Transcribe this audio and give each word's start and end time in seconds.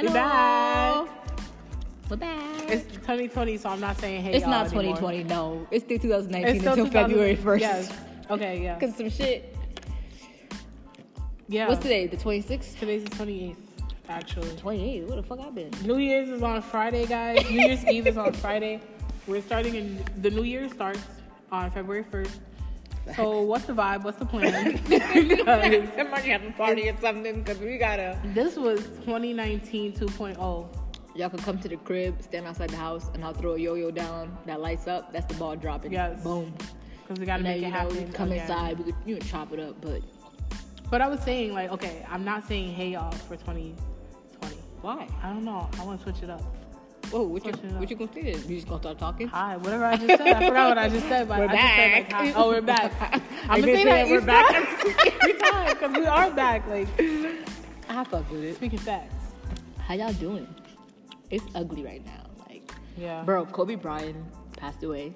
Hello. 0.00 0.14
back. 0.14 1.08
We're 2.08 2.16
back. 2.16 2.70
It's 2.70 2.84
2020, 2.84 3.58
so 3.58 3.68
I'm 3.68 3.80
not 3.80 3.98
saying 3.98 4.22
hey. 4.22 4.32
It's 4.32 4.46
not 4.46 4.72
anymore. 4.72 4.96
2020. 4.96 5.24
No, 5.24 5.66
it's 5.70 5.84
still 5.84 5.98
2019 5.98 6.50
It's 6.50 6.60
still 6.60 6.72
until 6.72 6.86
2000 6.86 7.10
February 7.10 7.36
1st. 7.36 7.60
Yes. 7.60 7.92
Okay. 8.30 8.62
Yeah. 8.62 8.80
Cause 8.80 8.96
some 8.96 9.10
shit. 9.10 9.54
Yeah. 11.48 11.68
What's 11.68 11.82
today? 11.82 12.06
The 12.06 12.16
26th. 12.16 12.78
Today's 12.78 13.04
the 13.04 13.10
28th, 13.10 13.56
actually. 14.08 14.56
28. 14.56 15.06
Where 15.06 15.16
the 15.16 15.22
fuck 15.22 15.40
I 15.40 15.50
been? 15.50 15.70
New 15.84 15.98
Year's 15.98 16.30
is 16.30 16.42
on 16.42 16.62
Friday, 16.62 17.04
guys. 17.04 17.44
New 17.50 17.60
Year's 17.60 17.84
Eve 17.84 18.06
is 18.06 18.16
on 18.16 18.32
Friday. 18.32 18.80
We're 19.26 19.42
starting 19.42 19.74
in 19.74 20.02
the 20.22 20.30
New 20.30 20.44
Year 20.44 20.70
starts 20.70 21.02
on 21.52 21.70
February 21.72 22.04
1st. 22.04 22.38
So 23.16 23.40
what's 23.42 23.64
the 23.64 23.72
vibe? 23.72 24.04
What's 24.04 24.18
the 24.18 24.26
plan? 24.26 24.76
Somebody 25.96 26.28
have 26.30 26.44
a 26.44 26.52
party 26.56 26.88
or 26.90 26.96
something. 27.00 27.42
Cause 27.44 27.58
we 27.58 27.78
gotta. 27.78 28.18
this 28.26 28.56
was 28.56 28.80
2019 29.04 29.92
2.0. 29.94 30.76
Y'all 31.16 31.28
can 31.28 31.38
come 31.40 31.58
to 31.58 31.68
the 31.68 31.76
crib, 31.76 32.22
stand 32.22 32.46
outside 32.46 32.70
the 32.70 32.76
house, 32.76 33.10
and 33.14 33.24
I'll 33.24 33.34
throw 33.34 33.54
a 33.54 33.58
yo-yo 33.58 33.90
down 33.90 34.36
that 34.46 34.60
lights 34.60 34.86
up. 34.86 35.12
That's 35.12 35.26
the 35.26 35.34
ball 35.34 35.56
dropping. 35.56 35.92
Yes. 35.92 36.22
Boom. 36.22 36.54
Because 37.02 37.18
we 37.18 37.26
got 37.26 37.38
to 37.38 37.44
And 37.44 37.46
then 37.46 37.52
make 37.54 37.60
you 37.62 37.66
it 37.66 37.70
know, 37.70 37.78
happen. 37.78 38.06
we 38.06 38.12
come 38.12 38.30
again. 38.30 38.42
inside. 38.42 38.78
We 38.78 38.84
could 38.84 38.94
you 39.04 39.14
know 39.14 39.20
chop 39.22 39.52
it 39.52 39.58
up, 39.58 39.80
but 39.80 40.02
But 40.88 41.00
I 41.00 41.08
was 41.08 41.18
saying, 41.20 41.52
like, 41.52 41.70
okay, 41.72 42.06
I'm 42.08 42.24
not 42.24 42.46
saying 42.46 42.72
hey 42.74 42.90
y'all 42.90 43.10
for 43.10 43.34
2020. 43.36 43.74
why? 44.82 45.08
I 45.22 45.30
don't 45.32 45.44
know. 45.44 45.68
I 45.80 45.84
want 45.84 45.98
to 46.00 46.04
switch 46.10 46.22
it 46.22 46.30
up. 46.30 46.42
Whoa, 47.10 47.22
what 47.24 47.44
you 47.44 47.52
what 47.52 47.90
you 47.90 47.96
gonna 47.96 48.12
say? 48.12 48.32
You 48.46 48.54
just 48.56 48.68
gonna 48.68 48.80
start 48.82 48.98
talking? 48.98 49.26
Hi, 49.28 49.56
whatever 49.56 49.84
I 49.84 49.96
just 49.96 50.08
said. 50.22 50.28
I 50.28 50.46
forgot 50.48 50.68
what 50.68 50.78
I 50.78 50.88
just 50.88 51.08
said. 51.08 51.28
But 51.28 51.38
We're 51.40 51.46
I 51.48 51.56
just 51.56 51.74
said, 51.74 51.92
like, 51.92 52.08
back. 52.10 52.12
hi. 52.12 52.32
Oh, 52.36 52.48
we're 52.48 52.60
back. 52.60 52.92
I'm 53.48 53.60
gonna 53.60 53.74
say 53.76 53.84
that 53.84 54.06
we're 54.08 54.20
back 54.20 54.54
every 54.54 55.34
time 55.34 55.68
because 55.70 55.96
we 55.96 56.06
are 56.06 56.30
back. 56.30 56.66
Like 56.68 56.86
I 57.88 58.04
fuck 58.04 58.30
with 58.30 58.44
it. 58.44 58.54
speaking 58.56 58.78
facts. 58.78 59.14
How 59.78 59.94
y'all 59.94 60.12
doing? 60.12 60.46
It's 61.30 61.44
ugly 61.54 61.82
right 61.84 62.04
now. 62.06 62.26
Like, 62.48 62.70
Yeah. 62.96 63.22
bro, 63.24 63.44
Kobe 63.46 63.74
Bryant 63.74 64.16
passed 64.56 64.82
away. 64.84 65.14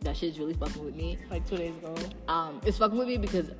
That 0.00 0.16
shit's 0.16 0.38
really 0.38 0.52
fucking 0.54 0.84
with 0.84 0.94
me. 0.94 1.16
Like 1.30 1.48
two 1.48 1.56
days 1.56 1.74
ago. 1.78 1.94
Um, 2.28 2.60
it's 2.66 2.76
fucking 2.78 2.98
with 2.98 3.08
me 3.08 3.16
because 3.16 3.50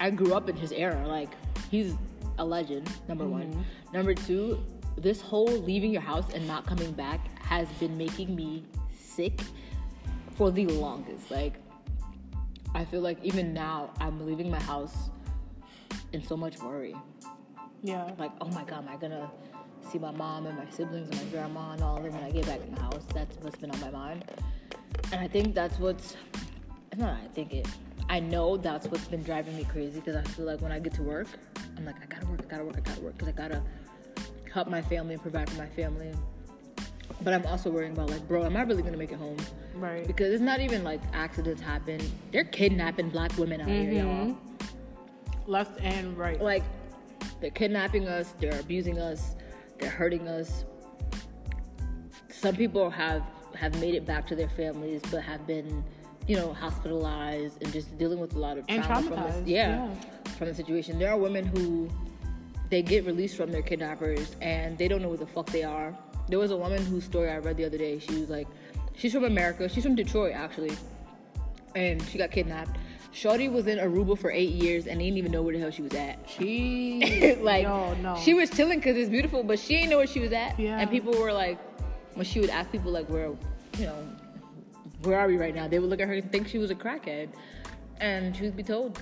I 0.00 0.10
grew 0.10 0.34
up 0.34 0.48
in 0.50 0.56
his 0.56 0.70
era. 0.72 1.06
Like, 1.06 1.30
he's 1.70 1.94
a 2.38 2.44
legend. 2.44 2.90
Number 3.08 3.26
one. 3.26 3.64
Number 3.92 4.12
two, 4.14 4.62
this 4.96 5.20
whole 5.20 5.46
leaving 5.46 5.92
your 5.92 6.02
house 6.02 6.26
and 6.34 6.46
not 6.46 6.66
coming 6.66 6.92
back 6.92 7.20
has 7.42 7.68
been 7.80 7.96
making 7.96 8.34
me 8.34 8.64
sick 8.96 9.40
for 10.36 10.50
the 10.50 10.66
longest. 10.66 11.30
Like, 11.30 11.54
I 12.74 12.84
feel 12.84 13.00
like 13.00 13.22
even 13.22 13.52
now 13.52 13.90
I'm 14.00 14.24
leaving 14.26 14.50
my 14.50 14.60
house 14.60 15.10
in 16.12 16.24
so 16.24 16.36
much 16.36 16.58
worry. 16.58 16.94
Yeah. 17.82 18.10
Like, 18.18 18.32
oh 18.40 18.48
my 18.48 18.64
god, 18.64 18.84
am 18.84 18.88
I 18.88 18.96
gonna 18.96 19.30
see 19.90 19.98
my 19.98 20.10
mom 20.10 20.46
and 20.46 20.56
my 20.56 20.68
siblings 20.70 21.08
and 21.10 21.16
my 21.22 21.30
grandma 21.30 21.72
and 21.72 21.82
all 21.82 21.98
of 21.98 22.04
them 22.04 22.14
when 22.14 22.24
I 22.24 22.30
get 22.30 22.46
back 22.46 22.60
in 22.66 22.74
the 22.74 22.80
house? 22.80 23.04
That's 23.12 23.36
what's 23.38 23.56
been 23.56 23.70
on 23.70 23.80
my 23.80 23.90
mind. 23.90 24.24
And 25.12 25.20
I 25.20 25.28
think 25.28 25.54
that's 25.54 25.78
what's 25.78 26.16
no, 26.96 27.06
I 27.06 27.26
think 27.34 27.52
it. 27.52 27.66
I 28.08 28.20
know 28.20 28.56
that's 28.56 28.86
what's 28.86 29.08
been 29.08 29.22
driving 29.22 29.56
me 29.56 29.64
crazy 29.64 29.98
because 29.98 30.16
I 30.16 30.22
feel 30.22 30.44
like 30.44 30.60
when 30.60 30.72
I 30.72 30.78
get 30.78 30.94
to 30.94 31.02
work, 31.02 31.26
I'm 31.76 31.84
like, 31.84 31.96
I 32.02 32.06
gotta 32.06 32.26
work, 32.26 32.40
I 32.44 32.50
gotta 32.50 32.64
work, 32.64 32.76
I 32.76 32.80
gotta 32.80 33.00
work 33.00 33.18
because 33.18 33.28
I 33.28 33.32
gotta 33.32 33.62
help 34.54 34.68
my 34.68 34.80
family 34.80 35.14
and 35.14 35.22
provide 35.22 35.50
for 35.50 35.58
my 35.58 35.66
family. 35.66 36.12
But 37.22 37.34
I'm 37.34 37.44
also 37.44 37.70
worrying 37.70 37.92
about 37.92 38.08
like, 38.08 38.26
bro, 38.28 38.44
am 38.44 38.56
I 38.56 38.62
really 38.62 38.82
gonna 38.82 38.96
make 38.96 39.10
it 39.10 39.18
home? 39.18 39.36
Right. 39.74 40.06
Because 40.06 40.32
it's 40.32 40.42
not 40.42 40.60
even 40.60 40.84
like 40.84 41.00
accidents 41.12 41.60
happen. 41.60 42.00
They're 42.30 42.44
kidnapping 42.44 43.10
black 43.10 43.36
women 43.36 43.60
out 43.60 43.68
here, 43.68 43.92
y'all. 43.92 44.26
Mm-hmm. 44.26 45.50
Left 45.50 45.80
and 45.80 46.16
right. 46.16 46.40
Like, 46.40 46.62
they're 47.40 47.50
kidnapping 47.50 48.06
us, 48.06 48.32
they're 48.38 48.58
abusing 48.60 48.98
us, 48.98 49.34
they're 49.78 49.90
hurting 49.90 50.28
us. 50.28 50.64
Some 52.30 52.54
people 52.54 52.90
have 52.90 53.22
have 53.56 53.78
made 53.80 53.94
it 53.94 54.06
back 54.06 54.26
to 54.28 54.36
their 54.36 54.48
families, 54.48 55.02
but 55.10 55.22
have 55.22 55.46
been, 55.46 55.84
you 56.26 56.36
know, 56.36 56.52
hospitalized 56.52 57.62
and 57.62 57.72
just 57.72 57.96
dealing 57.98 58.20
with 58.20 58.34
a 58.34 58.38
lot 58.38 58.56
of 58.56 58.64
And 58.68 58.84
trauma 58.84 59.08
from 59.08 59.22
this. 59.24 59.48
Yeah, 59.48 59.86
yeah. 59.86 59.94
from 60.38 60.48
the 60.48 60.54
situation. 60.54 60.98
There 60.98 61.10
are 61.10 61.18
women 61.18 61.44
who 61.44 61.88
they 62.74 62.82
get 62.82 63.06
released 63.06 63.36
from 63.36 63.52
their 63.52 63.62
kidnappers 63.62 64.34
and 64.40 64.76
they 64.76 64.88
don't 64.88 65.00
know 65.00 65.10
who 65.10 65.16
the 65.16 65.28
fuck 65.28 65.46
they 65.46 65.62
are. 65.62 65.96
There 66.28 66.40
was 66.40 66.50
a 66.50 66.56
woman 66.56 66.84
whose 66.84 67.04
story 67.04 67.30
I 67.30 67.38
read 67.38 67.56
the 67.56 67.64
other 67.64 67.78
day. 67.78 68.00
She 68.00 68.18
was 68.18 68.28
like, 68.28 68.48
she's 68.96 69.12
from 69.12 69.22
America. 69.22 69.68
She's 69.68 69.84
from 69.84 69.94
Detroit 69.94 70.32
actually, 70.34 70.72
and 71.76 72.02
she 72.08 72.18
got 72.18 72.32
kidnapped. 72.32 72.76
Shorty 73.12 73.46
was 73.46 73.68
in 73.68 73.78
Aruba 73.78 74.18
for 74.18 74.32
eight 74.32 74.50
years 74.50 74.88
and 74.88 75.00
they 75.00 75.04
didn't 75.04 75.18
even 75.18 75.30
know 75.30 75.40
where 75.40 75.54
the 75.54 75.60
hell 75.60 75.70
she 75.70 75.82
was 75.82 75.94
at. 75.94 76.18
She 76.28 77.36
like 77.40 77.62
Yo, 77.62 77.94
no. 78.02 78.16
she 78.16 78.34
was 78.34 78.50
chilling 78.50 78.80
because 78.80 78.96
it's 78.96 79.08
beautiful, 79.08 79.44
but 79.44 79.60
she 79.60 79.76
didn't 79.76 79.90
know 79.90 79.98
where 79.98 80.08
she 80.08 80.18
was 80.18 80.32
at. 80.32 80.58
Yeah. 80.58 80.80
And 80.80 80.90
people 80.90 81.16
were 81.16 81.32
like, 81.32 81.60
when 82.14 82.26
she 82.26 82.40
would 82.40 82.50
ask 82.50 82.72
people 82.72 82.90
like, 82.90 83.08
where, 83.08 83.26
you 83.78 83.86
know, 83.86 84.08
where 85.02 85.20
are 85.20 85.28
we 85.28 85.36
right 85.36 85.54
now? 85.54 85.68
They 85.68 85.78
would 85.78 85.90
look 85.90 86.00
at 86.00 86.08
her 86.08 86.14
and 86.14 86.32
think 86.32 86.48
she 86.48 86.58
was 86.58 86.72
a 86.72 86.74
crackhead. 86.74 87.28
And 88.00 88.34
truth 88.34 88.56
be 88.56 88.64
told, 88.64 89.00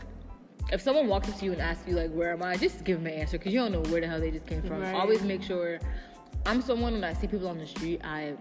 if 0.73 0.81
someone 0.81 1.07
walks 1.07 1.29
up 1.29 1.39
to 1.39 1.45
you 1.45 1.53
and 1.53 1.61
asks 1.61 1.87
you 1.87 1.95
like, 1.95 2.11
where 2.11 2.33
am 2.33 2.43
I? 2.43 2.57
Just 2.57 2.83
give 2.83 2.99
them 2.99 3.07
an 3.07 3.13
answer 3.13 3.39
because 3.39 3.53
you 3.53 3.61
don't 3.61 3.73
know 3.73 3.83
where 3.91 4.01
the 4.01 4.09
hell 4.09 4.19
they 4.19 4.31
just 4.31 4.47
came 4.47 4.63
from. 4.63 4.81
Right. 4.81 4.95
Always 4.95 5.23
make 5.23 5.43
sure. 5.43 5.79
I'm 6.47 6.63
someone 6.63 6.95
when 6.95 7.05
I 7.05 7.13
see 7.13 7.29
people 7.29 7.47
on 7.47 7.59
the 7.59 7.67
street, 7.67 8.01
I 8.03 8.35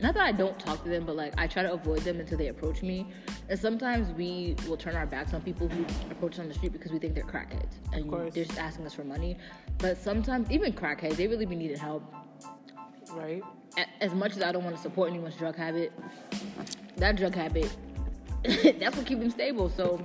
not 0.00 0.14
that 0.14 0.24
I 0.24 0.32
don't 0.32 0.58
talk 0.58 0.82
to 0.82 0.88
them, 0.88 1.04
but 1.04 1.16
like 1.16 1.34
I 1.38 1.46
try 1.46 1.62
to 1.62 1.72
avoid 1.72 2.00
them 2.00 2.18
until 2.18 2.38
they 2.38 2.48
approach 2.48 2.82
me. 2.82 3.06
And 3.48 3.58
sometimes 3.58 4.12
we 4.16 4.56
will 4.66 4.76
turn 4.76 4.96
our 4.96 5.06
backs 5.06 5.34
on 5.34 5.42
people 5.42 5.68
who 5.68 5.84
approach 6.10 6.34
us 6.34 6.38
on 6.40 6.48
the 6.48 6.54
street 6.54 6.72
because 6.72 6.90
we 6.92 6.98
think 6.98 7.14
they're 7.14 7.24
crackheads 7.24 7.74
and 7.92 8.10
they're 8.32 8.44
just 8.44 8.58
asking 8.58 8.86
us 8.86 8.94
for 8.94 9.04
money. 9.04 9.36
But 9.78 9.98
sometimes 9.98 10.50
even 10.50 10.72
crackheads, 10.72 11.16
they 11.16 11.26
really 11.26 11.46
be 11.46 11.56
needing 11.56 11.78
help. 11.78 12.02
right. 13.12 13.42
As 14.00 14.12
much 14.12 14.36
as 14.36 14.42
I 14.42 14.52
don't 14.52 14.64
want 14.64 14.76
to 14.76 14.82
support 14.82 15.10
anyone's 15.10 15.36
drug 15.36 15.56
habit, 15.56 15.92
that 16.96 17.16
drug 17.16 17.34
habit, 17.34 17.74
that's 18.78 18.96
what 18.96 19.06
keep 19.06 19.20
them 19.20 19.30
stable. 19.30 19.68
So 19.68 20.04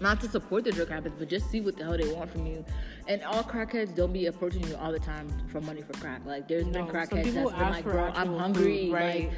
not 0.00 0.20
to 0.22 0.28
support 0.28 0.64
the 0.64 0.72
drug 0.72 0.88
habits, 0.88 1.14
but 1.18 1.28
just 1.28 1.50
see 1.50 1.60
what 1.60 1.76
the 1.76 1.84
hell 1.84 1.96
they 1.96 2.12
want 2.12 2.30
from 2.30 2.46
you. 2.46 2.64
And 3.06 3.22
all 3.22 3.42
crackheads 3.42 3.94
don't 3.94 4.12
be 4.12 4.26
approaching 4.26 4.66
you 4.66 4.74
all 4.76 4.92
the 4.92 4.98
time 4.98 5.28
for 5.48 5.60
money 5.60 5.82
for 5.82 5.92
crack. 5.94 6.22
Like 6.24 6.48
there's 6.48 6.66
No, 6.66 6.84
been 6.84 6.86
crackheads 6.86 7.32
that's 7.32 7.34
been 7.34 7.44
like, 7.44 7.84
bro, 7.84 8.10
I'm 8.14 8.34
hungry, 8.36 8.86
food, 8.86 8.92
right. 8.94 9.24
like 9.24 9.32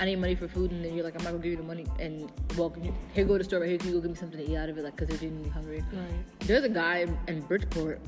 I 0.00 0.06
need 0.06 0.16
money 0.16 0.34
for 0.34 0.48
food, 0.48 0.70
and 0.72 0.84
then 0.84 0.94
you're 0.94 1.04
like, 1.04 1.14
I'm 1.16 1.24
not 1.24 1.30
gonna 1.30 1.42
give 1.42 1.52
you 1.52 1.56
the 1.58 1.62
money, 1.62 1.86
and 1.98 2.30
well, 2.56 2.70
can 2.70 2.84
you, 2.84 2.94
here 3.12 3.24
go 3.24 3.34
to 3.34 3.38
the 3.38 3.44
store 3.44 3.60
right 3.60 3.68
here, 3.68 3.78
can 3.78 3.88
you 3.88 3.94
go 3.94 4.00
give 4.00 4.10
me 4.10 4.16
something 4.16 4.38
to 4.38 4.50
eat 4.50 4.56
out 4.56 4.68
of 4.68 4.78
it, 4.78 4.82
like, 4.84 4.96
cause 4.96 5.08
they're 5.08 5.18
genuinely 5.18 5.50
hungry. 5.50 5.84
Right. 5.92 6.40
There's 6.40 6.64
a 6.64 6.68
guy 6.68 6.98
in, 6.98 7.18
in 7.28 7.40
Bridgeport. 7.42 8.00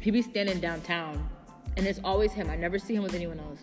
He 0.00 0.10
be 0.10 0.22
standing 0.22 0.60
downtown, 0.60 1.28
and 1.76 1.86
it's 1.86 2.00
always 2.04 2.32
him. 2.32 2.50
I 2.50 2.56
never 2.56 2.78
see 2.78 2.94
him 2.94 3.02
with 3.02 3.14
anyone 3.14 3.38
else. 3.38 3.60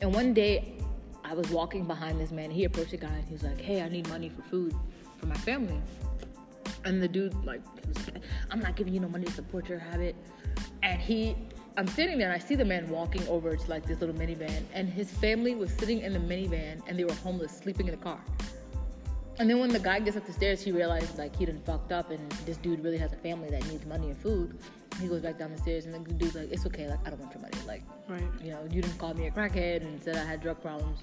And 0.00 0.14
one 0.14 0.32
day, 0.34 0.78
I 1.24 1.34
was 1.34 1.48
walking 1.50 1.84
behind 1.84 2.20
this 2.20 2.30
man. 2.32 2.50
He 2.50 2.64
approached 2.64 2.92
a 2.94 2.96
guy, 2.96 3.08
and 3.08 3.24
he 3.26 3.32
was 3.32 3.42
like, 3.42 3.60
"Hey, 3.60 3.82
I 3.82 3.88
need 3.88 4.08
money 4.08 4.28
for 4.28 4.42
food 4.42 4.74
for 5.18 5.26
my 5.26 5.36
family." 5.36 5.80
And 6.84 7.02
the 7.02 7.08
dude, 7.08 7.34
like, 7.44 7.62
he 7.82 7.88
was 7.88 8.06
like, 8.12 8.22
"I'm 8.50 8.60
not 8.60 8.76
giving 8.76 8.94
you 8.94 9.00
no 9.00 9.08
money 9.08 9.24
to 9.24 9.32
support 9.32 9.68
your 9.68 9.78
habit." 9.78 10.14
And 10.82 11.00
he, 11.00 11.36
I'm 11.76 11.86
sitting 11.86 12.18
there, 12.18 12.30
and 12.30 12.40
I 12.40 12.44
see 12.44 12.54
the 12.54 12.64
man 12.64 12.88
walking 12.88 13.26
over 13.28 13.56
to 13.56 13.70
like 13.70 13.86
this 13.86 14.00
little 14.00 14.14
minivan, 14.14 14.62
and 14.72 14.88
his 14.88 15.10
family 15.10 15.54
was 15.54 15.72
sitting 15.72 16.00
in 16.00 16.12
the 16.12 16.18
minivan, 16.18 16.80
and 16.86 16.98
they 16.98 17.04
were 17.04 17.14
homeless, 17.14 17.52
sleeping 17.56 17.86
in 17.88 17.92
the 17.92 18.02
car. 18.02 18.20
And 19.38 19.50
then 19.50 19.58
when 19.58 19.70
the 19.70 19.80
guy 19.80 19.98
gets 19.98 20.16
up 20.16 20.26
the 20.26 20.32
stairs, 20.32 20.62
he 20.62 20.70
realized 20.70 21.18
like 21.18 21.34
he 21.34 21.44
done 21.46 21.60
fucked 21.66 21.90
up, 21.90 22.10
and 22.10 22.30
this 22.46 22.56
dude 22.58 22.84
really 22.84 22.98
has 22.98 23.12
a 23.12 23.16
family 23.16 23.50
that 23.50 23.66
needs 23.68 23.84
money 23.84 24.10
and 24.10 24.16
food. 24.18 24.58
He 25.00 25.08
goes 25.08 25.22
back 25.22 25.38
down 25.38 25.50
the 25.50 25.58
stairs, 25.58 25.86
and 25.86 25.94
the 26.06 26.12
dude's 26.12 26.36
like, 26.36 26.52
"It's 26.52 26.64
okay, 26.66 26.86
like 26.88 27.00
I 27.04 27.10
don't 27.10 27.20
want 27.20 27.34
your 27.34 27.42
money. 27.42 27.58
Like, 27.66 27.82
Right. 28.08 28.22
you 28.42 28.52
know, 28.52 28.62
you 28.70 28.80
didn't 28.80 28.98
call 28.98 29.12
me 29.14 29.26
a 29.26 29.30
crackhead 29.32 29.82
and 29.82 30.00
said 30.00 30.16
I 30.16 30.24
had 30.24 30.40
drug 30.40 30.60
problems." 30.62 31.00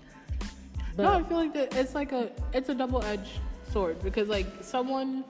But 0.96 1.04
no, 1.04 1.14
I 1.14 1.24
feel 1.24 1.38
like 1.38 1.54
that 1.56 1.76
it's 1.76 1.94
like 1.96 2.12
a 2.14 2.32
it's 2.54 2.70
a 2.70 2.76
double 2.76 3.04
edged 3.04 3.40
sword 3.70 4.02
because 4.02 4.30
like 4.30 4.48
someone 4.62 5.24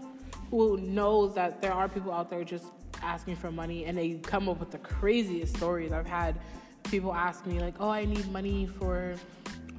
who 0.51 0.77
knows 0.77 1.33
that 1.33 1.61
there 1.61 1.71
are 1.71 1.87
people 1.89 2.11
out 2.11 2.29
there 2.29 2.43
just 2.43 2.65
asking 3.01 3.37
for 3.37 3.51
money 3.51 3.85
and 3.85 3.97
they 3.97 4.15
come 4.15 4.47
up 4.49 4.59
with 4.59 4.69
the 4.69 4.77
craziest 4.77 5.55
stories. 5.55 5.91
I've 5.91 6.05
had 6.05 6.39
people 6.83 7.13
ask 7.13 7.45
me 7.45 7.59
like, 7.59 7.75
"Oh, 7.79 7.89
I 7.89 8.05
need 8.05 8.29
money 8.31 8.67
for 8.67 9.15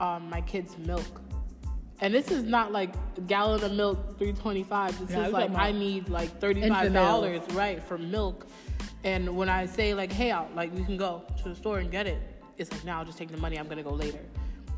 um, 0.01 0.29
my 0.29 0.41
kid's 0.41 0.77
milk." 0.79 1.21
And 2.01 2.13
this 2.13 2.31
is 2.31 2.43
not 2.43 2.73
like 2.73 2.95
a 3.17 3.21
gallon 3.21 3.63
of 3.63 3.73
milk, 3.73 4.19
three 4.19 4.33
twenty 4.33 4.65
five. 4.65 4.99
This 4.99 5.11
No, 5.11 5.25
is 5.25 5.33
like 5.33 5.55
I 5.55 5.73
need 5.73 6.09
like 6.09 6.41
thirty 6.41 6.67
five 6.69 6.93
dollars, 6.93 7.43
right, 7.53 7.83
for 7.83 7.99
milk. 7.99 8.47
And 9.05 9.37
when 9.37 9.51
I 9.51 9.67
say 9.67 9.95
like, 9.95 10.11
"Hey, 10.11 10.31
out, 10.31 10.55
like 10.57 10.75
we 10.75 10.85
can 10.85 10.97
go 10.97 11.23
to 11.43 11.49
the 11.51 11.55
store 11.55 11.81
and 11.81 11.91
get 11.91 12.07
it," 12.07 12.19
it's 12.57 12.73
like, 12.73 12.85
"Now, 12.85 12.99
I'll 12.99 13.05
just 13.05 13.19
take 13.19 13.31
the 13.31 13.37
money. 13.37 13.59
I'm 13.59 13.69
gonna 13.69 13.83
go 13.83 13.95
later." 13.95 14.21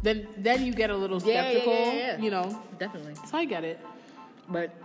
Then, 0.02 0.26
then 0.36 0.66
you 0.66 0.74
get 0.74 0.90
a 0.90 0.96
little 0.96 1.18
skeptical, 1.18 1.72
yeah, 1.72 1.92
yeah, 1.92 1.96
yeah. 1.96 2.20
you 2.20 2.30
know. 2.30 2.62
definitely. 2.78 3.14
So 3.26 3.38
I 3.38 3.46
get 3.46 3.64
it. 3.64 3.80
But 4.50 4.76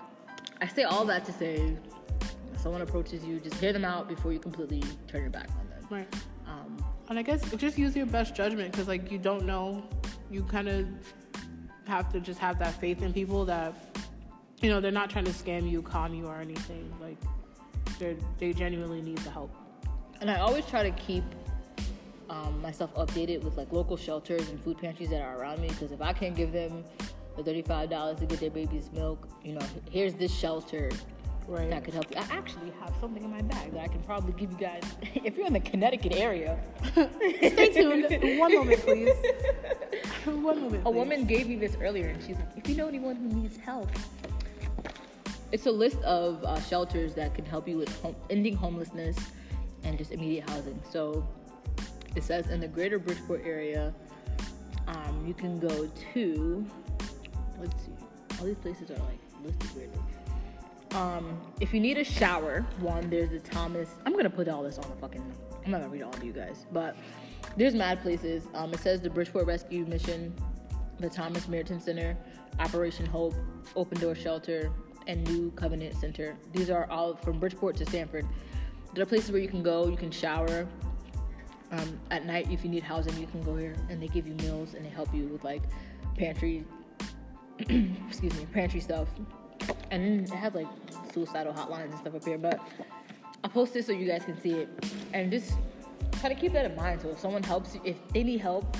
I 0.61 0.67
say 0.67 0.83
all 0.83 1.05
that 1.05 1.25
to 1.25 1.31
say, 1.31 1.75
if 2.53 2.59
someone 2.59 2.81
approaches 2.81 3.23
you, 3.23 3.39
just 3.39 3.55
hear 3.55 3.73
them 3.73 3.85
out 3.85 4.07
before 4.07 4.33
you 4.33 4.39
completely 4.39 4.83
turn 5.07 5.21
your 5.21 5.29
back 5.29 5.49
on 5.59 5.69
them. 5.69 5.87
Right. 5.89 6.15
Um, 6.47 6.83
And 7.09 7.17
I 7.17 7.21
guess 7.21 7.41
just 7.55 7.77
use 7.77 7.95
your 7.95 8.05
best 8.05 8.35
judgment 8.35 8.71
because, 8.71 8.87
like, 8.87 9.11
you 9.11 9.17
don't 9.17 9.45
know. 9.45 9.83
You 10.29 10.43
kind 10.43 10.67
of 10.67 10.87
have 11.87 12.11
to 12.13 12.19
just 12.19 12.39
have 12.39 12.59
that 12.59 12.73
faith 12.79 13.01
in 13.01 13.13
people 13.13 13.45
that, 13.45 13.73
you 14.61 14.69
know, 14.69 14.79
they're 14.81 14.91
not 14.91 15.09
trying 15.09 15.25
to 15.25 15.31
scam 15.31 15.69
you, 15.69 15.81
con 15.81 16.13
you, 16.13 16.25
or 16.27 16.37
anything. 16.37 16.93
Like, 17.01 17.17
they 17.97 18.17
they 18.37 18.53
genuinely 18.53 19.01
need 19.01 19.17
the 19.19 19.31
help. 19.31 19.51
and 20.21 20.29
I 20.29 20.39
always 20.39 20.65
try 20.65 20.83
to 20.83 20.91
keep 20.91 21.23
um, 22.29 22.61
myself 22.61 22.93
updated 22.95 23.43
with 23.43 23.57
like 23.57 23.71
local 23.71 23.97
shelters 23.97 24.49
and 24.49 24.61
food 24.63 24.77
pantries 24.77 25.09
that 25.09 25.21
are 25.21 25.39
around 25.39 25.61
me. 25.61 25.69
Because 25.69 25.91
if 25.91 26.01
I 26.01 26.13
can't 26.13 26.35
give 26.35 26.51
them 26.51 26.83
the 27.39 27.51
thirty-five 27.51 27.89
dollars 27.89 28.19
to 28.19 28.25
get 28.25 28.39
their 28.39 28.49
baby's 28.51 28.91
milk, 28.91 29.27
you 29.43 29.53
know, 29.53 29.61
here's 29.89 30.13
this 30.13 30.33
shelter 30.33 30.89
Right. 31.47 31.67
that 31.71 31.83
could 31.83 31.95
help 31.95 32.11
you. 32.11 32.17
I 32.17 32.25
actually 32.29 32.71
have 32.79 32.93
something 33.01 33.23
in 33.23 33.31
my 33.31 33.41
bag 33.41 33.71
that 33.73 33.81
I 33.81 33.87
can 33.87 34.03
probably 34.03 34.33
give 34.33 34.51
you 34.51 34.57
guys 34.57 34.83
if 35.15 35.35
you're 35.35 35.47
in 35.47 35.53
the 35.53 35.59
Connecticut 35.59 36.13
area. 36.15 36.59
Stay 36.91 37.69
tuned. 37.73 38.39
One 38.39 38.53
moment, 38.53 38.81
please. 38.81 39.15
One 40.25 40.61
moment. 40.61 40.83
A 40.85 40.91
woman 40.91 41.25
gave 41.25 41.47
me 41.47 41.55
this 41.55 41.75
earlier, 41.81 42.09
and 42.09 42.21
she's 42.21 42.35
like, 42.35 42.49
"If 42.55 42.69
you 42.69 42.75
know 42.75 42.87
anyone 42.87 43.15
who 43.15 43.29
needs 43.29 43.57
help." 43.57 43.89
It's 45.51 45.65
a 45.65 45.71
list 45.71 45.97
of 46.03 46.43
uh, 46.43 46.61
shelters 46.61 47.15
that 47.15 47.33
can 47.33 47.45
help 47.45 47.67
you 47.67 47.77
with 47.77 47.99
home, 48.01 48.15
ending 48.29 48.55
homelessness 48.55 49.17
and 49.83 49.97
just 49.97 50.11
immediate 50.11 50.47
housing. 50.47 50.79
So 50.91 51.27
it 52.15 52.23
says 52.23 52.49
in 52.49 52.59
the 52.59 52.67
greater 52.67 52.99
Bridgeport 52.99 53.41
area, 53.43 53.91
um, 54.87 55.23
you 55.25 55.33
can 55.33 55.57
go 55.59 55.89
to, 56.13 56.65
let's 57.59 57.83
see, 57.83 57.91
all 58.39 58.45
these 58.45 58.57
places 58.57 58.89
are 58.91 58.99
like 58.99 59.19
listed 59.43 59.75
weirdly. 59.75 59.99
Um, 60.91 61.39
if 61.59 61.73
you 61.73 61.79
need 61.79 61.97
a 61.97 62.03
shower, 62.03 62.65
one, 62.79 63.09
there's 63.09 63.29
the 63.29 63.39
Thomas. 63.39 63.89
I'm 64.05 64.13
gonna 64.13 64.29
put 64.29 64.47
all 64.47 64.63
this 64.63 64.77
on 64.77 64.89
the 64.89 64.95
fucking. 64.95 65.23
I'm 65.63 65.71
not 65.71 65.81
gonna 65.81 65.91
read 65.91 66.01
all 66.01 66.13
of 66.13 66.23
you 66.23 66.31
guys, 66.31 66.65
but 66.71 66.95
there's 67.57 67.75
mad 67.75 68.01
places. 68.01 68.47
Um, 68.55 68.73
it 68.73 68.79
says 68.79 69.01
the 69.01 69.09
Bridgeport 69.09 69.45
Rescue 69.45 69.85
Mission, 69.85 70.33
the 70.99 71.09
Thomas 71.09 71.47
Merton 71.47 71.79
Center, 71.79 72.17
Operation 72.59 73.05
Hope, 73.05 73.35
Open 73.75 73.99
Door 73.99 74.15
Shelter, 74.15 74.71
and 75.07 75.27
New 75.27 75.51
Covenant 75.51 75.95
Center. 75.95 76.35
These 76.53 76.69
are 76.69 76.89
all 76.89 77.15
from 77.15 77.39
Bridgeport 77.39 77.77
to 77.77 77.85
Stamford. 77.85 78.25
There 78.93 79.03
are 79.03 79.05
places 79.05 79.31
where 79.31 79.41
you 79.41 79.47
can 79.47 79.61
go, 79.61 79.87
you 79.87 79.97
can 79.97 80.11
shower. 80.11 80.67
Um, 81.71 81.99
at 82.09 82.25
night, 82.25 82.47
if 82.49 82.63
you 82.63 82.69
need 82.69 82.81
housing, 82.81 83.15
you 83.19 83.27
can 83.27 83.43
go 83.43 83.55
here, 83.55 83.75
and 83.89 84.01
they 84.01 84.07
give 84.07 84.27
you 84.27 84.33
meals 84.35 84.73
and 84.73 84.83
they 84.83 84.89
help 84.89 85.13
you 85.13 85.27
with 85.27 85.43
like 85.43 85.61
pantry, 86.17 86.65
excuse 88.07 88.33
me, 88.37 88.45
pantry 88.53 88.79
stuff. 88.79 89.07
And 89.91 90.03
then 90.03 90.23
it 90.23 90.29
has 90.29 90.53
like 90.53 90.67
suicidal 91.13 91.53
hotlines 91.53 91.91
and 91.91 91.99
stuff 91.99 92.15
up 92.15 92.23
here. 92.23 92.37
But 92.37 92.59
I'll 93.43 93.49
post 93.49 93.73
this 93.73 93.87
so 93.87 93.91
you 93.91 94.07
guys 94.07 94.23
can 94.23 94.39
see 94.41 94.51
it, 94.51 94.69
and 95.13 95.31
just 95.31 95.53
try 96.19 96.29
to 96.29 96.35
keep 96.35 96.53
that 96.53 96.65
in 96.65 96.75
mind. 96.75 97.01
So 97.01 97.09
if 97.09 97.19
someone 97.19 97.43
helps 97.43 97.75
you, 97.75 97.81
if 97.83 97.95
they 98.09 98.23
need 98.23 98.39
help 98.41 98.77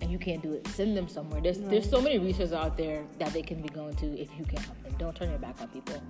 and 0.00 0.10
you 0.10 0.18
can't 0.18 0.42
do 0.42 0.52
it, 0.52 0.66
send 0.68 0.96
them 0.96 1.08
somewhere. 1.08 1.40
There's 1.40 1.58
there's 1.60 1.88
so 1.88 2.00
many 2.00 2.18
resources 2.18 2.52
out 2.52 2.76
there 2.76 3.04
that 3.18 3.32
they 3.32 3.42
can 3.42 3.60
be 3.60 3.68
going 3.68 3.94
to 3.96 4.06
if 4.18 4.28
you 4.38 4.44
can 4.44 4.58
help 4.58 4.82
them. 4.82 4.94
Don't 4.98 5.16
turn 5.16 5.30
your 5.30 5.38
back 5.38 5.60
on 5.60 5.68
people. 5.68 6.02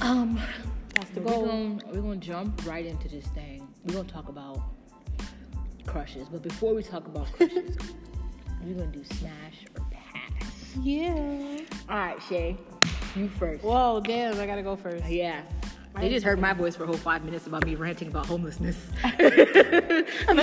Um, 0.00 0.40
That's 0.94 1.10
the 1.10 1.20
we're 1.20 1.32
goal. 1.32 1.46
gonna 1.46 1.78
we're 1.92 2.00
gonna 2.00 2.16
jump 2.16 2.66
right 2.66 2.86
into 2.86 3.08
this 3.08 3.26
thing. 3.28 3.66
We're 3.84 3.94
gonna 3.94 4.08
talk 4.08 4.28
about 4.28 4.62
crushes, 5.86 6.28
but 6.28 6.42
before 6.42 6.74
we 6.74 6.82
talk 6.82 7.06
about 7.06 7.30
crushes, 7.32 7.76
we're 8.64 8.74
gonna 8.74 8.86
do 8.92 9.04
smash 9.04 9.64
or. 9.78 9.89
Yeah. 10.80 11.58
All 11.88 11.96
right, 11.96 12.22
Shay, 12.28 12.56
you 13.16 13.28
first. 13.28 13.64
Whoa, 13.64 14.00
damn! 14.00 14.38
I 14.38 14.46
gotta 14.46 14.62
go 14.62 14.76
first. 14.76 15.04
Yeah. 15.06 15.42
They 15.96 16.08
just 16.08 16.24
heard 16.24 16.38
my 16.38 16.52
voice 16.52 16.76
for 16.76 16.84
a 16.84 16.86
whole 16.86 16.96
five 16.96 17.24
minutes 17.24 17.46
about 17.48 17.66
me 17.66 17.74
ranting 17.74 18.08
about 18.08 18.26
homelessness. 18.26 18.76
I'm 19.02 19.18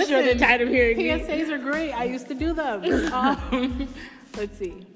sure 0.06 0.22
they're 0.22 0.36
tired 0.36 0.60
of 0.60 0.68
hearing 0.68 0.98
me. 0.98 1.04
PSAs 1.08 1.48
are 1.48 1.58
great. 1.58 1.92
I 1.92 2.04
used 2.04 2.28
to 2.28 2.34
do 2.34 2.52
them. 2.52 2.84
Um, 3.12 3.88
let's 4.36 4.58
see. 4.58 4.86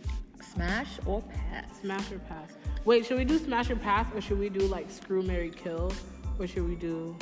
Smash 0.53 0.99
or 1.07 1.23
pass? 1.23 1.81
Smash 1.81 2.13
or 2.13 2.19
pass? 2.21 2.51
Wait, 2.85 3.07
should 3.07 3.17
we 3.17 3.25
do 3.25 3.39
smash 3.39 3.71
or 3.71 3.77
pass, 3.77 4.07
or 4.15 4.21
should 4.21 4.39
we 4.39 4.51
do 4.51 4.61
like 4.61 4.91
screw, 4.91 5.23
Mary, 5.23 5.51
kill, 5.51 5.91
or 6.39 6.47
should 6.47 6.69
we 6.69 6.75
do? 6.75 7.17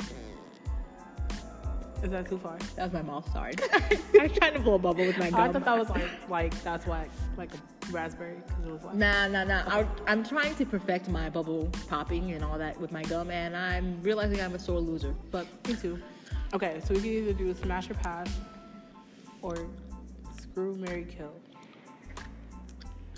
Is 2.03 2.09
that 2.09 2.27
too 2.27 2.39
far? 2.39 2.57
That 2.75 2.85
was 2.85 2.93
my 2.93 3.01
mouth. 3.03 3.31
Sorry. 3.31 3.53
I 3.73 4.23
was 4.23 4.31
trying 4.31 4.53
to 4.53 4.59
blow 4.59 4.75
a 4.75 4.79
bubble 4.79 5.05
with 5.05 5.17
my 5.17 5.27
oh, 5.27 5.31
gum. 5.31 5.39
I 5.39 5.51
thought 5.51 5.65
that 5.65 5.77
was 5.77 5.89
like 5.89 6.29
like 6.29 6.63
that's 6.63 6.87
why 6.87 7.07
like 7.37 7.51
a 7.53 7.91
raspberry 7.91 8.37
because 8.47 8.65
it 8.65 8.71
was 8.71 8.83
like 8.83 8.95
Nah, 8.95 9.27
nah, 9.27 9.43
nah. 9.43 9.63
I, 9.67 9.85
I'm 10.07 10.23
trying 10.23 10.55
to 10.55 10.65
perfect 10.65 11.09
my 11.09 11.29
bubble 11.29 11.69
popping 11.87 12.31
and 12.31 12.43
all 12.43 12.57
that 12.57 12.79
with 12.79 12.91
my 12.91 13.03
gum, 13.03 13.29
and 13.29 13.55
I'm 13.55 14.01
realizing 14.01 14.41
I'm 14.41 14.55
a 14.55 14.59
sore 14.59 14.79
loser. 14.79 15.15
But 15.29 15.45
me 15.67 15.75
too. 15.75 16.01
Okay, 16.53 16.81
so 16.83 16.93
we 16.93 17.01
can 17.01 17.09
either 17.09 17.33
do 17.33 17.49
a 17.51 17.55
smash 17.55 17.89
or 17.89 17.93
pass, 17.93 18.29
or 19.41 19.67
screw, 20.41 20.75
Mary, 20.75 21.05
kill. 21.05 21.33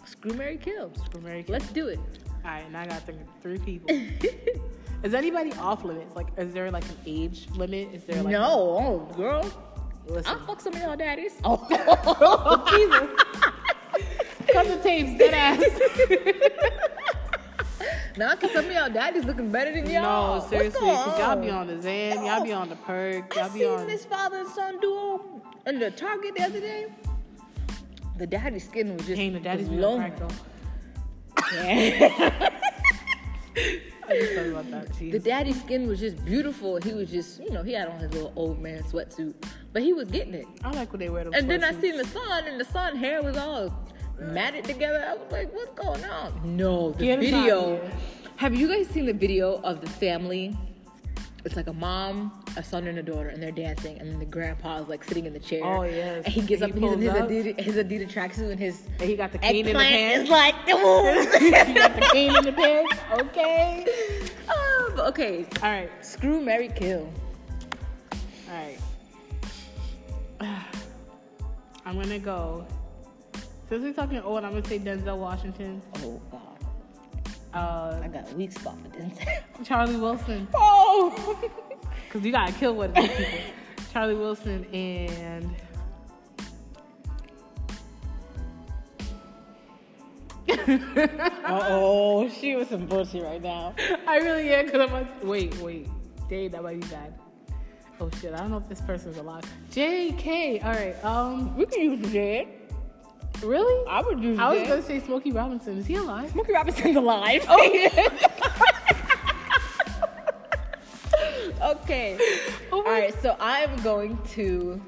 screw, 0.05 0.33
Mary, 0.33 0.57
kill. 0.57 0.91
Screw, 1.05 1.21
Mary, 1.21 1.43
kill. 1.43 1.53
Let's 1.53 1.71
do 1.71 1.87
it. 1.87 1.99
All 2.45 2.51
right, 2.51 2.71
now 2.71 2.81
I 2.81 2.85
gotta 2.85 3.01
think 3.01 3.21
of 3.21 3.27
three 3.41 3.59
people. 3.59 3.89
is 5.03 5.13
anybody 5.13 5.51
off 5.53 5.83
limits? 5.83 6.15
Like, 6.15 6.27
is 6.37 6.53
there 6.53 6.71
like 6.71 6.85
an 6.85 6.97
age 7.05 7.47
limit? 7.55 7.89
Is 7.93 8.03
there 8.05 8.23
like 8.23 8.31
no, 8.31 8.49
oh, 8.49 9.13
girl. 9.15 9.51
Listen, 10.07 10.33
I'll 10.33 10.45
fuck 10.45 10.59
some 10.61 10.73
of 10.73 10.81
y'all 10.81 10.97
daddies. 10.97 11.33
Oh, 11.43 11.57
Jesus. 12.69 13.09
Cut 14.51 14.67
the 14.67 14.77
tapes, 14.83 15.17
dead 15.17 15.33
ass. 15.33 15.63
Nah, 18.15 18.35
cause 18.35 18.51
some 18.51 18.65
of 18.65 18.71
y'all 18.71 18.91
daddies 18.91 19.25
looking 19.25 19.49
better 19.51 19.71
than 19.73 19.89
y'all. 19.89 20.39
No, 20.39 20.47
seriously, 20.47 20.85
What's 20.85 21.03
because 21.03 21.17
going 21.17 21.19
y'all 21.19 21.41
be 21.41 21.49
on 21.49 21.65
the 21.65 21.81
Zan, 21.81 22.23
y'all 22.23 22.43
be 22.43 22.53
on 22.53 22.69
the 22.69 22.75
perk, 22.75 23.35
y'all 23.35 23.45
I 23.45 23.49
be 23.49 23.59
seen 23.61 23.69
on. 23.69 23.87
this 23.87 24.05
father 24.05 24.37
and 24.37 24.47
son 24.49 24.79
duo 24.79 25.13
um, 25.15 25.41
in 25.65 25.79
the 25.79 25.89
Target 25.89 26.35
the 26.35 26.43
other 26.43 26.59
day. 26.59 26.85
The 28.19 28.27
daddy's 28.27 28.65
skin 28.65 28.95
was 28.95 29.07
just 29.07 29.17
Dang, 29.17 29.33
the 29.33 29.39
daddy's 29.39 29.67
was 29.67 29.77
be 29.77 29.83
on 29.83 29.91
long. 29.99 29.99
crack 29.99 30.19
though. 30.19 31.55
Yeah. 31.55 32.59
I 34.07 34.19
just 34.19 34.33
thought 34.33 34.45
about 34.47 34.71
that. 34.71 34.93
the 34.99 35.19
daddy's 35.19 35.59
skin 35.61 35.87
was 35.87 35.99
just 35.99 36.23
beautiful. 36.25 36.77
He 36.77 36.93
was 36.93 37.09
just, 37.09 37.41
you 37.41 37.51
know, 37.51 37.63
he 37.63 37.73
had 37.73 37.87
on 37.87 37.99
his 37.99 38.11
little 38.13 38.33
old 38.35 38.59
man 38.59 38.83
sweatsuit, 38.83 39.33
but 39.71 39.81
he 39.81 39.93
was 39.93 40.09
getting 40.09 40.33
it. 40.33 40.45
I 40.63 40.71
like 40.71 40.91
when 40.91 40.99
they 40.99 41.09
wear 41.09 41.23
them. 41.23 41.33
And 41.33 41.49
then 41.49 41.63
I 41.63 41.79
seen 41.79 41.97
the 41.97 42.05
son, 42.05 42.45
and 42.45 42.59
the 42.59 42.65
son 42.65 42.95
hair 42.97 43.21
was 43.23 43.37
all 43.37 43.73
matted 44.19 44.65
together. 44.65 45.05
I 45.07 45.13
was 45.13 45.31
like, 45.31 45.53
what's 45.53 45.73
going 45.79 46.03
on? 46.05 46.57
No, 46.57 46.91
the 46.91 47.05
Get 47.05 47.19
video. 47.19 47.91
Have 48.37 48.55
you 48.55 48.67
guys 48.67 48.87
seen 48.87 49.05
the 49.05 49.13
video 49.13 49.61
of 49.61 49.81
the 49.81 49.89
family? 49.89 50.57
It's 51.45 51.57
like 51.57 51.67
a 51.67 51.73
mom, 51.73 52.31
a 52.55 52.63
son, 52.63 52.87
and 52.87 52.97
a 52.97 53.03
daughter, 53.03 53.27
and 53.27 53.43
they're 53.43 53.51
dancing, 53.51 53.99
and 53.99 54.09
then 54.09 54.17
the 54.17 54.25
grandpa 54.25 54.77
is 54.79 54.87
like 54.87 55.03
sitting 55.03 55.25
in 55.25 55.33
the 55.33 55.39
chair. 55.39 55.61
Oh, 55.65 55.83
yes. 55.83 56.23
And 56.25 56.33
he 56.33 56.41
gets 56.41 56.61
He 56.63 56.69
up 56.71 56.75
and 56.75 56.83
he's 56.83 56.93
in 56.93 57.01
his 57.01 57.09
up. 57.09 57.29
Adidas, 57.29 57.59
his 57.59 57.75
Adidas 57.75 58.09
tracksuit 58.11 58.51
and 58.51 58.59
his 58.59 58.83
And 58.99 59.09
he 59.09 59.15
got 59.17 59.31
the 59.33 59.39
cane 59.39 59.67
in 59.67 59.73
the 59.73 59.79
pants. 59.79 60.23
is 60.23 60.29
like, 60.29 60.55
he 60.65 60.71
got 61.75 61.95
the 61.95 62.09
cane 62.13 62.33
in 62.35 62.45
the 62.45 62.53
pants. 62.53 62.95
Okay. 63.11 63.85
um, 64.47 64.99
okay, 65.01 65.45
All 65.61 65.69
right. 65.69 65.89
screw, 66.05 66.39
Mary, 66.39 66.69
kill. 66.73 67.11
All 68.49 68.53
right. 68.53 68.77
I'm 71.85 71.95
gonna 72.01 72.19
go. 72.19 72.65
Since 73.67 73.83
we're 73.83 73.93
talking 73.93 74.19
old, 74.19 74.45
I'm 74.45 74.51
gonna 74.53 74.65
say 74.65 74.79
Denzel 74.79 75.17
Washington. 75.17 75.81
Oh 75.97 76.21
God, 76.31 76.52
Uh, 77.53 77.99
I 78.03 78.07
got 78.07 78.31
a 78.31 78.35
weak 78.35 78.51
spot 78.51 78.75
for 78.81 78.89
Denzel. 78.97 79.27
Charlie 79.65 79.97
Wilson. 79.97 80.47
Oh. 80.53 81.39
Because 82.07 82.25
you 82.27 82.31
gotta 82.31 82.53
kill 82.53 82.75
one 82.75 82.89
of 82.89 82.95
these 82.95 83.07
people. 83.09 83.39
Charlie 83.91 84.13
Wilson 84.13 84.65
and. 84.71 85.49
Uh 91.45 91.67
oh, 91.69 92.29
she 92.29 92.55
was 92.55 92.67
some 92.67 92.85
bullshit 92.85 93.23
right 93.23 93.41
now. 93.41 93.73
I 94.07 94.17
really 94.17 94.53
am 94.53 94.65
because 94.65 94.81
I'm 94.81 94.91
like, 94.93 95.23
wait, 95.23 95.55
wait. 95.57 95.89
Dang, 96.29 96.49
that 96.51 96.61
might 96.63 96.79
be 96.79 96.87
bad. 96.87 97.13
Oh 97.99 98.09
shit, 98.21 98.33
I 98.33 98.37
don't 98.37 98.51
know 98.51 98.57
if 98.57 98.69
this 98.69 98.81
person's 98.81 99.17
alive. 99.17 99.43
JK. 99.71 100.63
All 100.63 100.71
right. 100.71 101.03
Um, 101.03 101.55
We 101.57 101.65
can 101.65 101.81
use 101.81 102.11
Jed. 102.11 102.47
Really? 103.43 103.87
I 103.89 104.01
would 104.01 104.19
use 104.19 104.39
I 104.39 104.53
was 104.53 104.67
gonna 104.67 104.81
say 104.81 104.99
Smokey 104.99 105.31
Robinson. 105.31 105.77
Is 105.77 105.85
he 105.85 105.95
alive? 105.95 106.31
Smokey 106.31 106.53
Robinson's 106.53 106.95
alive. 106.95 107.45
Oh. 107.47 107.89
okay. 111.75 112.17
Oh 112.71 112.77
All 112.77 112.83
right. 112.83 113.13
So 113.21 113.35
I'm 113.39 113.75
going 113.83 114.17
to. 114.31 114.81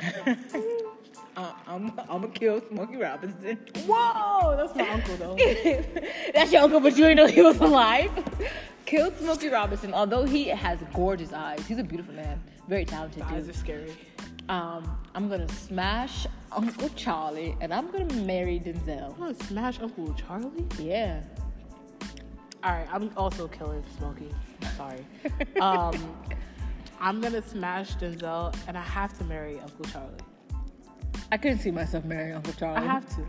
uh, 1.36 1.52
I'm 1.66 1.92
I'm 1.98 2.06
gonna 2.06 2.28
kill 2.28 2.60
Smokey 2.68 2.96
Robinson. 2.96 3.58
Whoa, 3.86 4.56
that's 4.56 4.74
my 4.76 4.88
uncle 4.88 5.16
though. 5.16 5.36
That's 6.34 6.52
your 6.52 6.62
uncle, 6.62 6.80
but 6.80 6.96
you 6.96 7.04
didn't 7.04 7.16
know 7.16 7.26
he 7.26 7.42
was 7.42 7.58
alive. 7.60 8.10
Kill 8.86 9.10
Smokey 9.12 9.48
Robinson. 9.48 9.92
Although 9.92 10.24
he 10.24 10.48
has 10.48 10.78
gorgeous 10.94 11.32
eyes, 11.32 11.66
he's 11.66 11.78
a 11.78 11.82
beautiful 11.82 12.14
man, 12.14 12.40
very 12.68 12.84
talented 12.84 13.22
Eyes 13.24 13.46
dude. 13.46 13.54
are 13.54 13.58
scary. 13.58 13.92
Um, 14.48 14.98
I'm 15.14 15.28
gonna 15.28 15.48
smash 15.48 16.26
Uncle 16.52 16.88
Charlie, 16.90 17.56
and 17.60 17.72
I'm 17.72 17.90
gonna 17.90 18.12
marry 18.22 18.58
Denzel. 18.60 19.12
I'm 19.14 19.18
gonna 19.18 19.34
smash 19.44 19.78
Uncle 19.80 20.14
Charlie. 20.14 20.66
Yeah. 20.78 21.22
All 22.64 22.72
right, 22.72 22.88
I'm 22.90 23.10
also 23.16 23.46
killing 23.48 23.84
Smokey. 23.98 24.30
Sorry. 24.76 25.04
Um, 25.60 26.14
I'm 27.00 27.20
gonna 27.20 27.42
smash 27.42 27.94
Denzel, 27.96 28.56
and 28.66 28.76
I 28.78 28.82
have 28.82 29.16
to 29.18 29.24
marry 29.24 29.58
Uncle 29.60 29.84
Charlie. 29.86 30.14
I 31.30 31.36
couldn't 31.36 31.58
see 31.58 31.70
myself 31.70 32.04
marrying 32.04 32.34
Uncle 32.34 32.54
Charlie. 32.54 32.78
I 32.78 32.92
have 32.92 33.06
to. 33.16 33.24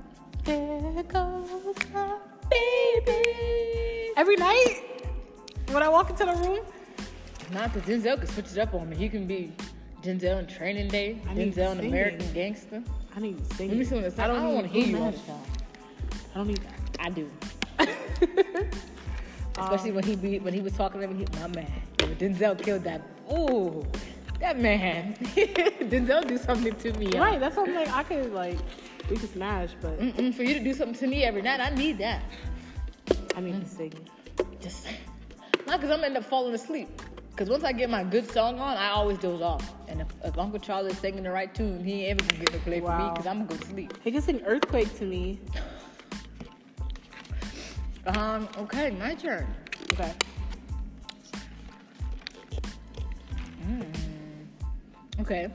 There 0.45 1.03
goes 1.03 1.75
my 1.93 2.17
baby. 2.49 4.11
Every 4.15 4.37
night 4.37 4.83
when 5.71 5.83
I 5.83 5.89
walk 5.89 6.09
into 6.09 6.25
the 6.25 6.33
room, 6.33 6.59
Not 7.51 7.73
that 7.73 7.83
Denzel 7.83 8.17
can 8.17 8.27
switch 8.27 8.51
it 8.53 8.57
up 8.59 8.73
on 8.73 8.89
me. 8.89 8.95
He 8.95 9.09
can 9.09 9.25
be 9.27 9.51
Denzel 10.01 10.39
in 10.39 10.47
Training 10.47 10.87
Day. 10.87 11.21
I 11.27 11.33
need 11.33 11.53
Denzel 11.53 11.75
singing. 11.75 11.87
American 11.87 12.33
Gangster. 12.33 12.83
I 13.15 13.19
need 13.19 13.37
to 13.37 13.55
sing. 13.55 13.69
Let 13.69 13.77
me 13.77 13.85
see 13.85 13.95
what 13.95 14.03
it 14.05 14.11
says. 14.11 14.19
I 14.19 14.27
don't, 14.27 14.45
need 14.45 14.53
want 14.53 14.67
to 14.67 14.73
hear 14.73 14.87
you 14.87 15.03
all 15.03 15.11
the 15.11 15.17
time. 15.19 15.41
I 16.33 16.37
don't 16.37 16.47
need 16.47 16.61
that. 16.61 16.79
I 16.99 17.09
do. 17.09 17.29
Especially 19.59 19.91
when 19.91 20.03
he 20.03 20.15
be 20.15 20.39
when 20.39 20.53
he 20.53 20.61
was 20.61 20.73
talking 20.73 21.01
to 21.01 21.07
me, 21.07 21.25
he, 21.25 21.39
my 21.39 21.47
man. 21.47 21.71
Denzel 21.97 22.61
killed 22.61 22.83
that. 22.83 23.01
Ooh, 23.31 23.85
that 24.39 24.57
man. 24.57 25.15
Denzel 25.19 26.27
do 26.27 26.37
something 26.37 26.75
to 26.75 26.93
me. 26.93 27.07
y'all. 27.07 27.21
Right, 27.21 27.39
that's 27.39 27.55
something 27.55 27.75
like 27.75 27.89
I 27.89 28.03
could 28.03 28.31
like 28.33 28.57
we 29.09 29.17
could 29.17 29.31
smash, 29.33 29.71
but 29.81 29.99
Mm-mm, 29.99 30.33
for 30.33 30.43
you 30.43 30.53
to 30.53 30.59
do 30.59 30.73
something 30.73 30.97
to 30.99 31.07
me 31.07 31.23
every 31.23 31.41
night, 31.41 31.59
I 31.59 31.71
need 31.71 31.97
that. 31.97 32.23
I 33.35 33.41
need 33.41 33.59
to 33.59 33.65
mm. 33.65 33.77
sing. 33.77 33.93
Just 34.61 34.85
not 35.67 35.79
because 35.79 35.91
I'm 35.91 35.97
gonna 35.97 36.07
end 36.07 36.17
up 36.17 36.25
falling 36.25 36.53
asleep. 36.53 36.89
Because 37.39 37.49
once 37.49 37.63
I 37.63 37.71
get 37.71 37.89
my 37.89 38.03
good 38.03 38.29
song 38.29 38.59
on, 38.59 38.75
I 38.75 38.89
always 38.89 39.17
doze 39.17 39.41
off. 39.41 39.73
And 39.87 40.01
if, 40.01 40.07
if 40.25 40.37
Uncle 40.37 40.59
Charlie 40.59 40.91
is 40.91 40.97
singing 40.97 41.23
the 41.23 41.31
right 41.31 41.55
tune, 41.55 41.81
he 41.81 42.03
ain't 42.03 42.21
ever 42.21 42.31
gonna 42.31 42.43
get 42.43 42.51
to 42.51 42.59
play 42.59 42.81
for 42.81 42.97
me 42.97 43.09
because 43.11 43.27
I'm 43.27 43.45
gonna 43.45 43.49
go 43.51 43.55
to 43.55 43.65
sleep. 43.65 43.93
He 44.03 44.11
can 44.11 44.21
sing 44.21 44.41
Earthquake 44.45 44.93
to 44.97 45.05
me. 45.05 45.39
Um. 48.07 48.49
Okay, 48.57 48.91
my 48.91 49.15
turn. 49.15 49.47
Okay. 49.93 50.13
Okay. 55.21 55.47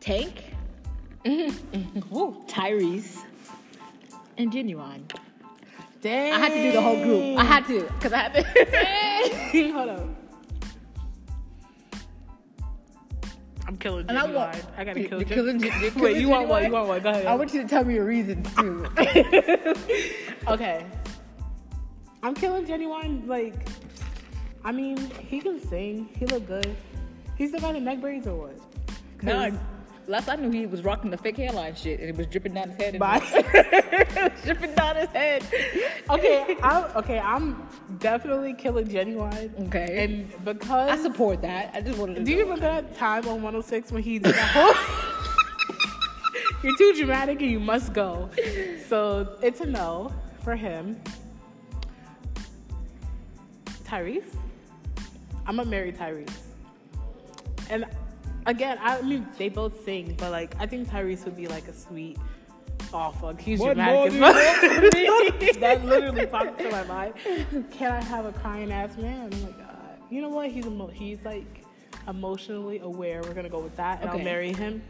Tank. 0.00 0.54
Ooh, 1.26 2.44
Tyrese. 2.46 3.24
And 4.36 4.52
Ginuwine. 4.52 5.10
Dang. 6.02 6.32
I 6.32 6.38
had 6.38 6.48
to 6.52 6.62
do 6.62 6.72
the 6.72 6.80
whole 6.82 7.00
group. 7.00 7.38
I 7.38 7.44
had 7.44 7.64
to, 7.68 7.82
cause 8.00 8.12
I 8.12 8.18
had 8.18 8.34
to. 8.34 9.72
Hold 9.72 9.88
on. 9.88 10.16
I'm 13.68 13.76
killing 13.76 14.06
And 14.08 14.18
I 14.18 14.26
want. 14.26 14.60
I 14.76 14.84
gotta 14.84 15.04
kill 15.04 15.22
killing 15.22 15.60
Ginuwine. 15.60 15.62
Gen- 15.62 15.80
you're 15.80 15.90
Wait, 15.90 15.94
killing 15.94 16.20
you 16.20 16.28
want 16.28 16.48
one? 16.48 16.64
You 16.64 16.72
want 16.72 16.88
one? 16.88 17.00
Go 17.02 17.10
ahead. 17.10 17.26
I 17.26 17.34
want 17.36 17.54
you 17.54 17.62
to 17.62 17.68
tell 17.68 17.84
me 17.84 17.94
your 17.94 18.04
reasons 18.04 18.52
too. 18.56 18.86
Okay. 20.48 20.84
I'm 22.24 22.34
killing 22.34 22.66
Ginuwine. 22.66 23.28
Like, 23.28 23.54
I 24.64 24.72
mean, 24.72 24.96
he 25.28 25.40
can 25.40 25.60
sing. 25.68 26.08
He 26.18 26.26
look 26.26 26.48
good. 26.48 26.74
He's 27.38 27.52
the 27.52 27.60
guy 27.60 27.74
in 27.74 27.84
neck 27.84 28.00
braids 28.00 28.26
or 28.26 28.48
what? 28.48 28.58
no, 29.22 29.56
last 30.06 30.28
I 30.28 30.36
knew 30.36 30.50
he 30.50 30.66
was 30.66 30.82
rocking 30.82 31.10
the 31.10 31.16
fake 31.16 31.36
hairline 31.36 31.74
shit, 31.74 32.00
and 32.00 32.08
it 32.08 32.16
was 32.16 32.26
dripping 32.26 32.54
down 32.54 32.70
his 32.70 32.76
head. 32.76 32.98
Bye. 32.98 33.20
it 33.32 34.32
was 34.32 34.42
dripping 34.42 34.74
down 34.74 34.96
his 34.96 35.08
head. 35.10 35.44
okay, 36.10 36.56
I'm, 36.62 36.96
okay, 36.96 37.18
I'm 37.18 37.68
definitely 37.98 38.54
killing 38.54 38.86
Ginuwine. 38.86 39.68
Okay. 39.68 40.04
And 40.04 40.44
because 40.44 40.90
I 40.90 41.02
support 41.02 41.42
that. 41.42 41.70
I 41.74 41.80
just 41.80 41.98
wanted 41.98 42.16
to. 42.16 42.24
Do 42.24 42.32
you 42.32 42.40
remember 42.40 42.60
that 42.60 42.96
time 42.96 43.26
on 43.28 43.42
106 43.42 43.92
when 43.92 44.02
he 44.02 44.18
did 44.18 44.34
that 44.34 44.50
whole? 44.50 44.74
You're 46.62 46.76
too 46.76 46.94
dramatic 46.96 47.42
and 47.42 47.50
you 47.50 47.58
must 47.58 47.92
go. 47.92 48.30
So 48.88 49.36
it's 49.42 49.60
a 49.60 49.66
no 49.66 50.12
for 50.44 50.54
him. 50.54 51.00
Tyrese? 53.84 54.34
I'm 55.46 55.56
gonna 55.56 55.68
marry 55.68 55.92
Tyrese. 55.92 56.32
And 57.68 57.84
again, 58.46 58.78
I 58.80 59.00
mean, 59.02 59.26
they 59.38 59.48
both 59.48 59.84
sing, 59.84 60.14
but 60.18 60.30
like, 60.30 60.54
I 60.58 60.66
think 60.66 60.88
Tyrese 60.88 61.24
would 61.24 61.36
be 61.36 61.46
like 61.48 61.68
a 61.68 61.72
sweet. 61.74 62.18
Oh 62.94 63.10
fuck, 63.12 63.40
he's 63.40 63.58
What 63.58 63.76
more 63.76 64.08
dramatic 64.08 64.12
as 64.12 64.18
fuck. 64.20 65.02
want 65.02 65.32
from 65.32 65.38
me? 65.40 65.52
that 65.60 65.84
literally 65.84 66.26
popped 66.26 66.60
into 66.60 66.70
my 66.72 66.84
mind. 66.84 67.14
Can 67.70 67.92
I 67.92 68.02
have 68.02 68.26
a 68.26 68.32
crying 68.32 68.70
ass 68.72 68.96
man? 68.98 69.30
Oh 69.32 69.36
my 69.46 69.50
god. 69.52 69.68
You 70.10 70.20
know 70.20 70.28
what? 70.28 70.50
He's 70.50 70.66
emo- 70.66 70.88
he's 70.88 71.18
like 71.24 71.64
emotionally 72.08 72.80
aware. 72.80 73.22
We're 73.22 73.32
gonna 73.34 73.48
go 73.48 73.60
with 73.60 73.76
that, 73.76 74.00
and 74.00 74.10
Okay. 74.10 74.18
I'll 74.18 74.24
marry 74.24 74.52
him. 74.52 74.82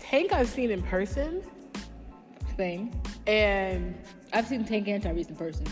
Tank 0.00 0.32
I've 0.32 0.48
seen 0.48 0.70
in 0.70 0.82
person, 0.82 1.42
thing? 2.56 2.94
and 3.26 3.94
I've 4.32 4.46
seen 4.46 4.64
Tank 4.64 4.88
and 4.88 5.02
Tyrese 5.02 5.28
in 5.28 5.36
person. 5.36 5.66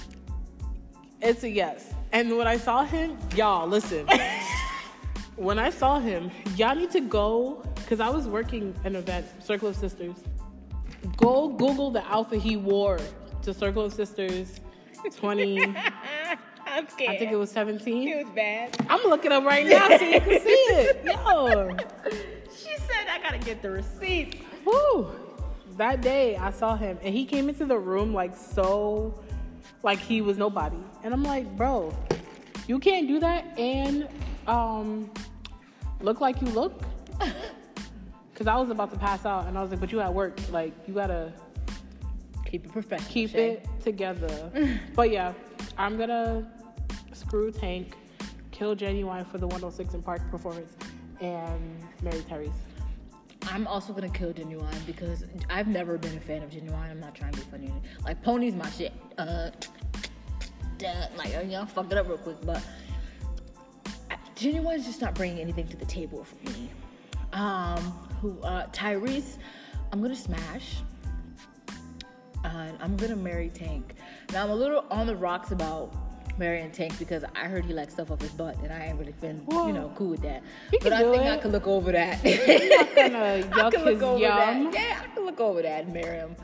it's 1.22 1.42
a 1.44 1.48
yes. 1.50 1.94
And 2.12 2.36
when 2.36 2.46
I 2.46 2.56
saw 2.58 2.84
him, 2.84 3.16
y'all 3.36 3.66
listen. 3.68 4.06
when 5.40 5.58
I 5.58 5.70
saw 5.70 5.98
him, 5.98 6.30
y'all 6.56 6.74
need 6.74 6.90
to 6.90 7.00
go 7.00 7.62
because 7.76 7.98
I 7.98 8.10
was 8.10 8.28
working 8.28 8.74
an 8.84 8.94
event, 8.94 9.26
Circle 9.42 9.68
of 9.68 9.76
Sisters. 9.76 10.16
Go 11.16 11.48
Google 11.48 11.90
the 11.90 12.04
outfit 12.12 12.42
he 12.42 12.58
wore 12.58 12.98
to 13.40 13.54
Circle 13.54 13.86
of 13.86 13.94
Sisters 13.94 14.60
20. 15.16 15.62
I'm 16.66 16.86
scared. 16.90 17.10
I 17.10 17.16
think 17.16 17.32
it 17.32 17.36
was 17.36 17.50
17. 17.52 18.06
It 18.06 18.24
was 18.26 18.34
bad. 18.34 18.76
I'm 18.90 19.02
looking 19.08 19.32
up 19.32 19.44
right 19.44 19.66
now 19.66 19.88
so 19.88 20.04
you 20.04 20.20
can 20.20 20.40
see 20.42 20.50
it. 20.50 21.04
Yo. 21.06 21.74
She 22.54 22.76
said 22.76 23.08
I 23.10 23.18
gotta 23.22 23.38
get 23.38 23.62
the 23.62 23.70
receipt. 23.70 24.44
Woo. 24.66 25.10
That 25.78 26.02
day 26.02 26.36
I 26.36 26.50
saw 26.50 26.76
him 26.76 26.98
and 27.02 27.14
he 27.14 27.24
came 27.24 27.48
into 27.48 27.64
the 27.64 27.78
room 27.78 28.12
like 28.12 28.36
so 28.36 29.18
like 29.82 30.00
he 30.00 30.20
was 30.20 30.36
nobody. 30.36 30.76
And 31.02 31.14
I'm 31.14 31.22
like, 31.22 31.56
bro, 31.56 31.96
you 32.68 32.78
can't 32.78 33.08
do 33.08 33.18
that 33.20 33.58
and 33.58 34.06
um 34.46 35.10
look 36.00 36.20
like 36.20 36.40
you 36.40 36.48
look. 36.48 36.80
Cause 38.34 38.46
I 38.46 38.56
was 38.56 38.70
about 38.70 38.90
to 38.92 38.98
pass 38.98 39.26
out 39.26 39.48
and 39.48 39.58
I 39.58 39.60
was 39.60 39.70
like, 39.70 39.80
but 39.80 39.92
you 39.92 40.00
at 40.00 40.12
work. 40.12 40.38
Like 40.50 40.72
you 40.86 40.94
gotta 40.94 41.32
Keep 42.50 42.66
it 42.66 42.72
professional. 42.72 43.10
keep 43.10 43.30
Shay. 43.30 43.50
it 43.50 43.68
together. 43.84 44.50
but 44.96 45.10
yeah, 45.10 45.34
I'm 45.78 45.96
gonna 45.96 46.50
screw 47.12 47.52
Tank, 47.52 47.94
kill 48.50 48.74
Ginuwine 48.74 49.26
for 49.30 49.38
the 49.38 49.46
106 49.46 49.94
and 49.94 50.04
Park 50.04 50.22
performance, 50.30 50.72
and 51.20 51.60
marry 52.02 52.20
Tyrese. 52.22 52.50
I'm 53.42 53.66
also 53.66 53.92
gonna 53.92 54.08
kill 54.08 54.32
Ginuwine 54.32 54.84
because 54.86 55.24
I've 55.48 55.68
never 55.68 55.96
been 55.96 56.16
a 56.16 56.20
fan 56.20 56.42
of 56.42 56.50
Ginuwine. 56.50 56.90
I'm 56.90 57.00
not 57.00 57.14
trying 57.14 57.32
to 57.32 57.38
be 57.38 57.44
funny. 57.50 57.72
Like 58.04 58.22
Pony's 58.22 58.54
my 58.54 58.68
shit. 58.70 58.92
Uh, 59.16 59.50
like 61.16 61.32
you 61.44 61.50
know, 61.50 61.66
fuck 61.66 61.92
it 61.92 61.98
up 61.98 62.08
real 62.08 62.18
quick, 62.18 62.36
but 62.44 62.62
I- 64.40 64.44
Ginuwine's 64.44 64.86
just 64.86 65.00
not 65.00 65.14
bringing 65.14 65.38
anything 65.40 65.68
to 65.68 65.76
the 65.76 65.84
table 65.86 66.24
for 66.24 66.50
me. 66.50 66.70
Um, 67.32 67.80
who? 68.20 68.38
Uh, 68.42 68.66
Tyrese, 68.68 69.36
I'm 69.92 70.00
gonna 70.02 70.16
smash. 70.16 70.78
And 72.44 72.76
I'm 72.80 72.96
gonna 72.96 73.16
marry 73.16 73.50
Tank. 73.50 73.94
Now 74.32 74.44
I'm 74.44 74.50
a 74.50 74.54
little 74.54 74.84
on 74.90 75.06
the 75.06 75.14
rocks 75.14 75.50
about 75.52 75.92
marrying 76.38 76.70
Tank 76.70 76.98
because 76.98 77.22
I 77.36 77.40
heard 77.48 77.66
he 77.66 77.74
likes 77.74 77.92
stuff 77.92 78.10
up 78.10 78.22
his 78.22 78.30
butt, 78.32 78.56
and 78.62 78.72
I 78.72 78.86
ain't 78.86 78.98
really 78.98 79.12
been, 79.20 79.38
Whoa. 79.40 79.66
you 79.66 79.72
know, 79.74 79.92
cool 79.94 80.08
with 80.08 80.22
that. 80.22 80.42
But 80.82 80.92
I 80.94 81.02
think 81.02 81.22
I 81.22 81.34
it. 81.34 81.42
could 81.42 81.52
look 81.52 81.66
over 81.66 81.92
that. 81.92 82.24
not 82.24 82.96
gonna 82.96 83.18
I 83.26 83.42
yuck 83.42 83.86
his 83.92 84.02
over 84.02 84.18
yum. 84.18 84.64
that. 84.64 84.74
Yeah, 84.74 85.00
I 85.02 85.06
could 85.14 85.24
look 85.24 85.38
over 85.40 85.60
that 85.62 85.84
and 85.84 85.92
marry 85.92 86.16
him. 86.18 86.34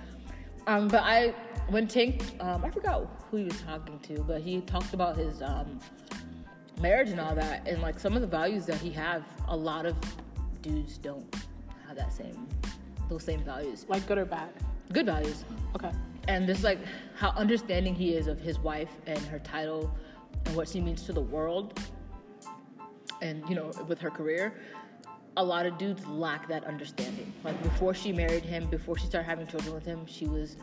Um, 0.67 0.89
but 0.89 1.03
I, 1.03 1.29
when 1.71 1.87
Tank, 1.89 2.23
um, 2.41 2.63
I 2.65 2.71
forgot 2.71 3.07
who 3.31 3.39
he 3.39 3.45
was 3.45 3.61
talking 3.63 3.99
to, 4.01 4.23
but 4.25 4.43
he 4.43 4.61
talked 4.63 4.93
about 4.93 5.17
his 5.17 5.41
um, 5.41 5.81
marriage 6.81 7.11
and 7.11 7.21
all 7.21 7.35
that, 7.35 7.67
and 7.67 7.81
like 7.83 7.99
some 7.99 8.15
of 8.15 8.21
the 8.21 8.27
values 8.27 8.67
that 8.67 8.79
he 8.79 8.91
have. 8.91 9.25
A 9.49 9.57
lot 9.57 9.87
of 9.87 9.95
dudes 10.63 10.99
don't 10.99 11.35
have 11.87 11.97
that 11.97 12.13
same, 12.13 12.47
those 13.09 13.23
same 13.25 13.43
values. 13.45 13.87
Like 13.89 14.07
good 14.07 14.19
or 14.19 14.25
bad? 14.25 14.51
Good 14.93 15.07
values 15.07 15.45
Okay. 15.75 15.91
and 16.29 16.47
just 16.47 16.63
like 16.63 16.79
how 17.17 17.31
understanding 17.31 17.95
he 17.95 18.15
is 18.15 18.27
of 18.29 18.41
his 18.41 18.59
wife 18.59 18.91
and 19.07 19.19
her 19.27 19.39
title 19.41 19.93
and 20.45 20.55
what 20.57 20.69
she 20.69 20.81
means 20.81 21.03
to 21.03 21.13
the 21.13 21.21
world 21.21 21.81
and 23.21 23.43
you 23.49 23.57
know 23.57 23.71
with 23.89 23.99
her 23.99 24.11
career 24.11 24.55
a 25.39 25.45
lot 25.45 25.67
of 25.67 25.77
dudes 25.77 26.07
lack 26.07 26.47
that 26.49 26.65
understanding 26.65 27.33
like 27.43 27.61
before 27.65 27.95
she 27.95 28.13
married 28.13 28.45
him 28.45 28.65
before 28.67 28.97
she 28.97 29.07
started 29.07 29.27
having 29.29 29.45
children 29.47 29.75
with 29.75 29.85
him 29.85 30.07
she 30.07 30.27
was 30.27 30.57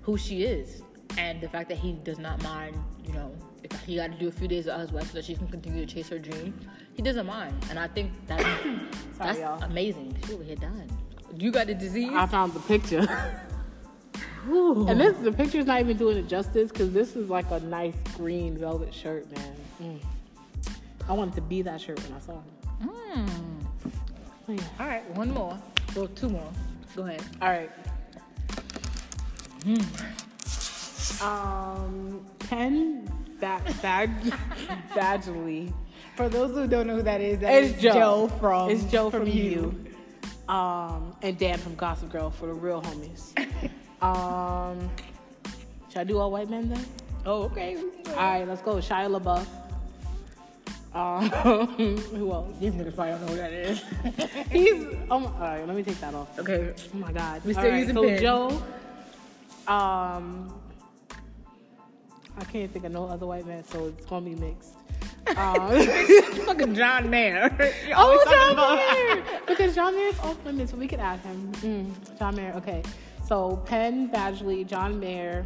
who 0.00 0.16
she 0.16 0.44
is 0.44 0.82
and 1.18 1.40
the 1.40 1.48
fact 1.48 1.68
that 1.68 1.78
he 1.78 1.92
does 1.92 2.18
not 2.18 2.42
mind 2.42 2.76
you 3.06 3.12
know 3.12 3.34
if 3.62 3.72
he 3.80 3.96
got 3.96 4.12
to 4.12 4.18
do 4.18 4.28
a 4.28 4.32
few 4.32 4.48
days 4.48 4.66
without 4.66 4.80
his 4.80 4.92
wife 4.92 5.08
so 5.08 5.14
that 5.14 5.24
she 5.24 5.34
can 5.34 5.48
continue 5.48 5.84
to 5.84 5.94
chase 5.94 6.08
her 6.08 6.18
dream 6.18 6.54
he 6.94 7.02
doesn't 7.02 7.26
mind 7.26 7.54
and 7.70 7.78
i 7.78 7.88
think 7.88 8.12
that's 8.26 8.44
that's 9.18 9.38
y'all. 9.38 9.62
amazing 9.62 10.16
she 10.26 10.34
over 10.34 10.44
here 10.44 10.56
dying 10.56 10.90
you 11.38 11.50
got 11.50 11.66
the 11.66 11.74
disease 11.74 12.10
I 12.12 12.26
found 12.26 12.52
the 12.52 12.60
picture. 12.60 13.00
and 14.48 15.00
this 15.00 15.16
the 15.18 15.32
picture's 15.32 15.66
not 15.66 15.80
even 15.80 15.96
doing 15.96 16.16
it 16.16 16.28
justice 16.28 16.70
because 16.70 16.92
this 16.92 17.16
is 17.16 17.28
like 17.30 17.50
a 17.50 17.60
nice 17.60 17.94
green 18.16 18.56
velvet 18.56 18.94
shirt, 18.94 19.30
man. 19.32 19.56
Mm. 19.82 20.00
I 21.08 21.12
wanted 21.12 21.34
to 21.34 21.40
be 21.40 21.62
that 21.62 21.80
shirt 21.80 22.02
when 22.04 22.12
I 22.12 22.20
saw 22.20 22.32
him. 22.32 22.88
Mm. 22.88 23.28
Oh, 24.48 24.52
yeah. 24.52 24.62
All 24.78 24.86
right, 24.86 25.10
one 25.16 25.32
more. 25.32 25.58
Well, 25.94 26.08
two 26.08 26.28
more. 26.28 26.50
Go 26.94 27.02
ahead. 27.02 27.22
All 27.42 27.50
right. 27.50 27.70
Um, 31.22 32.24
Ken 32.40 33.10
ba- 33.40 33.62
bag 33.82 34.10
Badgley. 34.94 35.72
For 36.16 36.28
those 36.28 36.54
who 36.54 36.66
don't 36.66 36.86
know 36.86 36.96
who 36.96 37.02
that 37.02 37.20
is, 37.20 37.38
that 37.40 37.52
It's 37.62 37.76
is 37.76 37.82
Joe. 37.82 38.28
from 38.40 38.70
It's 38.70 38.84
Joe 38.84 39.10
from, 39.10 39.26
you. 39.26 39.74
Um, 40.48 41.14
and 41.22 41.36
Dan 41.36 41.58
from 41.58 41.74
Gossip 41.74 42.10
Girl 42.10 42.30
for 42.30 42.46
the 42.46 42.54
real 42.54 42.80
homies. 42.82 43.32
um, 44.02 44.90
should 45.88 45.98
I 45.98 46.04
do 46.04 46.18
all 46.18 46.30
white 46.30 46.48
men 46.48 46.68
then? 46.68 46.84
Oh, 47.26 47.42
okay. 47.44 47.76
All 48.10 48.14
right, 48.16 48.46
let's 48.48 48.62
go. 48.62 48.76
Shia 48.76 49.10
LaBeouf. 49.10 49.46
Um, 50.94 51.28
who 52.16 52.32
else? 52.32 52.54
These 52.58 52.72
niggas 52.72 52.94
probably 52.94 53.12
don't 53.12 53.20
know 53.22 53.26
who 53.28 53.36
that 53.36 53.52
is. 53.52 53.82
He's. 54.50 54.84
Um, 55.10 55.26
all 55.26 55.30
right, 55.40 55.66
let 55.66 55.76
me 55.76 55.82
take 55.82 56.00
that 56.00 56.14
off. 56.14 56.38
okay. 56.38 56.72
Oh 56.94 56.96
my 56.96 57.12
God. 57.12 57.42
We 57.44 57.52
still 57.52 57.76
using 57.76 57.94
so 57.94 58.02
pen. 58.04 58.20
Joe. 58.22 58.62
Um, 59.68 60.54
I 62.38 62.44
can't 62.44 62.70
think 62.72 62.84
of 62.84 62.92
no 62.92 63.06
other 63.06 63.26
white 63.26 63.46
man, 63.46 63.64
so 63.64 63.86
it's 63.86 64.04
gonna 64.06 64.24
be 64.26 64.34
mixed. 64.34 64.74
Um, 65.36 65.76
Fucking 66.46 66.76
John 66.76 67.10
Mayer. 67.10 67.50
You're 67.88 67.96
oh, 67.96 68.24
John 68.30 68.52
about- 68.52 68.76
Mayer, 68.76 69.40
because 69.48 69.74
John 69.74 69.96
Mayer's 69.96 70.16
off 70.20 70.36
limits, 70.44 70.70
so 70.70 70.76
we 70.76 70.86
could 70.86 71.00
add 71.00 71.18
him. 71.18 71.50
Mm, 71.54 72.18
John 72.18 72.36
Mayer. 72.36 72.52
Okay, 72.54 72.84
so 73.26 73.56
Penn 73.66 74.08
Badgley, 74.08 74.64
John 74.64 75.00
Mayer, 75.00 75.42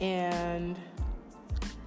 and 0.00 0.76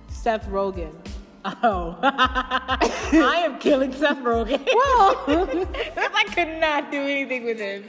Seth 0.10 0.48
Rogen. 0.48 0.96
Oh. 1.44 1.98
I 2.02 3.42
am 3.46 3.60
killing 3.60 3.92
Seth 3.92 4.18
Rogen. 4.20 4.66
Well, 4.74 5.16
Because 5.26 6.12
I 6.16 6.24
could 6.34 6.60
not 6.62 6.92
do 6.94 7.02
anything 7.02 7.44
with 7.44 7.60
him. 7.60 7.84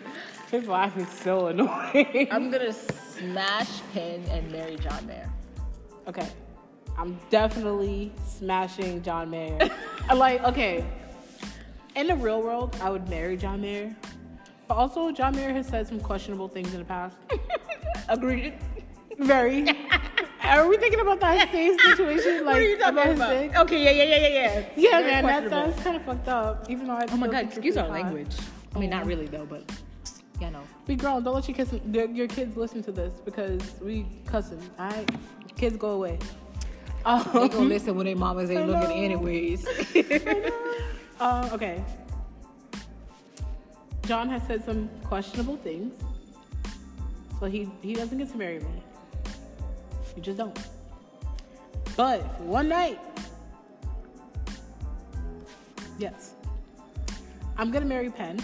his 0.51 0.67
wife 0.67 0.97
is 0.97 1.09
so 1.09 1.47
annoying. 1.47 2.27
I'm 2.33 2.51
gonna 2.51 2.73
smash 2.73 3.81
Penn 3.95 4.25
and 4.31 4.51
marry 4.51 4.77
John 4.77 5.07
Mayer. 5.07 5.31
Okay. 6.07 6.29
I'm 6.99 7.19
definitely 7.31 8.13
smashing 8.27 9.03
John 9.03 9.29
Mayer. 9.31 9.59
I'm 10.09 10.19
like, 10.19 10.43
okay. 10.45 10.85
In 11.95 12.07
the 12.07 12.15
real 12.17 12.43
world, 12.43 12.77
I 12.81 12.91
would 12.91 13.09
marry 13.09 13.37
John 13.37 13.61
Mayer. 13.61 13.95
But 14.69 14.75
also, 14.77 15.11
John 15.13 15.35
Mayer 15.37 15.53
has 15.53 15.67
said 15.69 15.87
some 15.87 16.01
questionable 16.01 16.49
things 16.49 16.73
in 16.73 16.79
the 16.81 16.85
past. 16.85 17.17
Agreed. 18.09 18.55
Very. 19.19 19.67
Are 20.43 20.69
we 20.69 20.77
thinking 20.77 21.01
about 21.01 21.21
that 21.21 21.51
same 21.51 21.79
situation? 21.79 22.45
Like, 22.45 22.55
what 22.55 22.57
are 22.57 22.61
you 22.63 22.79
talking 22.79 23.13
about? 23.15 23.57
Okay, 23.65 23.83
yeah, 23.83 23.91
yeah, 23.91 24.05
yeah, 24.05 24.17
yeah, 24.17 24.29
yeah. 24.29 24.67
Yeah, 24.77 24.91
Very 25.01 25.23
man, 25.23 25.45
that, 25.45 25.51
that's 25.51 25.83
kind 25.83 25.97
of 25.97 26.03
fucked 26.05 26.29
up. 26.29 26.71
Even 26.71 26.87
though 26.87 26.93
I 26.95 27.07
Oh 27.11 27.17
my 27.17 27.27
god, 27.27 27.45
excuse 27.47 27.77
our 27.77 27.89
language. 27.89 28.37
I 28.75 28.79
mean, 28.79 28.91
not 28.91 29.05
Oh. 29.05 29.07
really 29.07 29.27
though, 29.27 29.47
but 29.47 29.69
yeah, 30.41 30.51
no. 30.51 30.61
We 30.87 30.97
grown. 30.97 31.23
Don't 31.23 31.35
let 31.35 31.49
your 31.49 31.57
kids, 31.57 31.73
your, 31.91 32.29
kids 32.29 32.57
listen 32.57 32.83
to 32.85 32.93
this 32.93 33.15
because 33.25 33.61
we 33.81 34.07
cussing. 34.27 34.61
All 34.79 34.91
right, 34.91 35.11
kids 35.57 35.77
go 35.77 35.91
away. 35.91 36.19
Um, 37.05 37.25
They 37.33 37.49
gonna 37.49 37.67
listen 37.67 37.95
when 37.95 38.07
their 38.07 38.17
mamas 38.17 38.51
ain't 38.51 38.69
looking 38.69 39.05
anyways. 39.05 39.67
Uh, 41.19 41.49
okay. 41.51 41.83
John 44.03 44.29
has 44.29 44.47
said 44.47 44.63
some 44.63 44.91
questionable 45.03 45.57
things, 45.57 45.95
so 47.41 47.47
he 47.47 47.71
he 47.81 47.95
doesn't 47.95 48.19
get 48.19 48.31
to 48.33 48.37
marry 48.37 48.61
me. 48.61 48.83
You 50.15 50.21
just 50.21 50.37
don't. 50.37 50.59
But 51.97 52.21
for 52.37 52.45
one 52.45 52.69
night, 52.69 53.01
yes, 55.99 56.35
I'm 57.57 57.71
gonna 57.71 57.87
marry 57.87 58.11
Penn. 58.11 58.39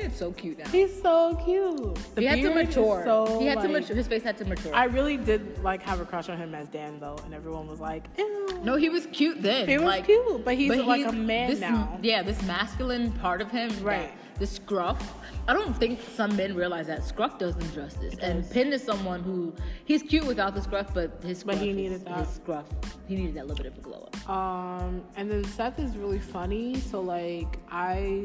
Penn 0.00 0.10
is 0.10 0.16
so 0.16 0.32
cute 0.32 0.58
now. 0.58 0.68
He's 0.68 1.00
so 1.02 1.34
cute. 1.44 1.94
The 2.14 2.20
he 2.22 2.26
had 2.26 2.40
to 2.42 2.54
mature. 2.54 3.02
So, 3.04 3.38
he 3.40 3.46
had 3.46 3.60
to 3.62 3.68
mature. 3.68 3.96
His 3.96 4.06
face 4.08 4.22
had 4.22 4.36
to 4.38 4.44
mature. 4.44 4.74
I 4.74 4.84
really 4.84 5.16
did 5.16 5.62
like 5.62 5.82
have 5.82 6.00
a 6.00 6.04
crush 6.04 6.28
on 6.28 6.38
him 6.38 6.54
as 6.54 6.68
Dan 6.68 6.98
though, 7.00 7.18
and 7.24 7.34
everyone 7.34 7.66
was 7.66 7.80
like, 7.80 8.04
Ew. 8.18 8.60
no, 8.62 8.76
he 8.76 8.88
was 8.88 9.06
cute 9.12 9.42
then. 9.42 9.68
He 9.68 9.76
was 9.76 9.84
like, 9.84 10.06
cute, 10.06 10.44
but 10.44 10.54
he's 10.54 10.70
like 10.70 10.98
he's- 11.00 11.12
a 11.12 11.16
man 11.16 11.50
this, 11.50 11.60
now. 11.60 11.98
Yeah, 12.02 12.22
this 12.22 12.40
masculine 12.42 13.12
part 13.12 13.40
of 13.40 13.50
him, 13.50 13.70
Right. 13.82 14.08
that- 14.10 14.38
The 14.40 14.46
scruff. 14.46 15.14
I 15.48 15.52
don't 15.52 15.76
think 15.76 15.98
some 16.16 16.36
men 16.36 16.54
realize 16.54 16.86
that 16.86 17.04
scruff 17.04 17.36
does 17.38 17.54
them 17.56 17.70
justice. 17.72 18.14
And. 18.20 18.48
Penn 18.50 18.72
is 18.72 18.82
someone 18.82 19.22
who 19.22 19.52
he's 19.84 20.02
cute 20.02 20.24
without 20.24 20.54
the 20.54 20.62
scruff, 20.62 20.94
but 20.94 21.20
his 21.24 21.40
scruff 21.40 21.56
But 21.58 21.62
he 21.64 21.70
is- 21.70 21.76
needed 21.76 22.04
that. 22.06 22.18
His 22.18 22.28
scruff. 22.28 22.66
He 23.08 23.16
needed 23.16 23.34
that 23.34 23.46
little 23.48 23.62
bit 23.62 23.72
of 23.72 23.78
a 23.78 23.80
glow 23.80 24.08
up. 24.08 24.30
Um, 24.30 25.02
and 25.16 25.30
then 25.30 25.44
Seth 25.44 25.78
is 25.80 25.96
really 25.96 26.18
funny, 26.20 26.78
so 26.80 27.00
like 27.00 27.58
I 27.70 28.22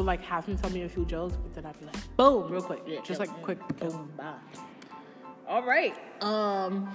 would 0.00 0.06
like 0.06 0.22
have 0.22 0.46
him 0.46 0.56
tell 0.56 0.70
me 0.70 0.82
a 0.82 0.88
few 0.88 1.04
jokes, 1.04 1.36
but 1.36 1.54
then 1.54 1.66
I'd 1.66 1.78
be 1.78 1.84
like, 1.84 2.16
boom, 2.16 2.50
real 2.50 2.62
quick, 2.62 2.80
Yeah, 2.86 3.00
just 3.04 3.20
like 3.20 3.28
quick. 3.42 3.58
Boom, 3.78 4.10
bye. 4.16 4.32
All 5.46 5.62
right. 5.62 5.94
Um. 6.22 6.90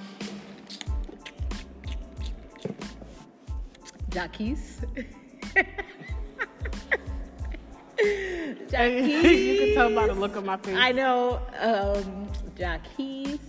Jacquees. 4.10 4.84
And 8.74 9.08
you 9.08 9.58
can 9.60 9.74
tell 9.76 9.94
by 9.94 10.08
the 10.08 10.14
look 10.14 10.36
on 10.36 10.46
my 10.46 10.58
face. 10.58 10.76
I 10.76 10.92
know. 10.92 11.42
Um, 11.60 12.28
Jacquees. 12.58 13.40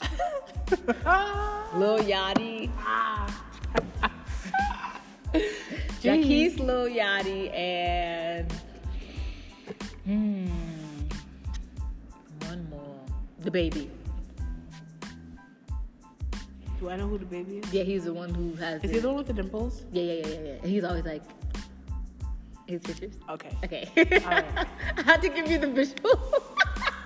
Lil 1.74 1.98
Yachty. 1.98 2.70
Jacquees, 6.06 6.58
Lil 6.58 6.86
Yachty, 6.88 7.52
and 7.54 8.52
hmm, 10.04 10.46
one 12.46 12.70
more. 12.70 13.00
The 13.40 13.50
baby. 13.50 13.90
Do 16.78 16.90
I 16.90 16.96
know 16.96 17.08
who 17.08 17.18
the 17.18 17.24
baby 17.24 17.58
is? 17.58 17.72
Yeah, 17.72 17.82
he's 17.84 18.04
the 18.04 18.12
one 18.12 18.32
who 18.34 18.54
has. 18.56 18.76
Is 18.84 18.90
the- 18.90 18.96
he 18.96 18.98
the 19.00 19.08
one 19.08 19.16
with 19.16 19.26
the 19.26 19.32
dimples? 19.32 19.82
Yeah, 19.92 20.02
yeah, 20.02 20.12
yeah, 20.12 20.26
yeah, 20.28 20.40
yeah. 20.62 20.68
He's 20.68 20.84
always 20.84 21.04
like 21.04 21.22
his 22.66 22.82
pictures. 22.82 23.14
Okay. 23.30 23.50
Okay. 23.64 23.88
Alright. 24.24 24.44
I 24.98 25.02
had 25.02 25.22
to 25.22 25.28
give 25.28 25.50
you 25.50 25.58
the 25.58 25.68
visual. 25.68 26.20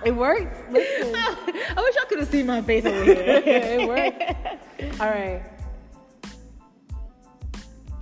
It 0.03 0.15
worked. 0.15 0.71
Listen. 0.71 1.13
I 1.15 1.75
wish 1.77 1.95
y'all 1.95 2.05
could 2.09 2.17
have 2.21 2.27
seen 2.29 2.47
my 2.47 2.59
face 2.63 2.83
over 2.87 3.03
here. 3.03 3.15
it 3.45 3.87
worked. 3.87 4.99
All 4.99 5.07
right. 5.07 5.43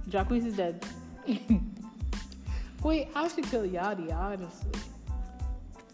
Jacquees 0.10 0.46
is 0.46 0.56
dead. 0.58 0.84
Wait, 2.84 3.10
I 3.14 3.28
should 3.28 3.46
kill 3.46 3.68
Yachty, 3.68 4.14
honestly. 4.14 4.72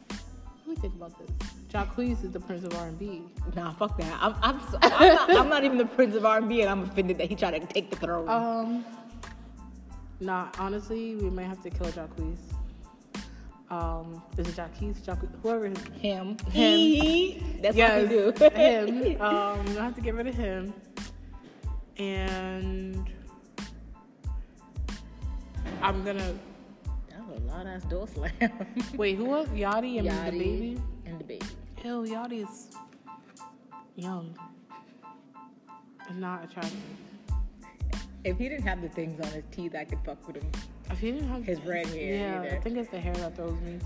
Let 0.09 0.67
me 0.67 0.75
think 0.75 0.95
about 0.95 1.17
this. 1.19 1.29
Jacquees 1.69 2.23
is 2.23 2.31
the 2.31 2.39
prince 2.39 2.63
of 2.63 2.73
R&B. 2.75 3.23
Nah, 3.55 3.73
fuck 3.73 3.97
that. 3.97 4.17
I'm, 4.21 4.35
I'm, 4.41 4.59
so, 4.71 4.77
I'm, 4.81 5.15
not, 5.15 5.29
I'm 5.37 5.49
not 5.49 5.63
even 5.63 5.77
the 5.77 5.85
prince 5.85 6.15
of 6.15 6.25
R&B, 6.25 6.61
and 6.61 6.69
I'm 6.69 6.83
offended 6.83 7.17
that 7.17 7.27
he 7.27 7.35
tried 7.35 7.59
to 7.59 7.65
take 7.67 7.89
the 7.89 7.97
throne. 7.97 8.29
Um, 8.29 8.85
nah, 10.19 10.47
honestly, 10.57 11.15
we 11.15 11.29
might 11.29 11.47
have 11.47 11.61
to 11.63 11.69
kill 11.69 11.87
Jacquees. 11.87 12.37
Um, 13.69 14.21
is 14.37 14.47
it 14.47 14.55
Jacquees? 14.55 15.01
Jacquees? 15.01 15.29
Whoever 15.41 15.65
his 15.67 15.77
him. 15.99 16.37
Him. 16.37 16.37
He. 16.51 17.43
That's 17.61 17.75
yes, 17.75 18.03
what 18.03 18.09
we 18.09 18.15
do. 18.15 18.55
him. 18.55 19.21
Um, 19.21 19.59
I 19.77 19.83
have 19.83 19.95
to 19.95 20.01
get 20.01 20.13
rid 20.13 20.27
of 20.27 20.35
him. 20.35 20.73
And 21.97 23.09
I'm 25.81 26.03
gonna 26.03 26.33
That 27.09 27.27
was 27.27 27.41
a 27.41 27.45
lot 27.45 27.67
ass 27.67 27.83
door 27.83 28.07
slam. 28.07 28.31
wait. 28.95 29.17
Who 29.17 29.25
was 29.25 29.47
Yachty 29.49 29.99
and 29.99 30.07
Yachty 30.07 30.31
the 30.31 30.39
baby. 30.39 30.81
and 31.05 31.19
the 31.19 31.23
baby. 31.23 31.45
Ew, 31.83 32.03
Yachty's 32.07 32.69
young 33.95 34.37
and 36.09 36.19
not 36.19 36.43
attractive. 36.43 36.79
If 38.23 38.37
he 38.37 38.49
didn't 38.49 38.65
have 38.65 38.81
the 38.81 38.89
things 38.89 39.19
on 39.19 39.27
his 39.27 39.43
teeth, 39.51 39.75
I 39.75 39.85
could 39.85 39.99
fuck 40.03 40.25
with 40.25 40.37
him. 40.37 40.51
If 40.89 40.99
he 40.99 41.11
didn't 41.11 41.29
have 41.29 41.43
His 41.43 41.61
red 41.61 41.85
hair, 41.87 42.15
yeah, 42.15 42.41
either. 42.41 42.55
I 42.55 42.59
think 42.59 42.77
it's 42.77 42.89
the 42.89 42.99
hair 42.99 43.13
that 43.15 43.35
throws 43.35 43.59
me. 43.61 43.79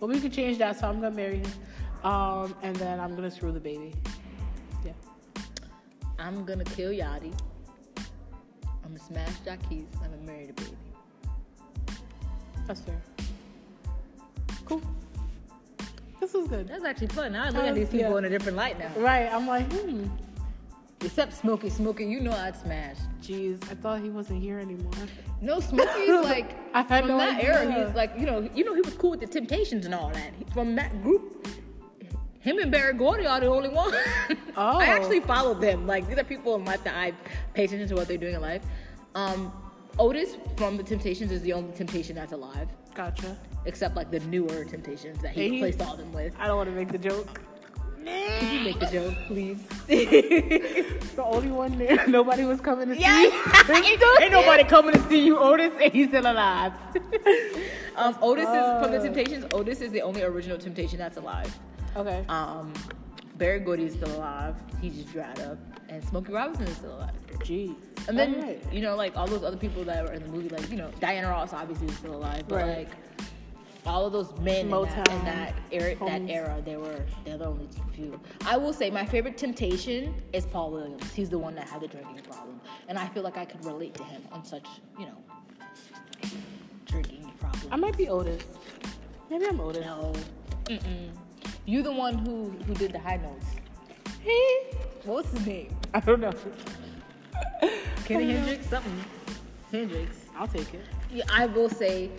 But 0.00 0.08
we 0.08 0.20
could 0.20 0.32
change 0.32 0.58
that, 0.58 0.78
so 0.78 0.88
I'm 0.88 1.00
gonna 1.00 1.14
marry 1.14 1.38
him. 1.38 1.52
Um, 2.02 2.54
and 2.62 2.74
then 2.76 3.00
I'm 3.00 3.14
gonna 3.14 3.30
screw 3.30 3.52
the 3.52 3.60
baby. 3.60 3.94
Yeah. 4.84 4.92
I'm 6.18 6.44
gonna 6.44 6.64
kill 6.64 6.90
Yachty. 6.90 7.32
I'm 8.84 8.94
gonna 8.94 8.98
smash 8.98 9.36
Jacquees. 9.46 9.86
I'm 10.02 10.10
gonna 10.10 10.22
marry 10.26 10.46
the 10.46 10.52
baby. 10.54 10.76
That's 12.66 12.80
fair. 12.80 13.00
Cool. 14.64 14.82
This 16.20 16.32
was 16.32 16.48
good. 16.48 16.68
That's 16.68 16.84
actually 16.84 17.08
fun. 17.08 17.32
Now 17.32 17.44
I 17.44 17.50
look 17.50 17.64
at 17.64 17.74
these 17.74 17.88
people 17.88 18.12
yeah. 18.12 18.18
in 18.18 18.24
a 18.24 18.30
different 18.30 18.56
light 18.56 18.78
now. 18.78 18.90
Right. 18.96 19.30
I'm 19.30 19.46
like, 19.46 19.70
hmm. 19.72 20.06
Except 21.04 21.34
Smokey. 21.34 21.68
Smokey, 21.68 22.06
you 22.06 22.20
know 22.20 22.32
I'd 22.32 22.56
smash. 22.56 22.96
Jeez, 23.20 23.62
I 23.70 23.74
thought 23.74 24.00
he 24.00 24.08
wasn't 24.08 24.40
here 24.40 24.58
anymore. 24.58 24.92
No, 25.42 25.60
Smokey's 25.60 26.08
like 26.24 26.56
I 26.74 26.80
had 26.82 27.00
from 27.00 27.08
no 27.08 27.18
that 27.18 27.36
idea. 27.36 27.60
era. 27.60 27.86
He's 27.86 27.94
like 27.94 28.12
you 28.18 28.24
know, 28.24 28.48
you 28.54 28.64
know 28.64 28.74
he 28.74 28.80
was 28.80 28.94
cool 28.94 29.10
with 29.10 29.20
the 29.20 29.26
Temptations 29.26 29.84
and 29.84 29.94
all 29.94 30.08
that. 30.10 30.32
From 30.54 30.74
that 30.76 31.02
group, 31.02 31.46
him 32.40 32.58
and 32.58 32.70
Berry 32.70 32.94
Gordy 32.94 33.26
are 33.26 33.40
the 33.40 33.46
only 33.46 33.68
ones. 33.68 33.94
Oh. 34.56 34.78
I 34.78 34.84
actually 34.84 35.18
followed 35.18 35.60
them. 35.60 35.84
Like 35.84 36.06
these 36.06 36.16
are 36.16 36.22
people 36.22 36.54
in 36.54 36.64
life 36.64 36.84
that 36.84 36.94
I 36.94 37.12
pay 37.54 37.64
attention 37.64 37.88
to 37.88 37.96
what 37.96 38.06
they're 38.06 38.16
doing 38.16 38.36
in 38.36 38.40
life. 38.40 38.62
Um, 39.16 39.52
Otis 39.98 40.36
from 40.56 40.76
the 40.76 40.82
Temptations 40.82 41.30
is 41.30 41.42
the 41.42 41.52
only 41.52 41.72
Temptation 41.72 42.16
that's 42.16 42.32
alive, 42.32 42.68
Gotcha. 42.94 43.36
except 43.64 43.96
like 43.96 44.10
the 44.10 44.20
newer 44.20 44.64
Temptations 44.64 45.18
that 45.22 45.32
he 45.32 45.50
replaced 45.50 45.80
all 45.82 45.96
them 45.96 46.12
with. 46.12 46.34
I 46.38 46.46
don't 46.46 46.56
want 46.56 46.68
to 46.68 46.74
make 46.74 46.90
the 46.90 46.98
joke. 46.98 47.40
Could 48.04 48.52
you 48.52 48.60
make 48.60 48.78
the 48.80 48.86
joke, 48.86 49.14
please? 49.28 49.58
The 51.14 51.22
only 51.22 51.52
one 51.52 51.78
there. 51.78 52.04
Nobody 52.08 52.44
was 52.44 52.60
coming 52.60 52.88
to 52.88 52.94
see. 52.96 53.00
Yes. 53.02 53.70
ain't, 53.70 54.02
ain't 54.20 54.32
nobody 54.32 54.64
coming 54.64 54.94
to 54.94 55.08
see 55.08 55.24
you, 55.24 55.38
Otis, 55.38 55.72
and 55.80 55.92
he's 55.92 56.08
still 56.08 56.26
alive. 56.26 56.72
um, 57.94 58.16
Otis 58.20 58.44
is 58.48 58.82
from 58.82 58.90
the. 58.90 58.98
Temptations. 58.98 59.46
Otis 59.54 59.80
is 59.80 59.92
the 59.92 60.02
only 60.02 60.22
original 60.22 60.58
Temptation 60.58 60.98
that's 60.98 61.16
alive. 61.16 61.56
Okay. 61.96 62.24
Um, 62.28 62.72
Berry 63.36 63.60
Gordy 63.60 63.84
is 63.84 63.94
still 63.94 64.14
alive. 64.16 64.56
He 64.80 64.90
just 64.90 65.12
dried 65.12 65.38
up, 65.40 65.56
and 65.88 66.02
Smokey 66.02 66.32
Robinson 66.32 66.66
is 66.66 66.76
still 66.76 66.96
alive. 66.96 67.14
Jeez. 67.38 67.76
And 68.08 68.18
then 68.18 68.34
Alright. 68.36 68.72
you 68.72 68.80
know, 68.82 68.96
like 68.96 69.16
all 69.16 69.26
those 69.26 69.42
other 69.44 69.56
people 69.56 69.84
that 69.84 70.04
were 70.04 70.12
in 70.12 70.22
the 70.22 70.28
movie, 70.28 70.48
like 70.48 70.70
you 70.70 70.76
know, 70.76 70.90
Diana 71.00 71.28
Ross 71.28 71.52
obviously 71.52 71.88
is 71.88 71.96
still 71.96 72.14
alive, 72.16 72.44
but 72.48 72.56
Right. 72.56 72.78
like 72.78 72.88
all 73.86 74.06
of 74.06 74.12
those 74.14 74.32
men 74.40 74.66
in 74.66 74.70
that, 74.70 74.76
in 74.80 74.86
Motown, 75.04 75.24
that 75.24 75.54
era, 75.70 75.94
that 75.94 76.22
homies. 76.22 76.30
era, 76.30 76.62
they 76.64 76.76
were 76.76 77.04
they're 77.24 77.36
the 77.38 77.46
only 77.46 77.68
few. 77.94 78.18
I 78.46 78.56
will 78.56 78.72
say 78.72 78.90
my 78.90 79.04
favorite 79.04 79.36
Temptation 79.36 80.14
is 80.32 80.46
Paul 80.46 80.70
Williams. 80.72 81.12
He's 81.12 81.28
the 81.28 81.38
one 81.38 81.54
that 81.56 81.68
had 81.68 81.80
the 81.82 81.88
drinking 81.88 82.22
problem, 82.22 82.60
and 82.88 82.98
I 82.98 83.06
feel 83.08 83.22
like 83.22 83.36
I 83.36 83.44
could 83.44 83.64
relate 83.64 83.94
to 83.94 84.04
him 84.04 84.22
on 84.32 84.44
such 84.44 84.66
you 84.98 85.06
know 85.06 85.22
drinking 86.86 87.30
problem. 87.40 87.68
I 87.70 87.76
might 87.76 87.96
be 87.96 88.08
Otis. 88.08 88.42
Maybe 89.30 89.46
I'm 89.46 89.60
Otis. 89.60 89.84
no, 89.84 90.12
mm-mm. 90.64 91.08
you 91.66 91.82
the 91.82 91.92
one 91.92 92.18
who 92.18 92.50
who 92.66 92.74
did 92.74 92.92
the 92.92 92.98
high 92.98 93.16
notes. 93.16 93.46
Hey. 94.20 94.76
What 95.04 95.24
was 95.24 95.32
his 95.32 95.46
name? 95.46 95.76
I 95.92 96.00
don't 96.00 96.20
know. 96.20 96.32
Kenny 98.04 98.32
Hendricks, 98.32 98.66
something. 98.68 99.04
Hendricks. 99.70 100.26
I'll 100.36 100.46
take 100.46 100.74
it. 100.74 100.84
Yeah, 101.10 101.24
I 101.32 101.46
will 101.46 101.68
say, 101.68 102.10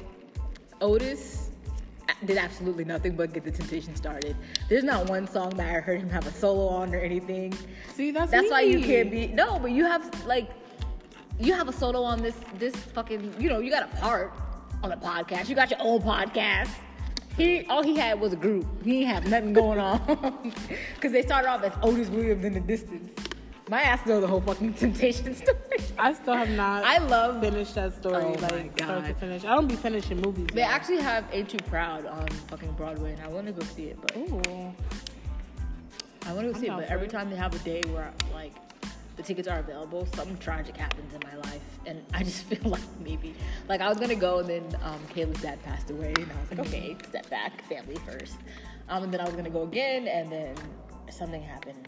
Otis 0.82 1.50
uh, 2.10 2.14
did 2.26 2.38
absolutely 2.38 2.86
nothing 2.86 3.16
but 3.16 3.34
get 3.34 3.44
the 3.44 3.52
Temptation 3.52 3.96
started. 3.96 4.36
There's 4.70 4.84
not 4.84 5.10
one 5.10 5.28
song 5.28 5.52
that 5.52 5.68
I 5.76 5.80
heard 5.80 6.02
him 6.02 6.10
have 6.10 6.26
a 6.26 6.32
solo 6.32 6.68
on 6.68 6.94
or 6.94 7.00
anything. 7.00 7.54
See, 7.94 8.12
that's 8.12 8.32
That's 8.32 8.50
why 8.50 8.62
you 8.62 8.82
can't 8.82 9.12
be 9.12 9.28
no, 9.28 9.60
but 9.60 9.72
you 9.72 9.86
have 9.86 10.26
like, 10.26 10.50
you 11.40 11.54
have 11.54 11.68
a 11.68 11.74
solo 11.74 12.02
on 12.02 12.22
this 12.22 12.36
this 12.58 12.76
fucking 12.76 13.36
you 13.40 13.50
know 13.50 13.60
you 13.60 13.70
got 13.70 13.84
a 13.84 13.96
part 13.98 14.34
on 14.84 14.92
a 14.92 14.98
podcast. 14.98 15.50
You 15.50 15.56
got 15.56 15.70
your 15.70 15.82
own 15.82 16.02
podcast. 16.02 16.70
He 17.38 17.66
all 17.66 17.84
he 17.84 17.98
had 17.98 18.20
was 18.20 18.34
a 18.34 18.38
group. 18.38 18.66
He 18.84 19.02
ain't 19.02 19.10
have 19.10 19.28
nothing 19.28 19.54
going 19.54 19.80
on 19.80 20.00
because 20.96 21.12
they 21.12 21.22
started 21.22 21.50
off 21.50 21.64
as 21.64 21.74
Otis 21.82 22.10
Williams 22.10 22.46
in 22.46 22.54
the 22.54 22.62
Distants. 22.62 23.25
My 23.68 23.82
ass 23.82 24.06
knows 24.06 24.22
the 24.22 24.28
whole 24.28 24.42
fucking 24.42 24.74
Temptation 24.76 25.34
story. 25.34 25.58
I 25.98 26.14
still 26.14 26.36
have 26.36 26.50
not. 26.50 26.84
I 26.84 27.00
love 27.00 27.42
finished 27.42 27.76
that 27.76 27.96
story 27.96 28.24
Oh 28.24 28.38
like 28.42 28.78
start 28.78 29.06
to 29.06 29.14
finish. 29.16 29.44
I 29.44 29.56
don't 29.56 29.68
be 29.68 29.76
finishing 29.76 30.22
movies. 30.22 30.48
They 30.54 30.62
though. 30.62 30.68
actually 30.68 31.02
have 31.02 31.26
Ain't 31.32 31.50
Too 31.50 31.58
Proud 31.70 32.06
on 32.06 32.28
fucking 32.28 32.74
Broadway, 32.74 33.14
and 33.14 33.22
I 33.22 33.28
want 33.28 33.48
to 33.48 33.54
go 33.54 33.64
see 33.64 33.86
it, 33.86 33.98
but 34.02 34.16
Ooh. 34.18 34.74
I 36.28 36.34
want 36.34 36.46
to 36.46 36.52
go 36.52 36.56
I'm 36.56 36.60
see 36.60 36.68
it. 36.68 36.76
But 36.76 36.90
every 36.90 37.08
it. 37.08 37.12
time 37.12 37.30
they 37.30 37.36
have 37.36 37.56
a 37.56 37.60
day 37.60 37.82
where 37.92 38.12
like 38.34 38.54
the 39.16 39.24
tickets 39.24 39.48
are 39.48 39.60
available, 39.60 40.06
something 40.14 40.38
tragic 40.38 40.78
happens 40.78 41.14
in 41.14 41.22
my 41.24 41.36
life, 41.38 41.64
and 41.88 42.04
I 42.14 42.24
just 42.24 42.44
feel 42.50 42.70
like 42.70 42.84
maybe 43.04 43.34
like 43.68 43.82
I 43.82 43.90
was 43.90 43.98
gonna 43.98 44.14
go, 44.16 44.40
and 44.40 44.50
then 44.50 44.80
um, 44.84 45.00
Kayla's 45.16 45.42
dad 45.42 45.62
passed 45.64 45.90
away, 45.90 46.14
and 46.16 46.32
I 46.32 46.40
was 46.42 46.52
like, 46.52 46.68
okay, 46.68 46.98
step 47.08 47.30
back, 47.32 47.64
family 47.68 47.98
first. 48.06 48.36
Um, 48.90 49.04
and 49.04 49.12
then 49.14 49.22
I 49.22 49.26
was 49.26 49.34
gonna 49.34 49.50
go 49.50 49.64
again, 49.64 50.08
and 50.08 50.32
then 50.32 50.56
something 51.10 51.42
happened, 51.42 51.88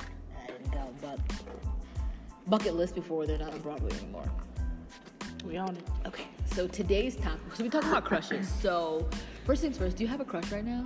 But 1.01 1.19
bucket 2.47 2.75
list 2.75 2.95
before 2.95 3.25
they're 3.25 3.37
not 3.37 3.53
on 3.53 3.59
Broadway 3.59 3.91
anymore. 3.97 4.29
We 5.45 5.57
on 5.57 5.75
it. 5.75 5.83
Okay, 6.05 6.25
so 6.45 6.67
today's 6.67 7.15
topic. 7.15 7.39
So 7.55 7.63
we 7.63 7.69
talking 7.69 7.89
about 7.89 8.03
crushes. 8.05 8.51
So 8.61 9.07
first 9.45 9.61
things 9.61 9.77
first, 9.77 9.97
do 9.97 10.03
you 10.03 10.09
have 10.09 10.19
a 10.19 10.25
crush 10.25 10.51
right 10.51 10.65
now? 10.65 10.85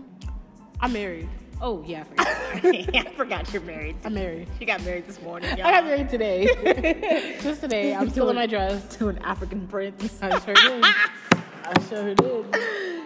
I'm 0.79 0.93
married. 0.93 1.29
Oh 1.61 1.83
yeah, 1.85 2.01
I 2.01 2.03
forgot. 2.03 2.27
I 3.07 3.13
forgot 3.15 3.53
you're 3.53 3.61
married. 3.61 3.95
I'm 4.03 4.13
married. 4.15 4.47
She 4.59 4.65
got 4.65 4.83
married 4.83 5.07
this 5.07 5.21
morning. 5.21 5.51
I 5.51 5.55
got 5.57 5.85
married 5.85 6.09
today. 6.09 7.37
Just 7.41 7.61
today. 7.61 7.93
I'm 7.95 8.09
still 8.09 8.29
in 8.29 8.35
my 8.35 8.47
dress. 8.47 8.95
to 8.97 9.09
an 9.09 9.19
African 9.19 9.67
prince. 9.67 10.19
I 10.21 10.39
sure 10.39 10.55
did. 10.55 10.83
I 10.83 11.73
sure 11.87 12.15
did. 12.15 12.45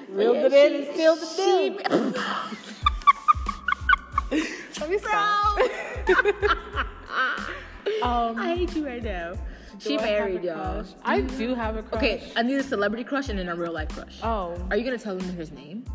Reeled 0.09 0.37
Yeah, 0.37 0.45
it 0.45 0.53
in 0.53 0.87
and 0.87 0.95
sealed 0.95 1.19
the 1.19 2.13
deal. 2.13 2.94
Let 4.31 4.89
me 4.89 4.97
stop. 4.97 5.59
Um, 8.01 8.37
I 8.39 8.55
hate 8.55 8.75
you 8.75 8.85
right 8.85 9.03
now. 9.03 9.33
She 9.79 9.97
married 9.97 10.43
y'all. 10.43 10.83
I 11.03 11.21
do 11.21 11.53
have 11.53 11.75
a 11.77 11.83
crush. 11.83 11.97
Okay, 12.03 12.31
I 12.35 12.41
need 12.41 12.55
a 12.55 12.63
celebrity 12.63 13.03
crush 13.03 13.29
and 13.29 13.37
then 13.37 13.47
a 13.47 13.55
real 13.55 13.71
life 13.71 13.89
crush. 13.89 14.19
Oh, 14.23 14.57
Are 14.71 14.77
you 14.77 14.83
gonna 14.83 14.97
tell 14.97 15.15
them 15.15 15.29
his 15.35 15.51
name? 15.51 15.85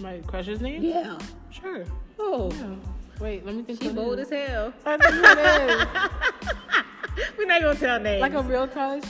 my 0.00 0.18
crush's 0.26 0.60
name? 0.60 0.82
Yeah. 0.82 1.18
Sure. 1.50 1.84
Oh, 2.18 2.50
Yeah. 2.52 2.74
Wait, 3.20 3.46
let 3.46 3.54
me 3.54 3.62
think. 3.62 3.80
she 3.82 3.88
bold 3.88 4.18
as 4.18 4.28
hell. 4.30 4.72
I 4.84 4.96
know 4.96 5.10
who 5.10 5.22
it 5.24 5.38
is. 5.70 7.28
We're 7.38 7.46
not 7.46 7.62
gonna 7.62 7.78
tell 7.78 8.00
names. 8.00 8.20
Like 8.20 8.34
a 8.34 8.42
real 8.42 8.66
crush. 8.68 9.02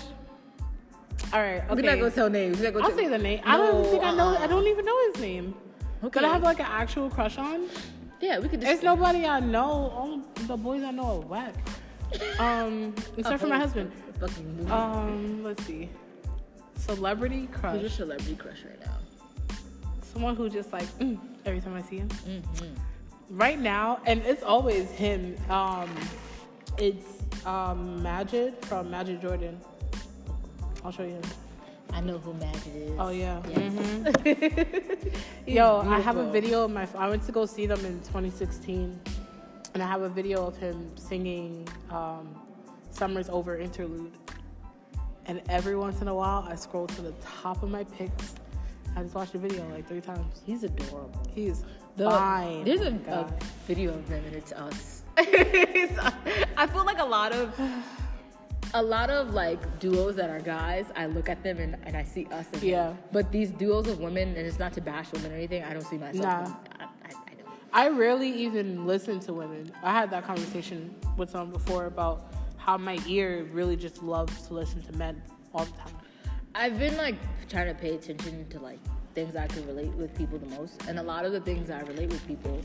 All 1.32 1.40
right. 1.40 1.62
Okay. 1.68 1.74
We're 1.74 1.82
not 1.90 1.98
gonna 1.98 2.10
tell 2.10 2.30
names. 2.30 2.60
Gonna 2.60 2.78
I'll 2.78 2.88
tell- 2.90 2.96
say 2.96 3.08
the 3.08 3.18
name. 3.18 3.40
I 3.44 3.56
don't 3.56 3.82
No, 3.82 3.90
think 3.90 4.04
I 4.04 4.14
know. 4.14 4.28
uh-uh. 4.28 4.38
I 4.42 4.46
don't 4.46 4.66
even 4.68 4.84
know 4.84 5.06
his 5.12 5.20
name. 5.20 5.54
Okay. 6.04 6.20
But 6.20 6.24
I 6.24 6.32
have 6.32 6.42
like 6.42 6.60
an 6.60 6.66
actual 6.68 7.10
crush 7.10 7.38
on. 7.38 7.66
Yeah, 8.24 8.38
we 8.38 8.48
could 8.48 8.62
just. 8.62 8.72
It's 8.72 8.82
nobody 8.82 9.26
I 9.26 9.38
know. 9.40 9.68
All 9.68 10.20
the 10.46 10.56
boys 10.56 10.82
I 10.82 10.92
know 10.92 11.16
are 11.16 11.20
whack. 11.20 11.54
Um, 12.38 12.94
except 13.18 13.42
for 13.42 13.48
my 13.48 13.58
husband. 13.58 13.92
Fucking 14.18 14.56
movie. 14.56 14.70
Um, 14.70 15.44
let's 15.44 15.62
see. 15.64 15.90
Celebrity 16.78 17.48
crush. 17.52 17.74
Who's 17.74 17.82
your 17.82 17.90
celebrity 17.90 18.36
crush 18.36 18.64
right 18.64 18.80
now? 18.80 18.96
Someone 20.00 20.36
who 20.36 20.48
just 20.48 20.72
like 20.72 20.86
mm, 20.98 21.18
every 21.44 21.60
time 21.60 21.74
I 21.74 21.82
see 21.82 21.98
him. 21.98 22.08
Mm-hmm. 22.08 23.36
Right 23.36 23.60
now, 23.60 24.00
and 24.06 24.22
it's 24.22 24.42
always 24.42 24.90
him. 24.90 25.36
Um, 25.50 25.94
it's 26.78 27.06
um 27.44 28.02
Majid 28.02 28.64
from 28.64 28.90
Majid 28.90 29.20
Jordan. 29.20 29.60
I'll 30.82 30.92
show 30.92 31.04
you. 31.04 31.20
Him. 31.88 31.94
I 31.94 32.00
know 32.00 32.18
who 32.18 32.32
Majid 32.34 32.76
is. 32.76 32.92
Oh 32.98 33.10
yeah. 33.10 33.40
Yeah. 33.48 33.58
Mhm. 34.24 35.14
Yo, 35.46 35.80
I 35.86 36.00
have 36.00 36.16
a 36.16 36.30
video 36.30 36.64
of 36.64 36.70
my. 36.70 36.86
I 36.96 37.08
went 37.08 37.24
to 37.26 37.32
go 37.32 37.46
see 37.46 37.66
them 37.66 37.84
in 37.84 38.00
2016, 38.00 39.00
and 39.74 39.82
I 39.82 39.86
have 39.86 40.02
a 40.02 40.08
video 40.08 40.46
of 40.46 40.56
him 40.56 40.90
singing 40.96 41.68
um, 41.90 42.34
"Summer's 42.90 43.28
Over" 43.28 43.58
interlude. 43.58 44.12
And 45.26 45.40
every 45.48 45.74
once 45.76 46.02
in 46.02 46.08
a 46.08 46.14
while, 46.14 46.46
I 46.48 46.54
scroll 46.54 46.86
to 46.86 47.00
the 47.02 47.12
top 47.22 47.62
of 47.62 47.70
my 47.70 47.84
pics. 47.84 48.34
I 48.96 49.02
just 49.02 49.14
watched 49.14 49.32
the 49.32 49.38
video 49.38 49.66
like 49.70 49.88
three 49.88 50.00
times. 50.02 50.42
He's 50.44 50.64
adorable. 50.64 51.22
He's 51.34 51.64
The- 51.96 52.10
fine. 52.10 52.64
There's 52.64 52.80
Oh 52.82 52.86
a, 53.08 53.12
a 53.20 53.32
video 53.66 53.94
of 53.94 54.06
them 54.08 54.22
and 54.26 54.36
it's 54.36 54.52
us. 54.52 55.02
I 55.16 56.66
feel 56.70 56.84
like 56.84 56.98
a 57.00 57.04
lot 57.04 57.32
of 57.32 57.58
a 58.74 58.82
lot 58.82 59.08
of 59.08 59.34
like 59.34 59.78
duos 59.78 60.16
that 60.16 60.28
are 60.28 60.40
guys, 60.40 60.86
I 60.96 61.06
look 61.06 61.28
at 61.28 61.42
them 61.42 61.58
and, 61.58 61.76
and 61.84 61.96
I 61.96 62.02
see 62.02 62.26
us 62.26 62.46
in 62.54 62.60
them. 62.60 62.68
Yeah. 62.68 62.94
But 63.12 63.30
these 63.30 63.50
duos 63.50 63.86
of 63.86 64.00
women, 64.00 64.28
and 64.36 64.46
it's 64.46 64.58
not 64.58 64.72
to 64.74 64.80
bash 64.80 65.10
women 65.12 65.32
or 65.32 65.36
anything, 65.36 65.62
I 65.62 65.72
don't 65.72 65.86
see 65.86 65.96
myself. 65.96 66.24
Nah. 66.24 66.44
in- 66.44 66.56
I, 66.80 66.84
I, 66.84 66.88
I 67.08 67.34
don't. 67.34 67.48
I 67.72 67.88
rarely 67.88 68.30
even 68.30 68.84
listen 68.84 69.20
to 69.20 69.32
women. 69.32 69.72
I 69.82 69.92
had 69.92 70.10
that 70.10 70.26
conversation 70.26 70.94
with 71.16 71.30
someone 71.30 71.52
before 71.52 71.86
about 71.86 72.34
how 72.56 72.76
my 72.76 72.98
ear 73.06 73.44
really 73.52 73.76
just 73.76 74.02
loves 74.02 74.48
to 74.48 74.54
listen 74.54 74.82
to 74.82 74.92
men 74.96 75.22
all 75.54 75.64
the 75.64 75.72
time. 75.72 75.94
I've 76.56 76.78
been 76.78 76.96
like 76.96 77.16
trying 77.48 77.68
to 77.68 77.74
pay 77.74 77.94
attention 77.94 78.48
to 78.48 78.58
like 78.58 78.80
things 79.14 79.36
I 79.36 79.46
can 79.46 79.64
relate 79.68 79.92
with 79.92 80.16
people 80.16 80.38
the 80.38 80.46
most, 80.46 80.82
and 80.88 80.98
a 80.98 81.02
lot 81.02 81.24
of 81.24 81.32
the 81.32 81.40
things 81.40 81.70
I 81.70 81.80
relate 81.82 82.08
with 82.10 82.26
people, 82.26 82.60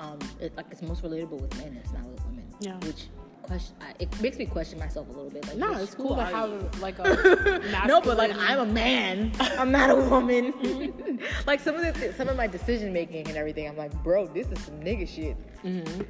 um, 0.00 0.18
it, 0.40 0.56
like 0.56 0.66
it's 0.72 0.82
most 0.82 1.04
relatable 1.04 1.40
with 1.40 1.56
men. 1.58 1.78
It's 1.80 1.92
not 1.92 2.04
with 2.06 2.24
women. 2.26 2.44
Yeah. 2.58 2.76
Which 2.78 3.06
question? 3.44 3.76
I, 3.80 3.94
it 3.98 4.20
makes 4.20 4.38
me 4.38 4.46
question 4.46 4.78
myself 4.78 5.08
a 5.08 5.12
little 5.12 5.30
bit. 5.30 5.46
Like, 5.46 5.56
No, 5.56 5.72
it's 5.74 5.94
cool 5.94 6.16
to 6.16 6.22
are 6.22 6.48
you? 6.48 6.54
have 6.60 6.80
like 6.80 6.98
a 6.98 7.84
no, 7.86 8.00
but 8.00 8.16
like 8.16 8.34
I'm 8.36 8.60
a 8.60 8.66
man. 8.66 9.32
I'm 9.40 9.70
not 9.70 9.90
a 9.90 9.96
woman. 9.96 11.20
like 11.46 11.60
some 11.60 11.76
of 11.76 11.82
the 11.82 12.12
some 12.14 12.28
of 12.28 12.36
my 12.36 12.46
decision 12.46 12.92
making 12.92 13.28
and 13.28 13.36
everything, 13.36 13.68
I'm 13.68 13.76
like, 13.76 13.92
bro, 14.02 14.26
this 14.26 14.48
is 14.48 14.60
some 14.64 14.80
nigga 14.80 15.08
shit. 15.08 15.36
Mm-hmm. 15.64 16.02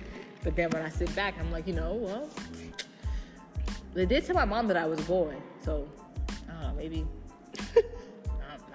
But 0.42 0.56
then 0.56 0.70
when 0.70 0.82
I 0.82 0.88
sit 0.88 1.14
back, 1.14 1.34
I'm 1.38 1.50
like, 1.50 1.66
you 1.66 1.74
know, 1.74 1.94
well, 1.94 2.28
they 3.94 4.06
did 4.06 4.24
tell 4.26 4.34
my 4.34 4.44
mom 4.44 4.66
that 4.68 4.76
I 4.76 4.86
was 4.86 4.98
a 5.00 5.04
boy, 5.04 5.34
so 5.62 5.88
I 6.48 6.52
don't 6.52 6.62
know, 6.62 6.74
maybe. 6.76 7.06
I, 7.58 7.82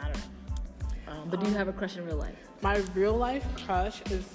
I 0.01 0.03
don't 0.05 0.15
know. 0.15 1.13
Um, 1.21 1.29
but 1.29 1.39
do 1.41 1.49
you 1.49 1.55
have 1.55 1.67
a 1.67 1.73
crush 1.73 1.97
in 1.97 2.05
real 2.05 2.17
life? 2.17 2.35
My 2.61 2.77
real 2.93 3.13
life 3.15 3.45
crush 3.65 4.01
is 4.11 4.25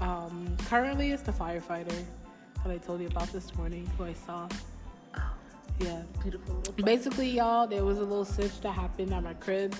um, 0.00 0.56
currently 0.66 1.12
is 1.12 1.22
the 1.22 1.32
firefighter 1.32 2.04
that 2.64 2.72
I 2.72 2.78
told 2.78 3.00
you 3.00 3.08
about 3.08 3.28
this 3.32 3.54
morning, 3.56 3.90
who 3.98 4.04
I 4.04 4.12
saw. 4.14 4.48
Oh, 5.16 5.20
Yeah. 5.80 6.02
beautiful. 6.22 6.54
Basically, 6.84 7.30
y'all, 7.30 7.66
there 7.66 7.84
was 7.84 7.98
a 7.98 8.02
little 8.02 8.24
switch 8.24 8.60
that 8.62 8.72
happened 8.72 9.12
at 9.12 9.22
my 9.22 9.34
crib, 9.34 9.74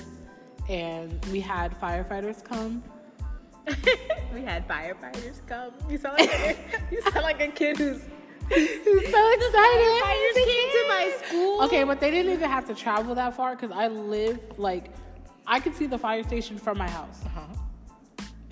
and 0.68 1.24
we 1.26 1.40
had 1.40 1.78
firefighters 1.80 2.42
come. 2.44 2.82
we 4.34 4.42
had 4.42 4.66
firefighters 4.66 5.44
come. 5.46 5.72
You 5.88 5.98
sound 5.98 6.18
like 6.18 6.30
a, 6.30 6.56
you 6.90 7.00
sound 7.02 7.22
like 7.22 7.40
a 7.40 7.48
kid 7.48 7.76
who's 7.76 8.00
Who's 8.48 9.10
so 9.10 9.32
excited? 9.32 10.02
firefighters 10.02 10.34
came 10.34 10.70
to 10.70 10.84
my 10.88 11.16
school. 11.24 11.62
Okay, 11.62 11.84
but 11.84 12.00
they 12.00 12.10
didn't 12.10 12.32
even 12.32 12.50
have 12.50 12.66
to 12.66 12.74
travel 12.74 13.14
that 13.14 13.34
far 13.36 13.54
because 13.54 13.70
I 13.70 13.86
live 13.86 14.38
like 14.58 14.90
I 15.46 15.60
could 15.60 15.74
see 15.76 15.86
the 15.86 15.96
fire 15.98 16.22
station 16.24 16.58
from 16.58 16.76
my 16.78 16.88
house. 16.90 17.20
Uh-huh. 17.24 17.40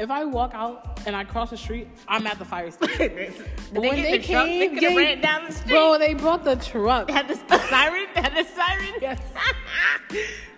If 0.00 0.10
I 0.10 0.24
walk 0.24 0.52
out 0.54 0.98
and 1.06 1.14
I 1.14 1.24
cross 1.24 1.50
the 1.50 1.58
street, 1.58 1.86
I'm 2.08 2.26
at 2.26 2.38
the 2.38 2.44
fire 2.46 2.70
station. 2.70 2.96
Did 2.98 3.34
they 3.70 3.78
when 3.78 3.96
get 3.96 4.02
they 4.02 4.12
the? 4.12 4.18
They 4.18 4.18
came, 4.20 4.74
they- 4.76 4.96
ran 4.96 5.20
down 5.20 5.44
the 5.46 5.52
street. 5.52 5.68
Bro, 5.68 5.98
they 5.98 6.14
brought 6.14 6.42
the 6.42 6.56
truck. 6.56 7.06
They 7.08 7.12
had 7.12 7.28
the, 7.28 7.34
the 7.48 7.58
siren. 7.68 8.06
They 8.14 8.22
had 8.22 8.34
the 8.34 8.44
siren. 8.50 8.94
Yes. 9.00 9.20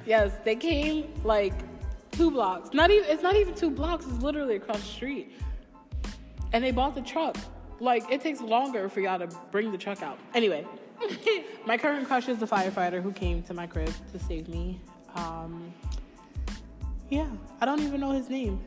Yes, 0.04 0.32
they 0.42 0.56
came 0.56 1.14
like 1.22 1.52
two 2.10 2.32
blocks. 2.32 2.74
Not 2.74 2.90
even 2.90 3.08
it's 3.08 3.22
not 3.22 3.36
even 3.36 3.54
two 3.54 3.70
blocks, 3.70 4.04
it's 4.04 4.20
literally 4.20 4.56
across 4.56 4.78
the 4.78 4.82
street. 4.82 5.32
And 6.52 6.64
they 6.64 6.72
bought 6.72 6.96
the 6.96 7.02
truck. 7.02 7.36
Like 7.78 8.10
it 8.10 8.20
takes 8.20 8.40
longer 8.40 8.88
for 8.88 8.98
y'all 9.00 9.20
to 9.20 9.28
bring 9.52 9.70
the 9.70 9.78
truck 9.78 10.02
out. 10.02 10.18
Anyway, 10.34 10.66
my 11.66 11.78
current 11.78 12.08
crush 12.08 12.28
is 12.28 12.38
the 12.38 12.46
firefighter 12.48 13.00
who 13.00 13.12
came 13.12 13.44
to 13.44 13.54
my 13.54 13.68
crib 13.68 13.92
to 14.12 14.18
save 14.18 14.48
me. 14.48 14.80
Um, 15.14 15.72
yeah, 17.08 17.28
I 17.60 17.64
don't 17.66 17.80
even 17.82 18.00
know 18.00 18.10
his 18.10 18.28
name. 18.28 18.60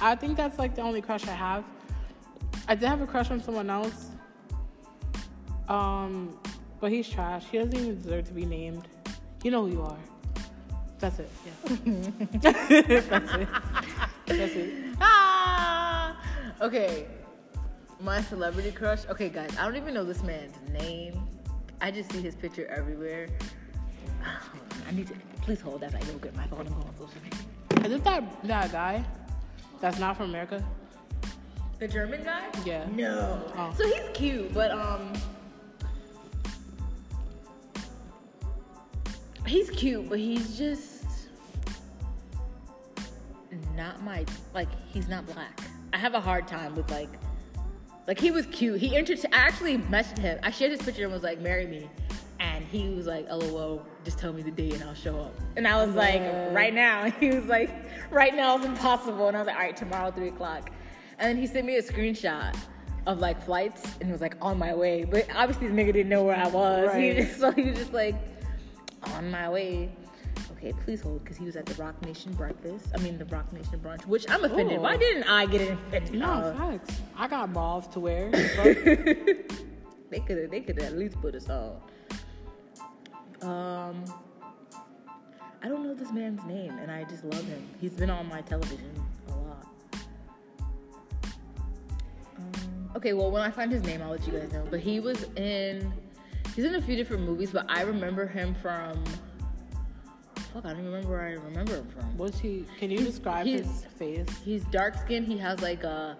I 0.00 0.14
think 0.14 0.36
that's 0.36 0.58
like 0.58 0.74
the 0.74 0.82
only 0.82 1.00
crush 1.00 1.26
I 1.26 1.32
have. 1.32 1.64
I 2.68 2.74
did 2.74 2.88
have 2.88 3.00
a 3.00 3.06
crush 3.06 3.30
on 3.30 3.42
someone 3.42 3.70
else. 3.70 4.10
Um, 5.68 6.38
but 6.80 6.92
he's 6.92 7.08
trash. 7.08 7.44
He 7.50 7.58
doesn't 7.58 7.74
even 7.74 8.02
deserve 8.02 8.26
to 8.28 8.32
be 8.32 8.44
named. 8.44 8.88
You 9.42 9.50
know 9.50 9.66
who 9.66 9.72
you 9.72 9.82
are. 9.82 9.98
That's 10.98 11.18
it. 11.18 11.30
Yeah. 11.44 12.10
That's 12.40 12.70
it. 12.70 13.48
That's 14.26 14.54
it. 14.54 14.96
Ah! 15.00 16.20
Okay. 16.60 17.06
My 18.00 18.20
celebrity 18.22 18.72
crush. 18.72 19.06
Okay, 19.08 19.28
guys, 19.28 19.56
I 19.58 19.64
don't 19.64 19.76
even 19.76 19.94
know 19.94 20.04
this 20.04 20.22
man's 20.22 20.56
name. 20.70 21.26
I 21.80 21.90
just 21.90 22.12
see 22.12 22.20
his 22.20 22.34
picture 22.34 22.66
everywhere. 22.66 23.28
I 24.88 24.92
need 24.92 25.06
to. 25.08 25.14
Please 25.42 25.60
hold 25.60 25.82
as 25.84 25.94
I 25.94 26.00
go 26.00 26.14
get 26.14 26.34
my 26.34 26.46
phone 26.46 26.66
and 26.66 26.70
go 26.70 26.82
on 26.82 26.94
social 26.98 27.20
media. 27.22 27.86
Is 27.86 27.92
it 27.92 28.04
that 28.04 28.42
that 28.44 28.72
guy 28.72 29.04
that's 29.86 30.00
not 30.00 30.16
from 30.16 30.30
America? 30.30 30.64
The 31.78 31.86
German 31.86 32.24
guy? 32.24 32.44
Yeah. 32.64 32.88
No. 32.92 33.40
Oh. 33.56 33.72
So 33.78 33.86
he's 33.86 34.02
cute, 34.14 34.52
but 34.52 34.72
um. 34.72 35.12
He's 39.46 39.70
cute, 39.70 40.08
but 40.08 40.18
he's 40.18 40.58
just 40.58 41.04
not 43.76 44.02
my 44.02 44.24
like. 44.54 44.68
He's 44.88 45.06
not 45.06 45.24
black. 45.26 45.60
I 45.92 45.98
have 45.98 46.14
a 46.14 46.20
hard 46.20 46.48
time 46.48 46.74
with 46.74 46.90
like, 46.90 47.10
like 48.08 48.18
he 48.18 48.32
was 48.32 48.46
cute. 48.46 48.80
He 48.80 48.96
entered. 48.96 49.20
I 49.32 49.36
actually 49.36 49.78
messaged 49.78 50.18
him. 50.18 50.40
I 50.42 50.50
shared 50.50 50.72
his 50.72 50.82
picture 50.82 51.04
and 51.04 51.12
was 51.12 51.22
like, 51.22 51.40
"Marry 51.40 51.68
me," 51.68 51.88
and 52.40 52.64
he 52.64 52.88
was 52.90 53.06
like, 53.06 53.28
"LOL, 53.30 53.84
just 54.04 54.18
tell 54.18 54.32
me 54.32 54.42
the 54.42 54.50
day 54.50 54.70
and 54.72 54.82
I'll 54.84 54.94
show 54.94 55.18
up." 55.18 55.34
And 55.56 55.66
I 55.66 55.84
was 55.84 55.94
like, 55.94 56.20
"Right 56.52 56.74
now." 56.74 57.04
And 57.04 57.12
he 57.20 57.30
was 57.30 57.44
like, 57.46 57.70
"Right 58.10 58.34
now 58.34 58.58
is 58.58 58.64
impossible." 58.64 59.28
And 59.28 59.36
I 59.36 59.40
was 59.40 59.46
like, 59.46 59.56
"All 59.56 59.62
right, 59.62 59.76
tomorrow 59.76 60.10
three 60.10 60.28
o'clock." 60.28 60.70
And 61.18 61.30
then 61.30 61.36
he 61.36 61.46
sent 61.46 61.66
me 61.66 61.76
a 61.76 61.82
screenshot 61.82 62.56
of 63.06 63.20
like 63.20 63.42
flights 63.44 63.82
and 64.00 64.10
was 64.10 64.20
like 64.20 64.36
on 64.42 64.58
my 64.58 64.74
way. 64.74 65.04
But 65.04 65.26
obviously 65.34 65.68
the 65.68 65.74
nigga 65.74 65.92
didn't 65.92 66.08
know 66.08 66.24
where 66.24 66.36
I 66.36 66.48
was. 66.48 66.94
He 66.94 67.14
just, 67.14 67.38
so 67.40 67.52
he 67.52 67.62
was 67.70 67.78
just 67.78 67.92
like 67.92 68.14
on 69.14 69.30
my 69.30 69.48
way. 69.48 69.90
Okay, 70.58 70.72
please 70.84 71.00
hold 71.00 71.22
because 71.22 71.36
he 71.36 71.44
was 71.44 71.54
at 71.56 71.66
the 71.66 71.74
Roc 71.82 72.00
Nation 72.04 72.32
breakfast. 72.32 72.86
I 72.94 72.98
mean 72.98 73.18
the 73.18 73.24
Roc 73.26 73.52
Nation 73.52 73.78
brunch, 73.78 74.04
which 74.06 74.28
I'm 74.28 74.44
offended. 74.44 74.78
Ooh. 74.78 74.82
Why 74.82 74.96
didn't 74.96 75.24
I 75.24 75.46
get 75.46 75.70
offended? 75.70 76.14
No, 76.14 76.26
Uh, 76.26 76.54
facts. 76.56 77.00
I 77.16 77.28
got 77.28 77.52
balls 77.52 77.86
to 77.88 78.00
wear. 78.00 78.30
they 78.30 80.20
could 80.26 80.38
have 80.38 80.50
they 80.50 80.60
could 80.60 80.78
at 80.80 80.96
least 80.98 81.20
put 81.20 81.34
us 81.34 81.48
on. 81.48 81.80
Um 83.42 84.04
I 85.62 85.68
don't 85.68 85.82
know 85.84 85.94
this 85.94 86.12
man's 86.12 86.44
name 86.44 86.78
and 86.78 86.90
I 86.90 87.04
just 87.04 87.24
love 87.24 87.44
him. 87.44 87.66
He's 87.80 87.92
been 87.92 88.10
on 88.10 88.28
my 88.28 88.40
television 88.42 88.90
a 89.28 89.30
lot. 89.32 89.66
Um, 92.38 92.90
okay, 92.96 93.12
well 93.14 93.30
when 93.30 93.42
I 93.42 93.50
find 93.50 93.72
his 93.72 93.82
name 93.82 94.02
I'll 94.02 94.10
let 94.10 94.26
you 94.26 94.32
guys 94.32 94.52
know. 94.52 94.66
But 94.70 94.80
he 94.80 95.00
was 95.00 95.24
in 95.36 95.92
he's 96.54 96.64
in 96.64 96.74
a 96.74 96.82
few 96.82 96.96
different 96.96 97.24
movies, 97.24 97.50
but 97.50 97.66
I 97.68 97.82
remember 97.82 98.26
him 98.26 98.54
from 98.54 99.02
fuck, 100.56 100.64
I 100.64 100.68
don't 100.70 100.80
even 100.80 100.86
remember 100.86 101.10
where 101.10 101.26
I 101.26 101.32
remember 101.32 101.76
him 101.76 101.88
from. 101.88 102.16
What's 102.16 102.38
he? 102.38 102.64
Can 102.78 102.90
you 102.90 102.98
describe 102.98 103.46
he's- 103.46 103.66
his 103.66 103.84
face? 103.84 104.28
He's 104.44 104.64
dark 104.66 104.94
skinned. 104.96 105.26
He 105.26 105.36
has 105.38 105.60
like 105.60 105.84
a 105.84 106.16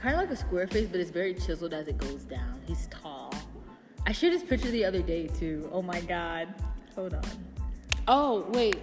kind 0.00 0.14
of 0.14 0.20
like 0.20 0.30
a 0.30 0.36
square 0.36 0.66
face, 0.66 0.88
but 0.90 1.00
it's 1.00 1.10
very 1.10 1.34
chiseled 1.34 1.72
as 1.72 1.88
it 1.88 1.98
goes 1.98 2.24
down. 2.24 2.60
He's 2.66 2.86
tall. 2.88 3.17
I 4.06 4.12
shared 4.12 4.32
his 4.32 4.42
picture 4.42 4.70
the 4.70 4.84
other 4.84 5.02
day 5.02 5.26
too. 5.26 5.68
Oh 5.72 5.82
my 5.82 6.00
god. 6.00 6.48
Hold 6.94 7.14
on. 7.14 7.22
Oh 8.06 8.46
wait, 8.50 8.78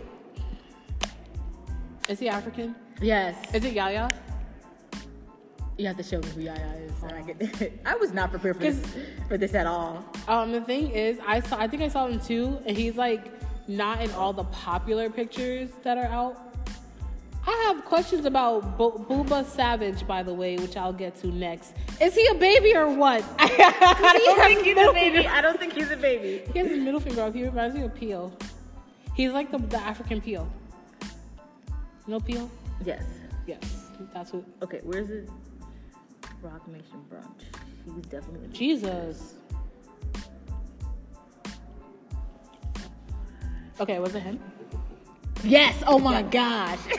is 2.07 2.19
he 2.19 2.29
African? 2.29 2.75
Yes. 3.01 3.35
Is 3.53 3.63
it 3.65 3.73
Yaya? 3.73 4.09
You 5.77 5.87
have 5.87 5.97
to 5.97 6.03
show 6.03 6.19
me 6.19 6.27
who 6.29 6.41
Yaya 6.41 6.73
is. 6.77 6.91
and 7.03 7.11
I 7.11 7.21
get. 7.21 7.73
I 7.85 7.95
was 7.95 8.13
not 8.13 8.31
prepared 8.31 8.55
for 8.55 8.61
this 8.61 8.81
for 9.27 9.37
this 9.37 9.53
at 9.53 9.67
all. 9.67 10.05
Um, 10.27 10.51
the 10.51 10.61
thing 10.61 10.91
is, 10.91 11.19
I 11.25 11.39
saw. 11.41 11.59
I 11.59 11.67
think 11.67 11.81
I 11.83 11.87
saw 11.89 12.07
him 12.07 12.19
too, 12.19 12.57
and 12.65 12.77
he's 12.77 12.95
like 12.95 13.31
not 13.67 14.01
in 14.01 14.11
all 14.11 14.31
the 14.31 14.45
popular 14.45 15.09
pictures 15.09 15.71
that 15.83 15.97
are 15.97 16.05
out. 16.05 16.54
I 17.47 17.71
have 17.73 17.85
questions 17.85 18.25
about 18.25 18.77
Bo- 18.77 18.91
Booba 19.09 19.45
Savage, 19.45 20.07
by 20.07 20.23
the 20.23 20.33
way, 20.33 20.57
which 20.57 20.75
I'll 20.77 20.93
get 20.93 21.15
to 21.21 21.27
next. 21.27 21.75
Is 22.01 22.15
he 22.15 22.25
a 22.27 22.33
baby 22.35 22.75
or 22.75 22.89
what? 22.89 23.23
I 23.39 24.19
don't 24.25 24.39
think 24.47 24.63
he's 24.65 24.77
a 24.77 24.91
baby. 24.93 25.15
finger- 25.17 25.29
I 25.29 25.41
don't 25.41 25.59
think 25.59 25.73
he's 25.73 25.91
a 25.91 25.97
baby. 25.97 26.43
He 26.51 26.59
has 26.59 26.67
his 26.69 26.79
middle 26.79 26.99
finger 26.99 27.21
up. 27.21 27.35
He 27.35 27.43
reminds 27.43 27.75
me 27.75 27.83
of 27.83 27.93
Peele. 27.93 28.33
He's 29.15 29.31
like 29.31 29.51
the, 29.51 29.59
the 29.59 29.77
African 29.77 30.21
Peele. 30.21 30.47
No 32.07 32.19
Peele? 32.19 32.49
Yes. 32.83 33.03
Yes, 33.47 33.61
that's 34.13 34.33
what. 34.33 34.43
Okay. 34.63 34.79
Where's 34.83 35.09
it? 35.09 35.29
Roc 36.41 36.67
Nation 36.67 37.03
brunch. 37.11 37.43
He 37.85 37.91
was 37.91 38.05
definitely. 38.07 38.47
Jesus. 38.49 39.35
Okay, 43.79 43.99
was 43.99 44.15
it 44.15 44.21
him? 44.21 44.39
Yes. 45.43 45.75
Oh 45.85 45.99
my 45.99 46.21
gosh. 46.23 46.79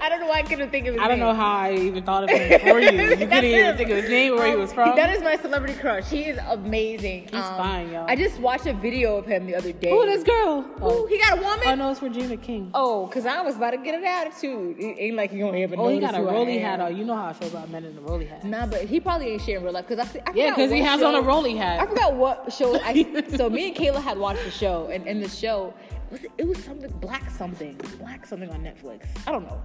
I 0.00 0.08
don't 0.08 0.20
know 0.20 0.26
why 0.26 0.38
I 0.38 0.42
couldn't 0.42 0.70
think 0.70 0.86
of 0.86 0.94
his 0.94 0.96
name. 0.96 1.04
I 1.04 1.08
don't 1.08 1.18
name. 1.18 1.28
know 1.28 1.34
how 1.34 1.56
I 1.58 1.72
even 1.74 2.02
thought 2.04 2.24
of 2.24 2.30
him 2.30 2.60
for 2.60 2.78
you. 2.80 2.90
You 2.90 3.08
couldn't 3.08 3.30
That's 3.30 3.44
even 3.44 3.76
think 3.76 3.90
of 3.90 3.96
his 3.98 4.10
name 4.10 4.32
or 4.32 4.36
where 4.36 4.46
he 4.48 4.52
Um, 4.54 4.60
was 4.60 4.72
from. 4.72 4.96
That 4.96 5.14
is 5.14 5.22
my 5.22 5.36
celebrity 5.36 5.74
crush. 5.74 6.10
He 6.10 6.22
is 6.24 6.38
amazing. 6.48 7.28
Um, 7.32 7.40
He's 7.40 7.50
fine, 7.50 7.92
y'all. 7.92 8.06
I 8.08 8.16
just 8.16 8.38
watched 8.40 8.66
a 8.66 8.74
video 8.74 9.16
of 9.16 9.26
him 9.26 9.46
the 9.46 9.54
other 9.54 9.72
day. 9.72 9.90
Who 9.90 10.04
this 10.06 10.24
girl? 10.24 10.58
Ooh, 10.60 10.74
Oh, 10.82 11.06
he 11.06 11.18
got 11.18 11.38
a 11.38 11.40
woman? 11.40 11.60
oh 11.66 11.74
no, 11.76 11.90
it's 11.90 12.02
Regina 12.02 12.36
King. 12.36 12.70
Oh, 12.74 13.06
cause 13.12 13.26
I 13.26 13.40
was 13.42 13.56
about 13.56 13.70
to 13.70 13.76
get 13.78 13.94
an 13.94 14.04
attitude. 14.04 14.76
It 14.78 14.96
ain't 14.98 15.16
like 15.16 15.32
you 15.32 15.44
gonna 15.44 15.58
ever 15.58 15.76
Oh, 15.78 15.88
he 15.88 15.98
notice 16.00 16.10
got 16.10 16.20
a 16.20 16.22
who 16.22 16.28
I 16.28 16.32
rolly 16.32 16.58
hat 16.58 16.80
on. 16.80 16.96
You 16.96 17.04
know 17.04 17.16
how 17.16 17.26
I 17.26 17.32
feel 17.32 17.48
about 17.48 17.70
men 17.70 17.84
in 17.84 17.94
the 17.94 18.00
rolly 18.02 18.26
hat. 18.26 18.44
Nah, 18.44 18.66
but 18.66 18.82
he 18.82 18.98
probably 19.00 19.28
ain't 19.28 19.42
sharing 19.42 19.62
real 19.64 19.72
life. 19.72 19.86
Cause 19.88 19.98
I, 20.00 20.04
see- 20.06 20.20
I 20.26 20.32
Yeah, 20.34 20.50
because 20.50 20.70
he 20.72 20.80
has 20.80 21.00
show- 21.00 21.06
on 21.08 21.14
a 21.14 21.22
rolly 21.22 21.56
hat. 21.56 21.80
I 21.80 21.86
forgot 21.86 22.14
what 22.14 22.52
show. 22.52 22.78
I, 22.82 23.24
so 23.36 23.48
me 23.48 23.68
and 23.68 23.76
Kayla 23.76 24.02
had 24.02 24.18
watched 24.18 24.44
the 24.44 24.50
show, 24.50 24.88
and 24.92 25.06
in 25.06 25.20
the 25.20 25.28
show, 25.28 25.72
was 26.10 26.24
it, 26.24 26.30
it 26.38 26.46
was 26.46 26.62
something 26.62 26.90
black 27.00 27.30
something, 27.30 27.76
black 27.98 28.26
something 28.26 28.50
on 28.50 28.62
Netflix. 28.62 29.06
I 29.26 29.32
don't 29.32 29.44
know, 29.44 29.60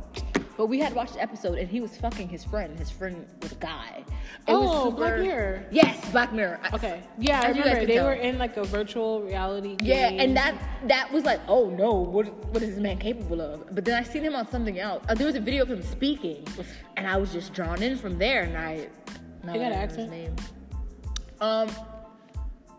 but 0.57 0.67
we 0.67 0.79
had 0.79 0.93
watched 0.93 1.13
the 1.13 1.21
episode, 1.21 1.57
and 1.57 1.69
he 1.69 1.81
was 1.81 1.95
fucking 1.97 2.27
his 2.29 2.43
friend. 2.43 2.77
His 2.77 2.91
friend 2.91 3.25
was 3.41 3.51
a 3.53 3.55
guy. 3.55 4.03
It 4.47 4.51
was 4.53 4.69
Oh, 4.87 4.91
Black 4.91 5.19
Mirror. 5.19 5.65
Yes, 5.71 6.09
Black 6.11 6.33
Mirror. 6.33 6.59
Okay. 6.73 7.01
Yeah, 7.17 7.41
I 7.41 7.49
remember 7.49 7.85
they 7.85 7.95
tell. 7.95 8.05
were 8.05 8.13
in 8.13 8.37
like 8.37 8.57
a 8.57 8.63
virtual 8.63 9.21
reality 9.21 9.75
game. 9.75 9.87
Yeah, 9.87 10.21
and 10.21 10.35
that 10.35 10.55
that 10.87 11.11
was 11.11 11.23
like, 11.23 11.39
oh 11.47 11.69
no, 11.69 11.93
what 11.93 12.25
what 12.53 12.61
is 12.61 12.71
this 12.71 12.79
man 12.79 12.97
capable 12.97 13.41
of? 13.41 13.73
But 13.73 13.85
then 13.85 13.95
I 13.95 14.03
seen 14.03 14.23
him 14.23 14.35
on 14.35 14.49
something 14.49 14.79
else. 14.79 15.03
Uh, 15.07 15.15
there 15.15 15.27
was 15.27 15.35
a 15.35 15.39
video 15.41 15.63
of 15.63 15.71
him 15.71 15.81
speaking, 15.81 16.45
and 16.97 17.07
I 17.07 17.17
was 17.17 17.31
just 17.31 17.53
drawn 17.53 17.81
in 17.81 17.97
from 17.97 18.17
there. 18.17 18.43
And 18.43 18.57
I, 18.57 18.87
now 19.43 19.53
He 19.53 19.59
got 19.59 19.71
an 19.71 19.79
don't 19.79 19.89
his 19.89 19.97
accent? 19.97 20.11
Name. 20.11 20.35
Um, 21.41 21.69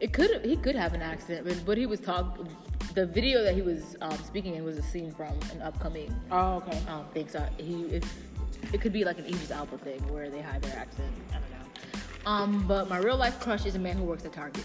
it 0.00 0.12
could 0.12 0.44
he 0.44 0.56
could 0.56 0.74
have 0.76 0.92
an 0.94 1.02
accent, 1.02 1.46
but 1.46 1.54
what 1.66 1.78
he 1.78 1.86
was 1.86 2.00
talking, 2.00 2.46
the 2.94 3.06
video 3.06 3.42
that 3.42 3.54
he 3.54 3.62
was 3.62 3.96
um, 4.00 4.16
speaking 4.24 4.54
in 4.56 4.64
was 4.64 4.76
a 4.78 4.82
scene 4.82 5.10
from 5.12 5.38
an 5.52 5.62
upcoming 5.62 6.14
Oh, 6.30 6.56
okay. 6.56 6.78
um, 6.88 7.04
thing. 7.14 7.28
So 7.28 7.44
he 7.58 7.82
it, 7.84 8.04
it 8.72 8.80
could 8.80 8.92
be 8.92 9.04
like 9.04 9.18
an 9.18 9.26
Idris 9.26 9.50
Elba 9.50 9.78
thing 9.78 10.00
where 10.12 10.28
they 10.30 10.40
hide 10.40 10.62
their 10.62 10.76
accent. 10.78 11.12
I 11.30 11.34
don't 11.34 11.50
know. 11.50 12.30
Um, 12.30 12.64
but 12.66 12.88
my 12.88 12.98
real 12.98 13.16
life 13.16 13.38
crush 13.40 13.64
is 13.66 13.74
a 13.74 13.78
man 13.78 13.96
who 13.96 14.04
works 14.04 14.24
at 14.24 14.32
Target, 14.32 14.64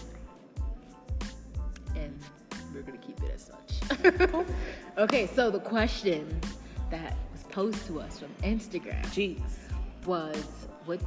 and 1.94 2.18
we're 2.74 2.82
gonna 2.82 2.98
keep 2.98 3.20
it 3.22 3.30
as 3.34 3.42
such. 3.50 4.44
okay, 4.98 5.26
so 5.28 5.50
the 5.50 5.60
question 5.60 6.40
that 6.90 7.16
was 7.32 7.42
posed 7.44 7.86
to 7.86 8.00
us 8.00 8.18
from 8.18 8.28
Instagram 8.42 9.02
Jeez. 9.06 9.40
was 10.04 10.36
what 10.84 11.00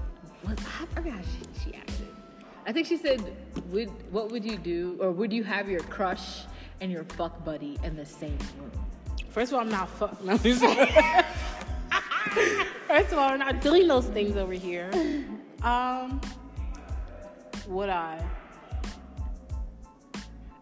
what 0.44 0.60
I 0.82 0.86
forgot 0.96 1.14
how 1.14 1.22
she, 1.22 1.70
she 1.70 1.76
asked 1.76 2.02
it. 2.02 2.08
I 2.66 2.72
think 2.72 2.88
she 2.88 2.98
said, 2.98 3.22
"Would 3.72 3.90
what 4.12 4.32
would 4.32 4.44
you 4.46 4.58
do, 4.58 4.98
or 5.00 5.12
would 5.12 5.32
you 5.34 5.44
have 5.44 5.70
your 5.70 5.82
crush 5.82 6.42
and 6.82 6.92
your 6.92 7.04
fuck 7.04 7.44
buddy 7.46 7.78
in 7.84 7.96
the 7.96 8.06
same 8.06 8.38
room?" 8.60 8.72
First 9.30 9.52
of 9.52 9.56
all, 9.56 9.62
I'm 9.62 9.70
not 9.70 9.90
fuck. 9.90 10.22
No, 10.24 10.38
First 12.88 13.12
of 13.12 13.20
all, 13.20 13.30
we're 13.30 13.38
not 13.38 13.62
doing 13.62 13.88
those 13.88 14.06
things 14.08 14.36
over 14.36 14.54
here. 14.54 14.92
Um, 15.64 16.20
would 17.68 17.90
I? 17.90 18.24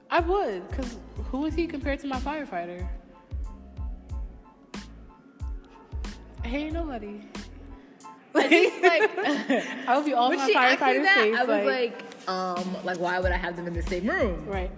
I 0.10 0.20
would, 0.22 0.70
cause 0.72 0.98
who 1.32 1.46
is 1.46 1.54
he 1.54 1.68
compared 1.68 2.00
to 2.02 2.08
my 2.08 2.20
firefighter? 2.20 2.88
Hey, 6.44 6.70
nobody. 6.70 7.22
Like. 8.34 8.52
I 8.54 9.94
would 9.96 10.06
be 10.06 10.14
all 10.14 10.30
When 10.30 10.38
my 10.38 10.48
she 10.48 10.56
asked 10.56 10.80
me 10.82 10.88
firefighter's 10.88 11.04
that, 11.04 11.16
face. 11.16 11.36
I 11.38 11.44
was 11.44 11.66
like, 11.66 12.30
um, 12.30 12.86
like, 12.86 13.00
why 13.00 13.20
would 13.20 13.32
I 13.32 13.38
have 13.38 13.56
them 13.56 13.66
in 13.68 13.74
the 13.74 13.82
same 13.82 14.08
room? 14.08 14.46
right. 14.46 14.70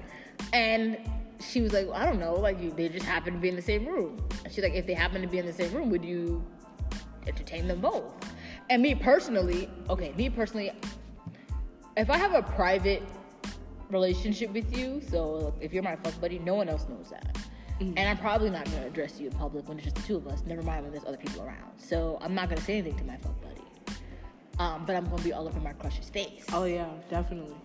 And 0.53 0.97
she 1.39 1.61
was 1.61 1.73
like, 1.73 1.87
I 1.93 2.05
don't 2.05 2.19
know, 2.19 2.35
like 2.35 2.61
you, 2.61 2.71
they 2.71 2.89
just 2.89 3.05
happen 3.05 3.33
to 3.33 3.39
be 3.39 3.49
in 3.49 3.55
the 3.55 3.61
same 3.61 3.85
room. 3.85 4.17
And 4.43 4.53
she's 4.53 4.63
like, 4.63 4.73
if 4.73 4.85
they 4.85 4.93
happen 4.93 5.21
to 5.21 5.27
be 5.27 5.37
in 5.37 5.45
the 5.45 5.53
same 5.53 5.73
room, 5.73 5.89
would 5.89 6.03
you 6.03 6.43
entertain 7.27 7.67
them 7.67 7.81
both? 7.81 8.13
And 8.69 8.81
me 8.81 8.95
personally, 8.95 9.69
okay, 9.89 10.13
me 10.13 10.29
personally, 10.29 10.71
if 11.97 12.09
I 12.09 12.17
have 12.17 12.33
a 12.33 12.43
private 12.43 13.03
relationship 13.89 14.51
with 14.53 14.75
you, 14.75 15.01
so 15.01 15.53
if 15.59 15.73
you're 15.73 15.83
my 15.83 15.95
fuck 15.97 16.19
buddy, 16.21 16.39
no 16.39 16.55
one 16.55 16.69
else 16.69 16.87
knows 16.87 17.09
that. 17.09 17.35
Mm-hmm. 17.79 17.97
And 17.97 18.09
I'm 18.09 18.17
probably 18.17 18.49
not 18.49 18.65
gonna 18.65 18.87
address 18.87 19.19
you 19.19 19.27
in 19.27 19.33
public 19.33 19.67
when 19.67 19.77
it's 19.77 19.85
just 19.85 19.95
the 19.95 20.01
two 20.03 20.17
of 20.17 20.27
us. 20.27 20.43
Never 20.45 20.61
mind 20.61 20.83
when 20.83 20.91
there's 20.91 21.05
other 21.05 21.17
people 21.17 21.43
around. 21.43 21.71
So 21.77 22.17
I'm 22.21 22.35
not 22.35 22.49
gonna 22.49 22.61
say 22.61 22.77
anything 22.77 22.97
to 22.97 23.03
my 23.05 23.17
fuck 23.17 23.41
buddy. 23.41 23.61
Um, 24.59 24.83
but 24.85 24.95
I'm 24.95 25.09
gonna 25.09 25.23
be 25.23 25.31
all 25.31 25.47
over 25.47 25.59
my 25.61 25.71
crush's 25.73 26.09
face. 26.09 26.43
Oh 26.51 26.65
yeah, 26.65 26.89
definitely. 27.09 27.55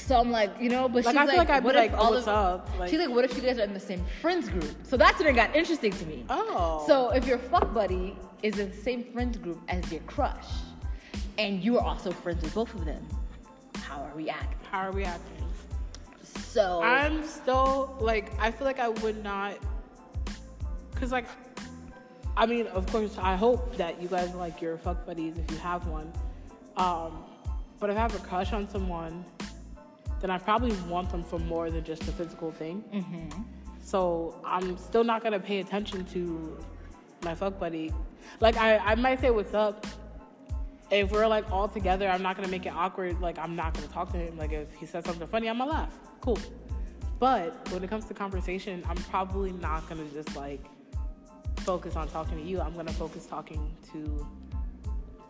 So 0.00 0.16
I'm 0.18 0.30
like, 0.30 0.50
you 0.60 0.68
know, 0.68 0.88
but 0.88 1.04
Like, 1.04 1.14
she's 1.14 1.20
I 1.22 1.26
feel 1.26 1.36
like 1.36 1.50
I'd 1.50 1.60
be 1.60 1.66
what 1.66 1.74
like, 1.76 1.92
if 1.92 1.98
oh, 1.98 2.02
all 2.02 2.10
what's 2.12 2.26
of, 2.26 2.60
up? 2.60 2.78
Like- 2.78 2.90
she's 2.90 2.98
like, 2.98 3.10
what 3.10 3.24
if 3.24 3.36
you 3.36 3.42
guys 3.42 3.58
are 3.58 3.62
in 3.64 3.74
the 3.74 3.80
same 3.80 4.04
friends 4.20 4.48
group? 4.48 4.74
So 4.82 4.96
that's 4.96 5.18
when 5.18 5.28
it 5.28 5.34
got 5.34 5.54
interesting 5.54 5.92
to 5.92 6.06
me. 6.06 6.24
Oh. 6.28 6.84
So 6.86 7.10
if 7.10 7.26
your 7.26 7.38
fuck 7.38 7.72
buddy 7.72 8.16
is 8.42 8.58
in 8.58 8.70
the 8.70 8.76
same 8.76 9.04
friends 9.12 9.36
group 9.36 9.60
as 9.68 9.90
your 9.92 10.00
crush, 10.02 10.46
and 11.38 11.62
you 11.62 11.78
are 11.78 11.84
also 11.84 12.10
friends 12.10 12.42
with 12.42 12.54
both 12.54 12.74
of 12.74 12.84
them, 12.84 13.06
how 13.76 14.02
are 14.02 14.14
we 14.16 14.28
acting? 14.28 14.60
how 14.70 14.86
are 14.86 14.92
we 14.92 15.04
acting? 15.04 15.44
So 16.22 16.80
I'm 16.82 17.24
still 17.26 17.96
like 18.00 18.32
I 18.38 18.50
feel 18.50 18.66
like 18.66 18.78
I 18.78 18.88
would 18.88 19.22
not, 19.22 19.58
cause 20.94 21.12
like, 21.12 21.26
I 22.36 22.46
mean, 22.46 22.66
of 22.68 22.86
course, 22.86 23.16
I 23.18 23.36
hope 23.36 23.76
that 23.76 24.00
you 24.00 24.08
guys 24.08 24.32
like 24.34 24.60
your 24.60 24.78
fuck 24.78 25.04
buddies 25.06 25.38
if 25.38 25.50
you 25.50 25.56
have 25.58 25.86
one. 25.86 26.12
Um, 26.76 27.24
but 27.80 27.90
if 27.90 27.96
I 27.96 28.00
have 28.00 28.14
a 28.14 28.18
crush 28.18 28.52
on 28.52 28.68
someone, 28.68 29.24
then 30.20 30.30
I 30.30 30.38
probably 30.38 30.72
want 30.88 31.10
them 31.10 31.22
for 31.22 31.38
more 31.38 31.70
than 31.70 31.84
just 31.84 32.02
a 32.02 32.12
physical 32.12 32.50
thing. 32.50 32.84
Mm-hmm. 32.92 33.42
So 33.82 34.40
I'm 34.44 34.76
still 34.76 35.04
not 35.04 35.22
gonna 35.22 35.40
pay 35.40 35.60
attention 35.60 36.04
to 36.06 36.58
my 37.24 37.34
fuck 37.34 37.58
buddy. 37.58 37.92
Like 38.40 38.56
I, 38.56 38.78
I 38.78 38.94
might 38.94 39.20
say 39.20 39.30
what's 39.30 39.54
up. 39.54 39.86
If 40.90 41.12
we're 41.12 41.26
like 41.26 41.50
all 41.50 41.68
together, 41.68 42.08
I'm 42.08 42.22
not 42.22 42.36
gonna 42.36 42.48
make 42.48 42.66
it 42.66 42.74
awkward. 42.74 43.20
Like 43.20 43.38
I'm 43.38 43.56
not 43.56 43.74
gonna 43.74 43.88
talk 43.88 44.12
to 44.12 44.18
him. 44.18 44.36
Like 44.36 44.52
if 44.52 44.72
he 44.74 44.86
says 44.86 45.04
something 45.04 45.26
funny, 45.28 45.48
I'm 45.48 45.58
gonna 45.58 45.70
laugh. 45.70 45.96
Cool. 46.20 46.38
But 47.18 47.68
when 47.70 47.84
it 47.84 47.90
comes 47.90 48.06
to 48.06 48.14
conversation, 48.14 48.82
I'm 48.88 48.96
probably 48.96 49.52
not 49.52 49.88
gonna 49.88 50.06
just 50.12 50.36
like 50.36 50.64
focus 51.58 51.96
on 51.96 52.08
talking 52.08 52.38
to 52.38 52.44
you. 52.44 52.60
I'm 52.60 52.74
gonna 52.74 52.92
focus 52.92 53.26
talking 53.26 53.74
to 53.92 54.26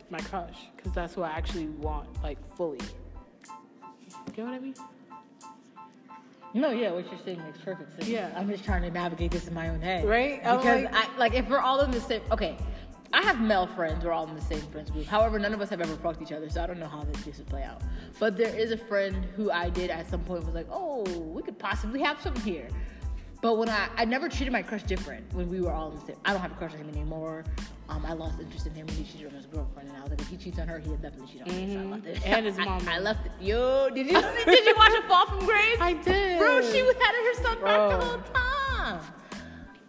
my 0.09 0.21
crush 0.21 0.67
because 0.77 0.93
that's 0.93 1.15
who 1.15 1.23
I 1.23 1.31
actually 1.31 1.67
want, 1.67 2.09
like 2.23 2.39
fully. 2.57 2.79
You 4.37 4.45
know 4.45 4.51
what 4.51 4.57
I 4.57 4.59
mean? 4.63 4.75
no, 6.55 6.71
yeah, 6.71 6.91
what 6.91 7.09
you're 7.11 7.21
saying 7.25 7.39
makes 7.45 7.59
perfect 7.59 7.93
sense. 7.97 8.09
Yeah. 8.09 8.33
I'm 8.37 8.49
just 8.49 8.65
trying 8.65 8.83
to 8.83 8.91
navigate 8.91 9.31
this 9.31 9.47
in 9.47 9.55
my 9.55 9.69
own 9.69 9.81
head, 9.81 10.05
Right? 10.05 10.41
I'm 10.45 10.57
Because 10.59 10.85
like- 10.85 10.95
I 10.95 11.17
like 11.19 11.35
if 11.35 11.49
we're 11.49 11.61
all 11.61 11.81
in 11.81 11.91
the 11.91 12.01
same. 12.01 12.23
Okay, 12.33 12.57
I 13.13 13.23
have 13.23 13.41
male 13.41 13.67
friends. 13.67 14.05
We're 14.05 14.13
all 14.13 14.27
in 14.29 14.35
the 14.35 14.41
same 14.41 14.61
friends 14.73 14.91
group. 14.91 15.07
However, 15.07 15.39
none 15.39 15.53
of 15.55 15.61
us 15.61 15.69
have 15.71 15.81
ever 15.81 15.95
fucked 15.97 16.23
each 16.23 16.33
other, 16.33 16.49
so 16.51 16.63
I 16.63 16.67
don't 16.67 16.79
know 16.81 16.89
how 16.89 17.03
this, 17.03 17.23
this 17.25 17.39
would 17.39 17.47
play 17.49 17.63
out. 17.63 17.83
But 18.19 18.37
there 18.37 18.55
is 18.55 18.73
a 18.73 18.77
friend 18.77 19.25
who 19.37 19.51
I 19.51 19.69
did 19.71 19.91
at 19.91 20.09
some 20.09 20.21
point 20.25 20.45
was 20.45 20.55
like, 20.55 20.67
oh, 20.71 21.03
we 21.33 21.43
could 21.43 21.59
possibly 21.59 22.01
have 22.03 22.21
something 22.21 22.43
here. 22.43 22.69
But 23.43 23.57
when 23.57 23.69
I, 23.71 23.89
I 23.97 24.05
never 24.05 24.29
treated 24.29 24.53
my 24.53 24.63
crush 24.63 24.83
different 24.83 25.33
when 25.33 25.49
we 25.49 25.61
were 25.61 25.73
all 25.73 25.91
in 25.93 25.99
the 26.01 26.07
same. 26.07 26.17
I 26.25 26.33
don't 26.33 26.43
have 26.43 26.53
a 26.53 26.57
crush 26.57 26.73
on 26.75 26.79
him 26.81 26.89
anymore. 26.91 27.45
Um, 27.91 28.07
I 28.07 28.13
lost 28.13 28.39
interest 28.41 28.67
in 28.69 28.75
him 28.75 28.87
when 28.87 28.95
he 28.97 29.05
cheated 29.05 29.27
on 29.27 29.35
his 29.35 29.47
girlfriend, 29.47 29.89
and 29.89 29.99
I 29.99 30.03
was 30.03 30.11
like, 30.11 30.21
if 30.21 30.29
he 30.29 30.37
cheats 30.37 30.61
on 30.61 30.69
her, 30.69 30.79
he'll 30.79 30.95
definitely 30.97 31.27
cheat 31.33 31.43
on 31.43 31.49
me. 31.49 31.75
So 31.75 31.81
I 31.81 31.85
left 31.85 32.07
it. 32.07 32.17
Mm-hmm. 32.17 32.35
And 32.35 32.47
his 32.47 32.57
mom. 32.57 32.89
I, 32.89 32.99
left 33.01 33.27
it. 33.27 33.33
Yo, 33.41 33.91
did 33.91 34.07
you 34.07 34.15
see? 34.15 34.45
did 34.45 34.65
you 34.65 34.75
watch 34.77 34.93
it 34.93 35.05
fall 35.09 35.27
from 35.27 35.45
grace? 35.45 35.77
I 35.81 35.95
did. 35.95 36.39
Bro, 36.39 36.63
she 36.71 36.83
was 36.85 36.95
had 36.95 37.15
her 37.15 37.35
son 37.43 37.63
back 37.65 37.91
the 37.91 38.07
whole 38.07 38.19
time. 38.33 39.01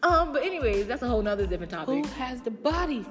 Um, 0.04 0.34
but 0.34 0.42
anyways, 0.44 0.88
that's 0.88 1.04
a 1.04 1.08
whole 1.08 1.22
nother 1.22 1.46
different 1.46 1.72
topic. 1.72 2.06
Who 2.06 2.12
has 2.14 2.42
the 2.42 2.50
body? 2.50 3.06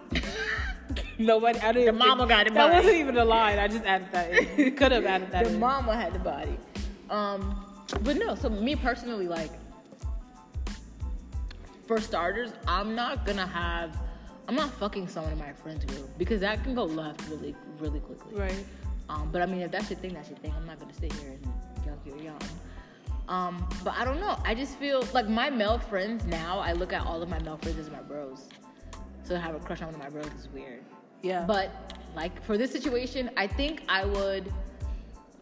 Nobody. 1.18 1.60
I 1.60 1.70
didn't. 1.70 1.86
The 1.86 2.04
mama 2.04 2.22
think- 2.26 2.28
got 2.30 2.46
the 2.48 2.54
That 2.54 2.66
body. 2.72 2.76
wasn't 2.78 2.96
even 2.96 3.16
a 3.16 3.24
line. 3.24 3.60
I 3.60 3.68
just 3.68 3.84
added 3.84 4.08
that. 4.10 4.32
in. 4.32 4.74
Could 4.76 4.90
have 4.90 5.06
added 5.06 5.30
that. 5.30 5.44
the 5.44 5.52
in. 5.52 5.60
mama 5.60 5.94
had 5.94 6.12
the 6.12 6.18
body. 6.18 6.58
Um, 7.10 7.64
but 8.02 8.16
no, 8.16 8.34
so 8.34 8.48
me 8.48 8.74
personally, 8.74 9.28
like, 9.28 9.52
for 11.86 12.00
starters, 12.00 12.50
I'm 12.66 12.96
not 12.96 13.24
gonna 13.24 13.46
have, 13.46 13.96
I'm 14.50 14.56
not 14.56 14.72
fucking 14.80 15.06
someone 15.06 15.32
in 15.32 15.38
my 15.38 15.52
friends 15.52 15.84
group 15.84 16.10
because 16.18 16.40
that 16.40 16.64
can 16.64 16.74
go 16.74 16.82
left 16.82 17.22
really, 17.28 17.54
really 17.78 18.00
quickly. 18.00 18.34
Right. 18.34 18.64
Um, 19.08 19.28
but 19.30 19.42
I 19.42 19.46
mean, 19.46 19.60
if 19.60 19.70
that's 19.70 19.88
your 19.88 19.98
thing, 20.00 20.12
that's 20.12 20.28
your 20.28 20.38
thing. 20.38 20.52
I'm 20.56 20.66
not 20.66 20.80
gonna 20.80 20.92
sit 20.92 21.12
here 21.12 21.30
and 21.30 21.86
yuck 21.86 22.04
your 22.04 22.16
young. 22.16 22.40
Um, 23.28 23.64
but 23.84 23.94
I 23.96 24.04
don't 24.04 24.18
know. 24.18 24.36
I 24.44 24.56
just 24.56 24.76
feel 24.76 25.06
like 25.14 25.28
my 25.28 25.50
male 25.50 25.78
friends 25.78 26.26
now. 26.26 26.58
I 26.58 26.72
look 26.72 26.92
at 26.92 27.06
all 27.06 27.22
of 27.22 27.28
my 27.28 27.38
male 27.38 27.58
friends 27.58 27.78
as 27.78 27.90
my 27.90 28.00
bros. 28.00 28.48
So 29.22 29.34
to 29.34 29.40
have 29.40 29.54
a 29.54 29.60
crush 29.60 29.82
on 29.82 29.92
one 29.92 29.94
of 29.94 30.00
my 30.00 30.08
bros 30.08 30.26
is 30.36 30.48
weird. 30.48 30.82
Yeah. 31.22 31.44
But 31.46 31.70
like 32.16 32.42
for 32.42 32.58
this 32.58 32.72
situation, 32.72 33.30
I 33.36 33.46
think 33.46 33.84
I 33.88 34.04
would. 34.04 34.52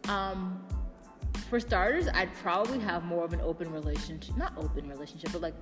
Um, 0.07 0.63
for 1.49 1.59
starters, 1.59 2.07
I'd 2.13 2.31
probably 2.43 2.77
have 2.81 3.05
more 3.05 3.25
of 3.25 3.33
an 3.33 3.41
open 3.41 3.71
relationship. 3.71 4.37
Not 4.37 4.53
open 4.55 4.87
relationship, 4.87 5.31
but 5.31 5.41
like 5.41 5.55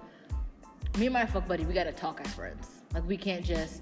me 0.98 1.06
and 1.08 1.14
my 1.14 1.26
fuck 1.26 1.48
buddy, 1.48 1.66
we 1.66 1.74
gotta 1.74 1.92
talk 1.92 2.20
as 2.22 2.34
friends. 2.34 2.68
Like 2.94 3.08
we 3.08 3.18
can't 3.18 3.44
just 3.46 3.82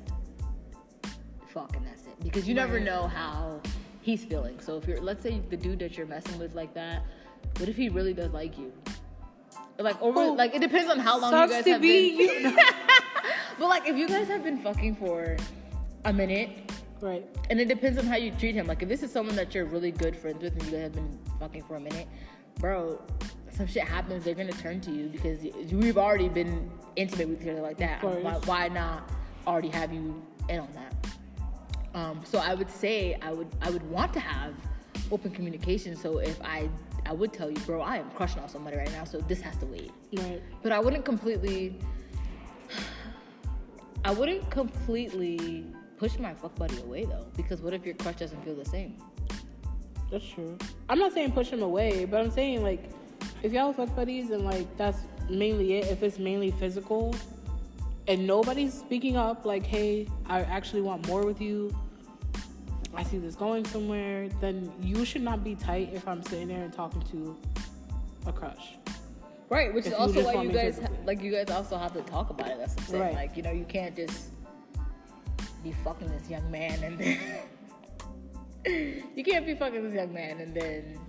fuck 1.48 1.76
and 1.76 1.86
that's 1.86 2.02
it. 2.04 2.20
Because 2.24 2.48
you 2.48 2.54
never 2.54 2.80
know 2.80 3.08
how 3.08 3.62
he's 4.02 4.26
feeling. 4.26 4.60
So 4.60 4.78
if 4.78 4.88
you're, 4.88 5.00
let's 5.02 5.24
say 5.24 5.42
the 5.50 5.58
dude 5.58 5.80
that 5.80 5.98
you're 5.98 6.08
messing 6.08 6.38
with 6.40 6.54
like 6.56 6.74
that, 6.74 7.04
what 7.58 7.70
if 7.70 7.76
he 7.76 7.90
really 7.90 8.14
does 8.14 8.32
like 8.34 8.58
you? 8.58 8.74
Like 9.78 10.02
over, 10.02 10.20
Oh, 10.22 10.34
like 10.34 10.56
it 10.56 10.60
depends 10.62 10.90
on 10.92 11.00
how 11.00 11.20
long 11.20 11.32
you 11.34 11.50
guys 11.50 11.66
have 11.66 11.82
be 11.82 12.28
been. 12.28 12.56
but 13.60 13.68
like 13.68 13.88
if 13.88 13.96
you 13.96 14.08
guys 14.08 14.28
have 14.28 14.44
been 14.44 14.58
fucking 14.60 14.96
for 14.96 15.38
a 16.06 16.14
minute, 16.14 16.72
Right. 17.02 17.26
and 17.50 17.60
it 17.60 17.68
depends 17.68 17.98
on 18.00 18.06
how 18.06 18.16
you 18.16 18.32
treat 18.32 18.56
him. 18.56 18.68
Like 18.68 18.82
if 18.82 18.90
this 18.90 19.04
is 19.04 19.12
someone 19.12 19.36
that 19.36 19.54
you're 19.54 19.66
really 19.66 19.92
good 19.92 20.16
friends 20.16 20.42
with 20.42 20.54
and 20.54 20.64
you 20.64 20.72
guys 20.72 20.82
have 20.84 20.94
been 20.94 21.20
fucking 21.40 21.64
for 21.64 21.76
a 21.76 21.80
minute, 21.80 22.08
bro, 22.60 23.02
some 23.56 23.68
shit 23.68 23.84
happens, 23.84 24.24
they're 24.24 24.36
gonna 24.36 24.52
turn 24.52 24.82
to 24.82 24.92
you 24.92 25.08
because 25.08 25.40
we've 25.72 25.98
already 25.98 26.30
been 26.30 26.70
intimate 26.96 27.30
with 27.30 27.42
each 27.42 27.50
other 27.50 27.62
like 27.62 27.78
that. 27.78 28.04
Why, 28.04 28.34
why 28.46 28.68
not 28.68 29.10
already 29.48 29.70
have 29.70 29.94
you 29.94 30.22
in 30.50 30.60
on 30.60 30.70
that? 30.74 30.94
Um, 31.94 32.22
so 32.26 32.40
I 32.40 32.54
would 32.54 32.70
say 32.70 33.18
I 33.22 33.32
would 33.32 33.48
I 33.62 33.70
would 33.70 33.90
want 33.90 34.14
to 34.14 34.20
have 34.20 34.54
open 35.12 35.32
communication. 35.32 35.96
So 35.96 36.20
if 36.20 36.42
I 36.42 36.70
I 37.06 37.14
would 37.14 37.32
tell 37.32 37.50
you, 37.50 37.58
bro, 37.60 37.82
I 37.82 37.98
am 37.98 38.10
crushing 38.12 38.42
on 38.42 38.50
somebody 38.50 38.78
right 38.78 38.92
now, 38.92 39.06
so 39.06 39.20
this 39.20 39.42
has 39.42 39.56
to 39.58 39.66
wait. 39.66 39.92
Right. 40.14 40.42
But 40.62 40.72
I 40.72 40.80
wouldn't 40.80 41.06
completely. 41.06 41.80
I 44.06 44.12
wouldn't 44.12 44.52
completely 44.52 45.66
push 45.98 46.20
my 46.20 46.34
fuck 46.34 46.56
buddy 46.56 46.80
away 46.82 47.06
though, 47.06 47.26
because 47.38 47.62
what 47.62 47.74
if 47.74 47.86
your 47.86 47.96
crush 47.96 48.18
doesn't 48.18 48.44
feel 48.44 48.56
the 48.56 48.66
same? 48.66 48.98
That's 50.12 50.26
true. 50.28 50.58
I'm 50.90 51.00
not 51.00 51.14
saying 51.14 51.32
push 51.32 51.50
him 51.50 51.64
away, 51.64 52.06
but 52.06 52.22
I'm 52.22 52.30
saying 52.30 52.62
like 52.62 52.92
if 53.44 53.52
y'all 53.52 53.74
fuck 53.74 53.96
buddies 53.96 54.30
and 54.30 54.44
like 54.46 54.76
that's 54.78 55.00
mainly 55.30 55.76
it. 55.76 55.88
If 55.88 56.04
it's 56.04 56.20
mainly 56.20 56.52
physical, 56.52 57.16
and 58.08 58.26
nobody's 58.28 58.74
speaking 58.74 59.18
up, 59.18 59.46
like, 59.46 59.64
hey, 59.66 60.08
I 60.28 60.42
actually 60.42 60.82
want 60.82 61.08
more 61.08 61.26
with 61.26 61.42
you. 61.42 61.76
I 62.94 63.04
see 63.04 63.18
this 63.18 63.36
going 63.36 63.66
somewhere. 63.66 64.30
Then 64.42 64.72
you 64.82 65.06
should 65.06 65.22
not 65.22 65.44
be 65.44 65.56
tight 65.56 65.90
if 65.94 66.08
I'm 66.08 66.24
sitting 66.24 66.48
there 66.48 66.64
and 66.64 66.72
talking 66.74 67.02
to 67.12 67.38
a 68.26 68.32
crush. 68.32 68.76
Right, 69.50 69.74
which 69.74 69.86
If 69.86 69.94
is 69.94 70.00
also 70.00 70.24
why 70.24 70.42
you 70.42 70.52
guys 70.52 70.76
physically. 70.78 70.98
like 71.06 71.22
you 71.22 71.32
guys 71.32 71.50
also 71.50 71.78
have 71.78 71.94
to 71.94 72.02
talk 72.02 72.30
about 72.30 72.48
it. 72.48 72.58
That's 72.58 72.76
what 72.76 72.84
I'm 72.84 72.90
saying. 72.90 73.04
Right. 73.04 73.14
Like 73.16 73.38
you 73.38 73.44
know 73.44 73.52
you 73.52 73.66
can't 73.66 73.96
just 73.96 74.30
be 75.64 75.72
fucking 75.84 76.10
this 76.10 76.30
young 76.30 76.50
man 76.50 76.84
and 76.84 77.00
then 77.00 77.20
you 79.16 79.24
can't 79.24 79.46
be 79.46 79.56
fucking 79.56 79.84
this 79.84 79.94
young 79.94 80.14
man 80.14 80.40
and 80.40 80.56
then 80.56 81.00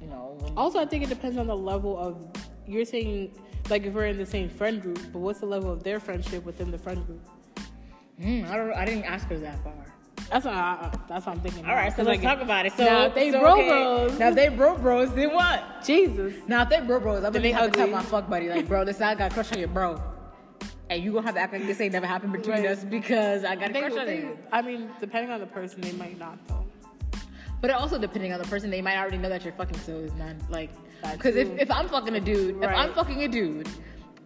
you 0.00 0.06
know 0.08 0.38
Also, 0.56 0.78
I 0.78 0.86
think 0.86 1.04
it 1.04 1.08
depends 1.08 1.36
on 1.36 1.46
the 1.46 1.56
level 1.56 1.98
of 1.98 2.26
you're 2.66 2.84
saying 2.84 3.32
like 3.70 3.84
if 3.84 3.94
we're 3.94 4.06
in 4.06 4.16
the 4.18 4.26
same 4.26 4.48
friend 4.48 4.80
group, 4.80 5.00
but 5.12 5.18
what's 5.18 5.40
the 5.40 5.46
level 5.46 5.70
of 5.72 5.82
their 5.82 6.00
friendship 6.00 6.44
within 6.44 6.70
the 6.70 6.78
friend 6.78 7.04
group? 7.06 7.20
Mm, 8.20 8.48
I 8.50 8.56
don't 8.56 8.72
I 8.72 8.84
didn't 8.84 9.04
ask 9.04 9.26
her 9.28 9.38
that 9.38 9.62
far. 9.62 9.74
That's 10.30 10.44
what 10.44 10.54
I, 10.54 10.92
that's 11.08 11.24
what 11.24 11.36
I'm 11.36 11.40
thinking. 11.40 11.64
All 11.64 11.74
right, 11.74 11.94
so 11.94 12.02
let's 12.02 12.22
like, 12.22 12.22
talk 12.22 12.42
about 12.42 12.66
it. 12.66 12.72
So 12.74 12.84
now 12.84 13.04
if 13.06 13.14
they 13.14 13.30
so, 13.30 13.40
bro 13.40 13.52
okay, 13.54 13.68
bros. 13.68 14.18
Now 14.18 14.28
if 14.28 14.34
they 14.34 14.48
bro 14.48 14.76
bros, 14.76 15.14
then 15.14 15.32
what? 15.32 15.82
Jesus. 15.84 16.34
Now 16.46 16.62
if 16.62 16.68
they 16.68 16.80
bro 16.80 17.00
bros, 17.00 17.24
I'm 17.24 17.32
gonna 17.32 17.52
have 17.52 17.70
to 17.72 17.78
tell 17.78 17.86
my 17.88 18.02
fuck 18.02 18.28
buddy 18.28 18.48
like, 18.48 18.68
bro, 18.68 18.82
listen, 18.82 19.04
I 19.04 19.14
got 19.14 19.32
crush 19.32 19.52
on 19.52 19.58
your 19.58 19.68
bro, 19.68 20.02
and 20.90 21.02
you 21.02 21.12
gonna 21.12 21.24
have 21.26 21.34
to 21.34 21.40
act 21.40 21.52
like 21.54 21.66
this 21.66 21.80
ain't 21.80 21.92
never 21.92 22.06
happened 22.06 22.32
between 22.32 22.56
Right. 22.58 22.66
us 22.66 22.84
because 22.84 23.44
I 23.44 23.56
got 23.56 23.70
a 23.70 23.78
crush 23.78 23.92
on 23.92 24.08
you. 24.08 24.38
I 24.52 24.60
mean, 24.60 24.90
depending 25.00 25.30
on 25.32 25.40
the 25.40 25.46
person, 25.46 25.80
they 25.80 25.92
might 25.92 26.18
not 26.18 26.38
though. 26.46 26.66
But 27.60 27.70
also 27.70 27.98
depending 27.98 28.32
on 28.32 28.40
the 28.40 28.46
person, 28.46 28.70
they 28.70 28.80
might 28.82 28.96
already 28.96 29.18
know 29.18 29.28
that 29.28 29.44
you're 29.44 29.52
fucking. 29.54 29.78
So 29.80 29.98
it's 29.98 30.14
not 30.14 30.36
like 30.48 30.70
because 31.12 31.36
if, 31.36 31.48
if 31.58 31.70
I'm 31.70 31.88
fucking 31.88 32.14
a 32.14 32.20
dude, 32.20 32.62
if 32.62 32.70
I'm 32.70 32.92
fucking 32.94 33.22
a 33.22 33.28
dude, 33.28 33.68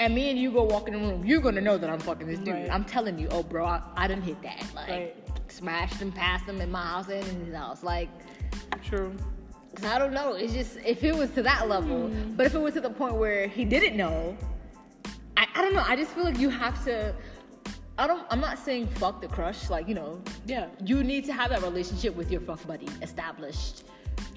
and 0.01 0.15
me 0.15 0.31
and 0.31 0.39
you 0.39 0.51
go 0.51 0.65
walk 0.65 0.89
in 0.89 0.95
the 0.95 1.01
room, 1.01 1.25
you're 1.25 1.41
gonna 1.41 1.61
know 1.61 1.79
that 1.79 1.89
I'm 1.89 2.01
fucking 2.01 2.27
this 2.27 2.39
dude. 2.39 2.55
Right. 2.55 2.71
I'm 2.71 2.85
telling 2.85 3.19
you, 3.19 3.29
oh 3.31 3.43
bro, 3.43 3.65
I, 3.65 3.83
I 3.97 4.07
didn't 4.09 4.25
hit 4.25 4.41
that. 4.43 4.65
Like 4.75 4.89
Right. 4.89 5.17
smashed 5.49 5.95
him, 5.95 6.13
passed 6.13 6.45
him 6.47 6.61
in 6.61 6.71
my 6.71 6.83
house 6.83 7.09
and 7.09 7.27
in 7.29 7.47
his 7.47 7.55
house. 7.55 7.83
Like 7.83 8.09
True. 8.85 9.15
So 9.81 9.89
I 9.89 9.99
don't 9.99 10.13
know. 10.13 10.35
It's 10.35 10.53
just 10.53 10.77
if 10.85 11.03
it 11.03 11.15
was 11.17 11.31
to 11.31 11.43
that 11.45 11.69
level, 11.69 12.09
Hmm. 12.09 12.35
but 12.37 12.45
if 12.47 12.55
it 12.55 12.59
was 12.59 12.75
to 12.75 12.81
the 12.83 12.91
point 12.91 13.15
where 13.15 13.47
he 13.49 13.65
didn't 13.65 13.97
know, 13.97 14.37
I, 15.37 15.47
I 15.55 15.63
don't 15.63 15.73
know. 15.73 15.85
I 15.87 15.97
just 15.97 16.11
feel 16.13 16.25
like 16.25 16.39
you 16.39 16.51
have 16.51 16.85
to. 16.85 17.15
I 18.03 18.07
don't. 18.09 18.27
I'm 18.31 18.41
not 18.41 18.59
saying 18.59 18.89
fuck 18.97 19.21
the 19.21 19.29
crush. 19.29 19.71
Like 19.71 19.87
you 19.89 19.95
know, 19.95 20.21
Yeah. 20.45 20.67
you 20.85 21.05
need 21.05 21.25
to 21.27 21.33
have 21.33 21.51
that 21.51 21.63
relationship 21.63 22.17
with 22.17 22.33
your 22.33 22.41
fuck 22.41 22.67
buddy 22.67 22.89
established 23.01 23.85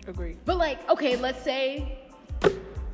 Agree. 0.07 0.37
But 0.45 0.57
like, 0.57 0.87
okay, 0.89 1.15
let's 1.15 1.43
say 1.43 1.97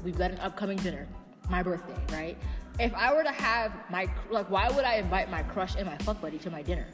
we've 0.03 0.17
got 0.17 0.31
an 0.31 0.39
upcoming 0.39 0.77
dinner, 0.77 1.07
my 1.49 1.61
birthday, 1.61 2.15
right? 2.15 2.37
If 2.79 2.93
I 2.93 3.13
were 3.13 3.23
to 3.23 3.31
have 3.31 3.73
my 3.89 4.07
like, 4.29 4.49
why 4.49 4.69
would 4.69 4.85
I 4.85 4.95
invite 4.95 5.29
my 5.29 5.43
crush 5.43 5.75
and 5.75 5.85
my 5.85 5.97
fuck 5.99 6.21
buddy 6.21 6.37
to 6.39 6.49
my 6.49 6.61
dinner? 6.61 6.87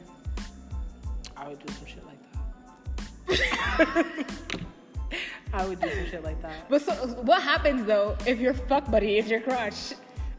I 1.36 1.48
would 1.48 1.64
do 1.64 1.72
some 1.72 1.86
shit 1.86 2.04
like 2.04 3.38
that. 3.38 4.06
I 5.52 5.66
would 5.66 5.80
do 5.80 5.88
some 5.88 6.06
shit 6.06 6.24
like 6.24 6.42
that. 6.42 6.68
But 6.68 6.82
so, 6.82 6.92
what 7.22 7.42
happens 7.42 7.86
though 7.86 8.16
if 8.26 8.40
your 8.40 8.54
fuck 8.54 8.90
buddy 8.90 9.18
is 9.18 9.30
your 9.30 9.40
crush? 9.40 9.92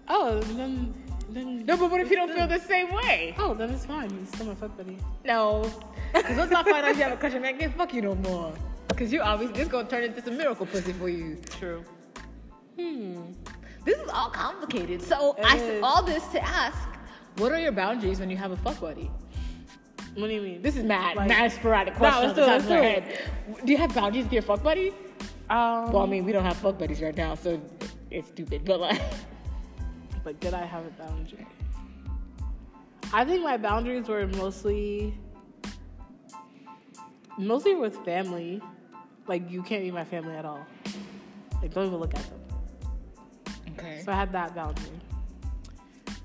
Oh, 0.09 0.39
then 0.41 0.93
then 1.33 1.65
No, 1.65 1.77
but 1.77 1.89
what 1.91 2.01
if 2.01 2.09
you 2.09 2.15
don't 2.15 2.31
feel 2.33 2.47
the 2.47 2.59
same 2.59 2.93
way? 2.93 3.35
Oh, 3.37 3.53
then 3.53 3.69
it's 3.69 3.85
fine. 3.85 4.09
You 4.09 4.25
still 4.25 4.47
my 4.47 4.55
fuck 4.55 4.75
buddy. 4.77 4.97
No, 5.25 5.69
because 6.13 6.37
once 6.37 6.51
I 6.51 6.63
find 6.63 6.85
out 6.85 6.95
you 6.95 7.03
have 7.03 7.13
a 7.13 7.17
crush, 7.17 7.33
I'm 7.33 7.41
like, 7.43 7.59
can't 7.59 7.75
fuck 7.75 7.93
you 7.93 8.01
no 8.01 8.15
more. 8.15 8.53
Because 8.87 9.13
you 9.13 9.21
obviously 9.21 9.57
this 9.57 9.67
gonna 9.67 9.87
turn 9.87 10.03
into 10.03 10.21
some 10.21 10.37
miracle 10.37 10.65
pussy 10.65 10.93
for 10.93 11.09
you. 11.09 11.37
True. 11.59 11.83
Hmm. 12.79 13.21
This 13.85 13.97
is 13.97 14.09
all 14.09 14.29
complicated. 14.29 15.01
So 15.01 15.33
It 15.37 15.45
I 15.45 15.55
is. 15.55 15.61
said 15.61 15.83
all 15.83 16.03
this 16.03 16.25
to 16.27 16.41
ask, 16.43 16.77
what 17.37 17.51
are 17.51 17.59
your 17.59 17.71
boundaries 17.71 18.19
when 18.19 18.29
you 18.29 18.37
have 18.37 18.51
a 18.51 18.57
fuck 18.57 18.79
buddy? 18.81 19.09
What 20.15 20.27
do 20.27 20.33
you 20.33 20.41
mean? 20.41 20.61
This 20.61 20.75
is 20.75 20.83
mad, 20.83 21.15
Like- 21.15 21.29
mad 21.29 21.51
sporadic 21.51 21.93
No, 21.93 21.99
question 21.99 22.27
let's 22.29 22.31
off 22.31 22.35
do 22.35 22.41
it, 22.41 22.45
top 22.47 22.59
of 22.63 22.69
my 22.69 22.79
let's 22.79 23.17
head. 23.59 23.65
Do 23.65 23.71
you 23.71 23.77
have 23.77 23.93
boundaries 23.93 24.23
with 24.25 24.33
your 24.33 24.41
fuck 24.41 24.63
buddy? 24.63 24.89
Um, 25.49 25.91
Well, 25.93 25.99
I 26.03 26.05
mean, 26.07 26.25
we 26.25 26.31
don't 26.31 26.43
have 26.43 26.57
fuck 26.57 26.77
buddies 26.77 27.01
right 27.01 27.15
now, 27.15 27.35
so 27.35 27.61
it's 28.11 28.27
stupid. 28.29 28.65
But 28.65 28.79
like, 28.79 29.01
did 30.33 30.53
I 30.53 30.65
have 30.65 30.85
a 30.85 30.89
boundary? 30.91 31.47
I 33.11 33.25
think 33.25 33.43
my 33.43 33.57
boundaries 33.57 34.07
were 34.07 34.27
mostly 34.27 35.13
mostly 37.37 37.75
with 37.75 37.95
family. 38.05 38.61
Like 39.27 39.49
you 39.49 39.63
can't 39.63 39.83
be 39.83 39.91
my 39.91 40.03
family 40.05 40.35
at 40.35 40.45
all. 40.45 40.65
Like 41.61 41.73
don't 41.73 41.87
even 41.87 41.99
look 41.99 42.13
at 42.15 42.23
them. 42.29 42.39
okay. 43.77 44.01
So 44.05 44.11
I 44.11 44.15
had 44.15 44.31
that 44.33 44.55
boundary. 44.55 44.99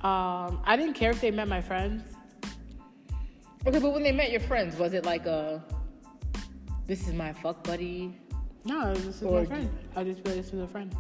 Um, 0.02 0.60
I 0.64 0.76
didn't 0.76 0.94
care 0.94 1.10
if 1.10 1.20
they 1.20 1.30
met 1.30 1.48
my 1.48 1.62
friends. 1.62 2.02
Okay, 3.66 3.78
but 3.78 3.92
when 3.94 4.02
they 4.02 4.12
met 4.12 4.30
your 4.30 4.40
friends, 4.40 4.76
was 4.76 4.92
it 4.92 5.06
like 5.06 5.24
a, 5.24 5.64
this 6.86 7.08
is 7.08 7.14
my 7.14 7.32
fuck 7.32 7.64
buddy? 7.64 8.14
No, 8.66 8.92
this 8.92 9.06
is 9.06 9.22
Or 9.22 9.40
my 9.40 9.46
friend. 9.46 9.70
I 9.96 10.04
just 10.04 10.22
feel 10.22 10.34
this 10.34 10.52
is 10.52 10.60
a 10.60 10.66
friend. 10.66 10.94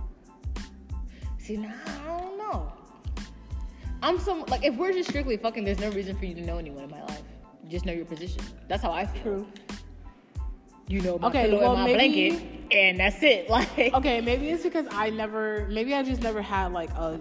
See, 1.38 1.58
now 1.58 1.74
I 1.86 2.20
don't 2.20 2.38
know. 2.38 2.72
I'm 4.04 4.18
some 4.20 4.44
like 4.48 4.62
if 4.64 4.74
we're 4.76 4.92
just 4.92 5.08
strictly 5.08 5.36
fucking, 5.38 5.64
there's 5.64 5.80
no 5.80 5.90
reason 5.90 6.16
for 6.16 6.26
you 6.26 6.34
to 6.34 6.42
know 6.42 6.58
anyone 6.58 6.84
in 6.84 6.90
my 6.90 7.02
life. 7.02 7.22
You 7.64 7.70
just 7.70 7.86
know 7.86 7.92
your 7.92 8.04
position. 8.04 8.42
That's 8.68 8.82
how 8.82 8.92
I 8.92 9.06
feel. 9.06 9.22
True. 9.22 9.46
You 10.86 11.00
know 11.00 11.18
my 11.18 11.28
Okay, 11.28 11.44
pillow 11.48 11.60
well, 11.60 11.72
and 11.76 11.80
my 11.92 11.96
maybe- 11.96 12.30
blanket, 12.32 12.72
and 12.76 13.00
that's 13.00 13.22
it. 13.22 13.48
Like 13.56 13.78
Okay, 13.94 14.20
maybe 14.20 14.50
it's 14.50 14.62
because 14.62 14.86
I 14.90 15.08
never. 15.10 15.66
Maybe 15.70 15.94
I 15.94 16.02
just 16.02 16.20
never 16.20 16.42
had 16.42 16.72
like 16.72 16.90
a 16.90 17.18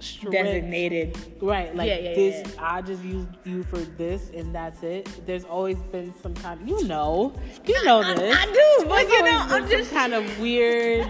strict 0.00 0.32
designated. 0.34 1.16
Right, 1.40 1.74
like 1.74 1.88
Yeah, 1.88 1.98
yeah, 2.00 2.14
this, 2.14 2.54
yeah, 2.54 2.60
I 2.74 2.82
just 2.82 3.02
use 3.02 3.26
you 3.44 3.62
for 3.64 3.78
this, 3.78 4.28
and 4.34 4.54
that's 4.54 4.82
it. 4.82 5.08
There's 5.26 5.44
always 5.44 5.78
been 5.78 6.12
some 6.22 6.34
kind, 6.34 6.60
Of, 6.60 6.68
you 6.68 6.86
know, 6.86 7.32
you 7.64 7.82
know 7.86 8.00
I- 8.02 8.12
this. 8.14 8.36
I 8.38 8.44
do, 8.44 8.84
but 8.86 8.96
There's 8.96 9.10
you 9.12 9.22
know, 9.22 9.38
I'm 9.48 9.68
just- 9.70 9.90
kind 9.92 10.12
of 10.12 10.38
weird, 10.38 11.08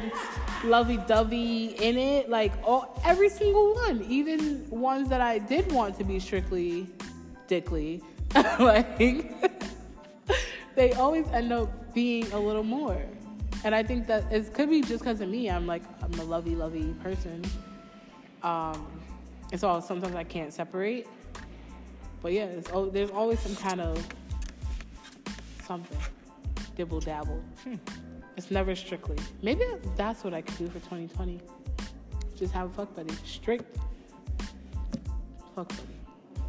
lovey-dovey 0.64 1.76
in 1.80 1.98
it. 1.98 2.28
Like 2.28 2.52
all, 2.64 3.00
every 3.04 3.28
single 3.28 3.74
one, 3.74 4.04
even 4.08 4.68
ones 4.70 5.08
that 5.08 5.20
I 5.20 5.38
did 5.38 5.70
want 5.72 5.96
to 5.98 6.04
be 6.04 6.18
strictly 6.18 6.88
dickly, 7.46 8.02
like 8.58 8.98
they 10.74 10.92
always 10.92 11.26
end 11.28 11.52
up 11.52 11.94
being 11.94 12.30
a 12.32 12.38
little 12.38 12.62
more. 12.62 13.00
And 13.64 13.74
I 13.74 13.82
think 13.82 14.06
that 14.06 14.30
it 14.32 14.52
could 14.54 14.70
be 14.70 14.80
just 14.82 15.00
because 15.00 15.20
of 15.20 15.28
me. 15.28 15.50
I'm 15.50 15.66
like 15.66 15.82
I'm 16.02 16.12
a 16.20 16.24
lovey, 16.24 16.54
lovey 16.54 16.94
person. 17.02 17.44
Um, 18.42 18.86
and 19.50 19.60
so 19.60 19.80
sometimes 19.80 20.14
I 20.14 20.24
can't 20.24 20.52
separate. 20.52 21.06
But 22.22 22.32
yeah, 22.32 22.48
there's 22.92 23.10
always 23.10 23.40
some 23.40 23.56
kind 23.56 23.80
of 23.80 24.06
something, 25.64 25.98
dibble 26.76 27.00
dabble. 27.00 27.42
It's 28.36 28.50
never 28.50 28.74
strictly. 28.74 29.16
Maybe 29.42 29.64
that's 29.96 30.22
what 30.24 30.34
I 30.34 30.42
could 30.42 30.58
do 30.58 30.66
for 30.66 30.78
2020. 30.80 31.40
Just 32.36 32.52
have 32.52 32.70
a 32.70 32.74
fuck 32.74 32.94
buddy, 32.94 33.14
strict 33.24 33.78
fuck 35.56 35.68
buddy. 35.68 35.82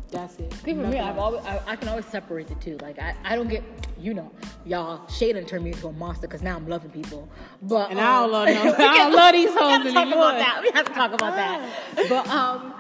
That's 0.09 0.37
it. 0.39 0.53
For 0.53 0.73
me, 0.73 0.99
I've 0.99 1.17
always, 1.17 1.43
I, 1.43 1.61
I 1.67 1.75
can 1.75 1.89
always 1.89 2.05
separate 2.05 2.47
the 2.47 2.55
two. 2.55 2.77
Like, 2.81 2.97
I, 2.97 3.13
I 3.25 3.35
don't 3.35 3.49
get, 3.49 3.61
you 3.99 4.13
know, 4.13 4.31
y'all, 4.65 4.99
Shaden 5.07 5.45
turned 5.47 5.65
me 5.65 5.71
into 5.71 5.87
a 5.87 5.91
monster 5.91 6.27
because 6.27 6.41
now 6.41 6.55
I'm 6.55 6.67
loving 6.67 6.91
people. 6.91 7.27
But 7.61 7.91
And 7.91 7.99
I 7.99 8.21
don't 8.21 8.25
um, 8.25 8.31
love 8.31 8.47
no- 8.79 8.85
I 8.85 8.97
don't 8.97 9.13
love 9.13 9.33
these 9.33 9.49
we 9.49 9.55
gotta 9.55 9.83
hoes 9.83 9.93
talk 9.93 10.01
anymore. 10.03 10.29
About 10.29 10.39
that. 10.39 10.61
We 10.61 10.71
have 10.73 10.85
to 10.85 10.93
talk 10.93 11.13
about 11.13 11.35
that. 11.35 11.69
But 12.09 12.27
um, 12.29 12.73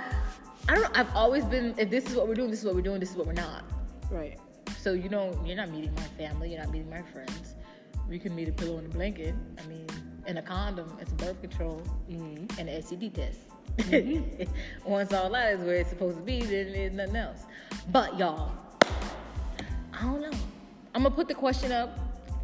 I 0.69 0.75
don't 0.75 0.83
know. 0.83 0.89
I've 0.93 1.13
always 1.15 1.43
been. 1.45 1.73
If 1.77 1.89
this 1.89 2.05
is 2.05 2.15
what 2.15 2.27
we're 2.27 2.33
doing, 2.33 2.49
this 2.49 2.59
is 2.59 2.65
what 2.65 2.75
we're 2.75 2.81
doing. 2.81 2.99
This 2.99 3.11
is 3.11 3.17
what 3.17 3.27
we're 3.27 3.33
not. 3.33 3.63
Right. 4.09 4.37
So 4.79 4.93
you 4.93 5.09
know, 5.09 5.37
you're 5.45 5.57
not 5.57 5.69
meeting 5.69 5.93
my 5.95 6.03
family. 6.17 6.51
You're 6.51 6.61
not 6.61 6.71
meeting 6.71 6.89
my 6.89 7.01
friends. 7.01 7.55
We 8.09 8.19
can 8.19 8.35
meet 8.35 8.47
a 8.47 8.53
pillow 8.53 8.77
and 8.77 8.87
a 8.87 8.89
blanket. 8.89 9.35
I 9.61 9.67
mean, 9.67 9.87
and 10.27 10.37
a 10.37 10.41
condom. 10.41 10.95
It's 10.99 11.11
birth 11.13 11.41
control 11.41 11.81
mm-hmm. 12.09 12.59
and 12.59 12.69
an 12.69 12.81
STD 12.81 13.13
test. 13.13 13.39
Mm-hmm. 13.77 14.43
Once 14.85 15.13
all 15.13 15.29
that 15.31 15.53
is 15.53 15.61
where 15.61 15.75
it's 15.75 15.89
supposed 15.89 16.17
to 16.17 16.23
be, 16.23 16.41
then 16.41 16.73
there's 16.73 16.93
nothing 16.93 17.15
else. 17.15 17.39
But 17.91 18.17
y'all, 18.19 18.51
I 19.93 20.03
don't 20.03 20.21
know. 20.21 20.31
I'm 20.93 21.03
gonna 21.03 21.15
put 21.15 21.27
the 21.27 21.33
question 21.33 21.71
up. 21.71 21.97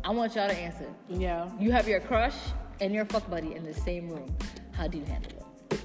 I 0.03 0.11
want 0.11 0.35
y'all 0.35 0.49
to 0.49 0.55
answer. 0.55 0.87
Yeah. 1.09 1.49
You 1.59 1.71
have 1.71 1.87
your 1.87 1.99
crush 1.99 2.35
and 2.81 2.93
your 2.93 3.05
fuck 3.05 3.29
buddy 3.29 3.55
in 3.55 3.63
the 3.63 3.73
same 3.73 4.09
room. 4.09 4.35
How 4.71 4.87
do 4.87 4.97
you 4.97 5.05
handle 5.05 5.31
it? 5.69 5.79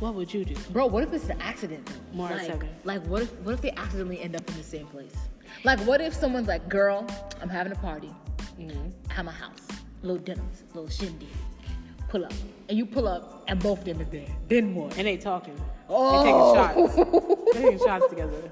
What 0.00 0.14
would 0.14 0.32
you 0.32 0.44
do? 0.44 0.54
Bro, 0.70 0.86
what 0.86 1.02
if 1.02 1.12
it's 1.12 1.28
an 1.28 1.40
accident? 1.40 1.86
though? 1.86 2.16
More 2.16 2.30
like, 2.30 2.46
seven. 2.46 2.68
like 2.84 3.04
what 3.06 3.22
if 3.22 3.32
what 3.40 3.54
if 3.54 3.60
they 3.60 3.72
accidentally 3.72 4.20
end 4.20 4.36
up 4.36 4.48
in 4.48 4.56
the 4.56 4.62
same 4.62 4.86
place? 4.86 5.14
Like 5.64 5.80
what 5.80 6.00
if 6.00 6.14
someone's 6.14 6.48
like, 6.48 6.68
girl, 6.68 7.06
I'm 7.40 7.48
having 7.48 7.72
a 7.72 7.76
party 7.76 8.14
Mm-hmm. 8.58 9.10
at 9.18 9.24
my 9.24 9.32
house, 9.32 9.60
little 10.02 10.18
dinners, 10.22 10.64
little 10.74 10.90
shindig. 10.90 11.28
Pull 12.08 12.24
up, 12.24 12.32
and 12.68 12.76
you 12.78 12.86
pull 12.86 13.06
up, 13.06 13.44
and 13.48 13.60
both 13.62 13.80
of 13.80 13.84
them 13.84 14.00
is 14.00 14.08
there. 14.08 14.26
Then 14.48 14.74
what? 14.74 14.96
And 14.96 15.06
they 15.06 15.16
talking. 15.16 15.60
Oh. 15.88 16.22
They 16.24 16.32
taking 16.32 16.96
shots. 16.96 17.54
they 17.54 17.62
taking 17.62 17.78
shots 17.86 18.08
together. 18.10 18.50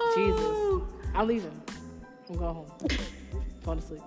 Oh. 0.00 0.84
Jesus. 0.86 1.10
I'm 1.14 1.26
leaving. 1.28 1.62
I'm 2.28 2.36
going 2.36 2.54
home. 2.54 2.70
going 3.64 3.80
to 3.80 3.84
sleep. 3.86 4.02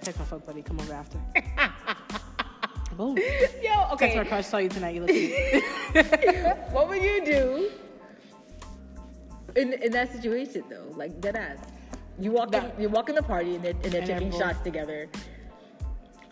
Text 0.00 0.18
my 0.20 0.24
fuck 0.26 0.46
buddy. 0.46 0.62
Come 0.62 0.80
over 0.80 0.94
after. 0.94 1.18
Boom. 2.96 3.16
Yo, 3.16 3.96
Text 3.96 4.16
my 4.16 4.20
okay. 4.20 4.24
crush. 4.28 4.46
Saw 4.46 4.58
you 4.58 4.68
tonight. 4.68 4.94
You 4.94 5.02
look 5.02 5.10
cute. 5.10 5.32
what 6.72 6.88
would 6.88 7.02
you 7.02 7.24
do 7.24 7.70
in 9.56 9.72
in 9.74 9.92
that 9.92 10.12
situation 10.12 10.64
though? 10.70 10.92
Like 10.96 11.20
dead 11.20 11.36
ass. 11.36 11.58
You 12.22 12.30
walk 12.30 12.54
in, 12.54 12.62
you 12.78 12.88
walk 12.88 13.08
in 13.08 13.16
the 13.16 13.22
party 13.22 13.56
and 13.56 13.64
they're, 13.64 13.72
and 13.72 13.82
they're 13.92 14.00
And 14.02 14.10
taking 14.10 14.32
shots 14.38 14.60
together. 14.62 15.08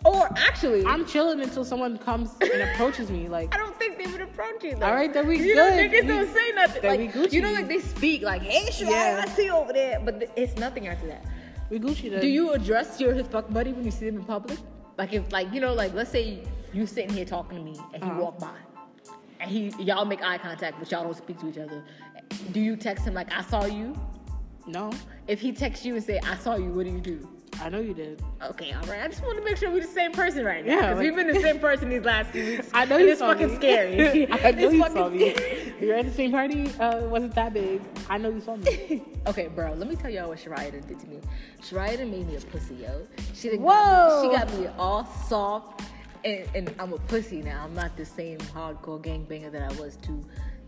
Or 0.05 0.29
actually, 0.37 0.83
I'm 0.85 1.05
chilling 1.05 1.41
until 1.41 1.63
someone 1.65 1.97
comes 1.97 2.31
and 2.41 2.61
approaches 2.69 3.11
me. 3.11 3.27
Like, 3.27 3.47
I 3.53 3.57
don't 3.57 3.77
think 3.77 3.97
they 4.03 4.09
would 4.11 4.21
approach 4.21 4.63
you 4.63 4.75
though. 4.75 4.85
All 4.87 4.93
right, 4.95 5.13
then 5.13 5.27
we 5.27 5.37
you 5.45 5.53
know, 5.53 5.69
good. 5.69 5.91
niggas 5.91 6.01
We- 6.03 6.07
don't 6.07 6.33
say 6.33 6.51
nothing. 6.55 6.81
then 6.81 6.97
we 6.97 7.05
Like 7.07 7.13
Gucci. 7.15 7.33
you 7.33 7.41
know, 7.41 7.51
like 7.51 7.67
they 7.67 7.79
speak 7.79 8.21
like, 8.23 8.41
"Hey, 8.41 8.67
Shia, 8.71 8.89
Yeah. 8.89 9.25
I 9.25 9.29
see 9.29 9.45
you 9.45 9.51
over 9.53 9.73
there," 9.73 9.99
but 10.03 10.19
th- 10.19 10.31
it's 10.35 10.55
nothing 10.57 10.87
after 10.87 11.07
that. 11.07 11.23
we 11.69 11.77
Gucci 11.79 12.09
then. 12.09 12.21
Do 12.21 12.27
you 12.27 12.51
address 12.53 12.99
your 13.01 13.21
fuck 13.25 13.51
buddy 13.51 13.73
when 13.73 13.83
you 13.85 13.91
see 13.91 14.05
them 14.05 14.17
in 14.17 14.23
public? 14.23 14.57
Like 14.97 15.11
if, 15.13 15.31
like 15.31 15.53
you 15.53 15.59
know, 15.61 15.73
like 15.73 15.93
let's 15.93 16.09
say 16.09 16.41
you 16.73 16.87
sitting 16.87 17.13
here 17.13 17.25
talking 17.25 17.57
to 17.59 17.63
me 17.63 17.75
and 17.93 18.01
he 18.03 18.09
Uh-huh. 18.09 18.21
walk 18.21 18.39
by, 18.39 18.55
and 19.41 19.51
he 19.51 19.69
y'all 19.77 20.05
make 20.05 20.23
eye 20.23 20.37
contact, 20.39 20.79
but 20.79 20.89
y'all 20.89 21.03
don't 21.03 21.15
speak 21.17 21.37
to 21.41 21.49
each 21.49 21.57
other. 21.59 21.83
Do 22.53 22.59
you 22.59 22.75
text 22.75 23.05
him 23.05 23.13
like, 23.13 23.31
"I 23.31 23.41
saw 23.43 23.65
you"? 23.65 23.93
No. 24.67 24.91
If 25.27 25.39
he 25.41 25.51
texts 25.51 25.85
you 25.85 25.95
and 25.95 26.03
say, 26.03 26.19
"I 26.25 26.35
saw 26.37 26.55
you," 26.55 26.71
what 26.71 26.85
do 26.85 26.91
you 26.91 26.99
do? 27.01 27.27
I 27.61 27.69
know 27.69 27.79
you 27.79 27.93
did. 27.93 28.21
Okay, 28.41 28.71
all 28.71 28.81
right. 28.87 29.01
I 29.03 29.07
just 29.07 29.21
want 29.23 29.37
to 29.37 29.43
make 29.43 29.57
sure 29.57 29.69
we're 29.69 29.81
the 29.81 29.87
same 29.87 30.13
person 30.13 30.43
right 30.45 30.65
now. 30.65 30.71
Yeah, 30.73 30.81
because 30.81 30.97
like- 30.97 31.03
we've 31.03 31.15
been 31.15 31.27
the 31.27 31.39
same 31.41 31.59
person 31.59 31.89
these 31.89 32.03
last 32.03 32.31
few 32.31 32.43
weeks. 32.45 32.69
I 32.73 32.85
know 32.85 32.97
you 32.97 33.15
saw 33.15 33.27
fucking 33.33 33.49
me. 33.49 33.55
scary. 33.55 34.31
I 34.31 34.51
know 34.51 34.63
It's 34.69 34.73
you 34.73 34.79
saw 34.87 35.09
me. 35.09 35.33
scary. 35.33 35.73
You're 35.79 35.95
at 35.97 36.05
the 36.05 36.11
same 36.13 36.31
party. 36.31 36.67
Uh, 36.79 37.01
wasn't 37.07 37.35
that 37.35 37.53
big. 37.53 37.81
I 38.09 38.17
know 38.17 38.29
you 38.29 38.41
saw 38.41 38.55
me. 38.55 39.03
Okay, 39.27 39.47
bro, 39.49 39.73
let 39.73 39.87
me 39.87 39.95
tell 39.95 40.09
y'all 40.09 40.29
what 40.29 40.39
Shariah 40.39 40.71
did 40.87 40.99
to 40.99 41.07
me. 41.07 41.19
Shariah 41.61 42.09
made 42.09 42.27
me 42.27 42.35
a 42.37 42.41
pussy, 42.41 42.75
yo. 42.75 43.05
She 43.35 43.49
done 43.49 43.61
Whoa. 43.61 43.73
Got 43.73 44.23
me, 44.23 44.29
she 44.29 44.37
got 44.37 44.59
me 44.61 44.67
all 44.79 45.05
soft, 45.27 45.81
and, 46.23 46.47
and 46.55 46.73
I'm 46.79 46.93
a 46.93 46.97
pussy 46.97 47.41
now. 47.41 47.63
I'm 47.65 47.75
not 47.75 47.95
the 47.97 48.05
same 48.05 48.39
hardcore 48.39 49.03
gangbanger 49.03 49.51
that 49.51 49.71
I 49.71 49.79
was 49.79 49.97
two, 49.97 50.23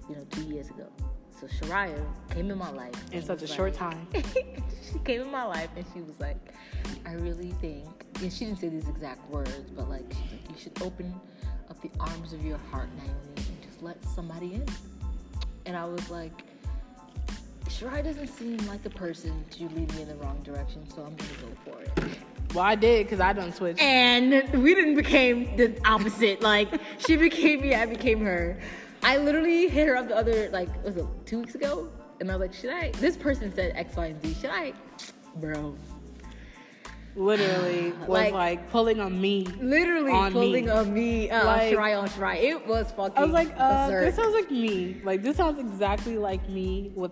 you 0.09 0.15
know, 0.17 0.25
two 0.29 0.43
years 0.43 0.69
ago. 0.69 0.87
So 1.43 1.65
Shariah 1.65 2.05
came 2.33 2.49
in 2.51 2.57
my 2.57 2.69
life 2.69 2.93
In 3.11 3.21
such 3.21 3.39
a 3.39 3.41
was 3.41 3.53
short 3.53 3.73
time. 3.73 4.07
she 4.13 4.99
came 5.03 5.21
in 5.21 5.31
my 5.31 5.43
life 5.43 5.69
and 5.75 5.85
she 5.93 6.01
was 6.01 6.17
like, 6.19 6.37
I 7.05 7.13
really 7.13 7.51
think, 7.59 8.05
and 8.21 8.31
she 8.31 8.45
didn't 8.45 8.59
say 8.59 8.69
these 8.69 8.87
exact 8.87 9.29
words, 9.29 9.69
but 9.75 9.89
like, 9.89 10.05
she's 10.13 10.31
like, 10.31 10.49
you 10.49 10.55
should 10.57 10.81
open 10.81 11.13
up 11.69 11.81
the 11.81 11.91
arms 11.99 12.31
of 12.31 12.45
your 12.45 12.57
heart, 12.71 12.87
Naomi, 12.97 13.13
and 13.35 13.61
just 13.61 13.81
let 13.81 13.97
somebody 14.15 14.53
in. 14.53 14.65
And 15.65 15.75
I 15.75 15.85
was 15.85 16.09
like, 16.09 16.43
Shirai 17.67 18.03
doesn't 18.03 18.27
seem 18.27 18.57
like 18.67 18.83
the 18.83 18.89
person 18.89 19.43
to 19.51 19.63
lead 19.69 19.93
me 19.95 20.03
in 20.03 20.07
the 20.07 20.15
wrong 20.15 20.39
direction, 20.43 20.87
so 20.89 21.01
I'm 21.03 21.15
gonna 21.15 21.31
go 21.41 21.71
for 21.71 21.81
it. 21.81 22.17
Well, 22.53 22.63
I 22.63 22.75
did 22.75 23.05
because 23.07 23.19
I 23.19 23.33
done 23.33 23.51
switched. 23.51 23.81
and 23.81 24.47
we 24.63 24.75
didn't 24.75 24.95
became 24.95 25.57
the 25.57 25.75
opposite. 25.85 26.41
Like 26.41 26.69
she 26.99 27.15
became 27.17 27.61
me, 27.61 27.73
I 27.73 27.85
became 27.85 28.21
her. 28.21 28.59
I 29.03 29.17
literally 29.17 29.67
hit 29.75 29.87
her 29.87 29.95
up 29.95 30.07
the 30.07 30.15
other 30.15 30.49
like 30.51 30.69
was 30.83 30.97
it 30.97 31.05
two 31.25 31.39
weeks 31.39 31.55
ago, 31.55 31.89
and 32.19 32.31
I 32.31 32.35
was 32.35 32.47
like, 32.49 32.53
should 32.53 32.69
I? 32.71 32.91
This 32.99 33.17
person 33.17 33.53
said 33.53 33.73
X, 33.75 33.95
Y, 33.95 34.05
and 34.07 34.21
Z. 34.21 34.33
Should 34.41 34.49
I, 34.51 34.73
bro? 35.35 35.75
Literally 37.15 37.91
was 37.99 38.09
Like- 38.09 38.33
like, 38.33 38.69
pulling 38.71 38.99
on 38.99 39.19
me. 39.19 39.45
Literally 39.61 40.11
On 40.11 40.31
pulling 40.31 40.65
me. 40.65 40.71
on 40.71 40.93
me, 40.93 41.29
uh, 41.29 41.45
Like- 41.45 41.73
Shirai 41.73 41.99
on 42.01 42.07
Shirai. 42.09 42.41
It 42.41 42.65
was 42.67 42.91
fucking. 42.91 43.17
I 43.17 43.23
was 43.23 43.33
like, 43.33 43.53
uh, 43.57 43.87
this 43.89 44.15
sounds 44.15 44.33
like 44.33 44.49
me. 44.49 44.99
Like 45.03 45.21
this 45.21 45.37
sounds 45.37 45.59
exactly 45.59 46.17
like 46.17 46.47
me 46.49 46.91
with 46.95 47.11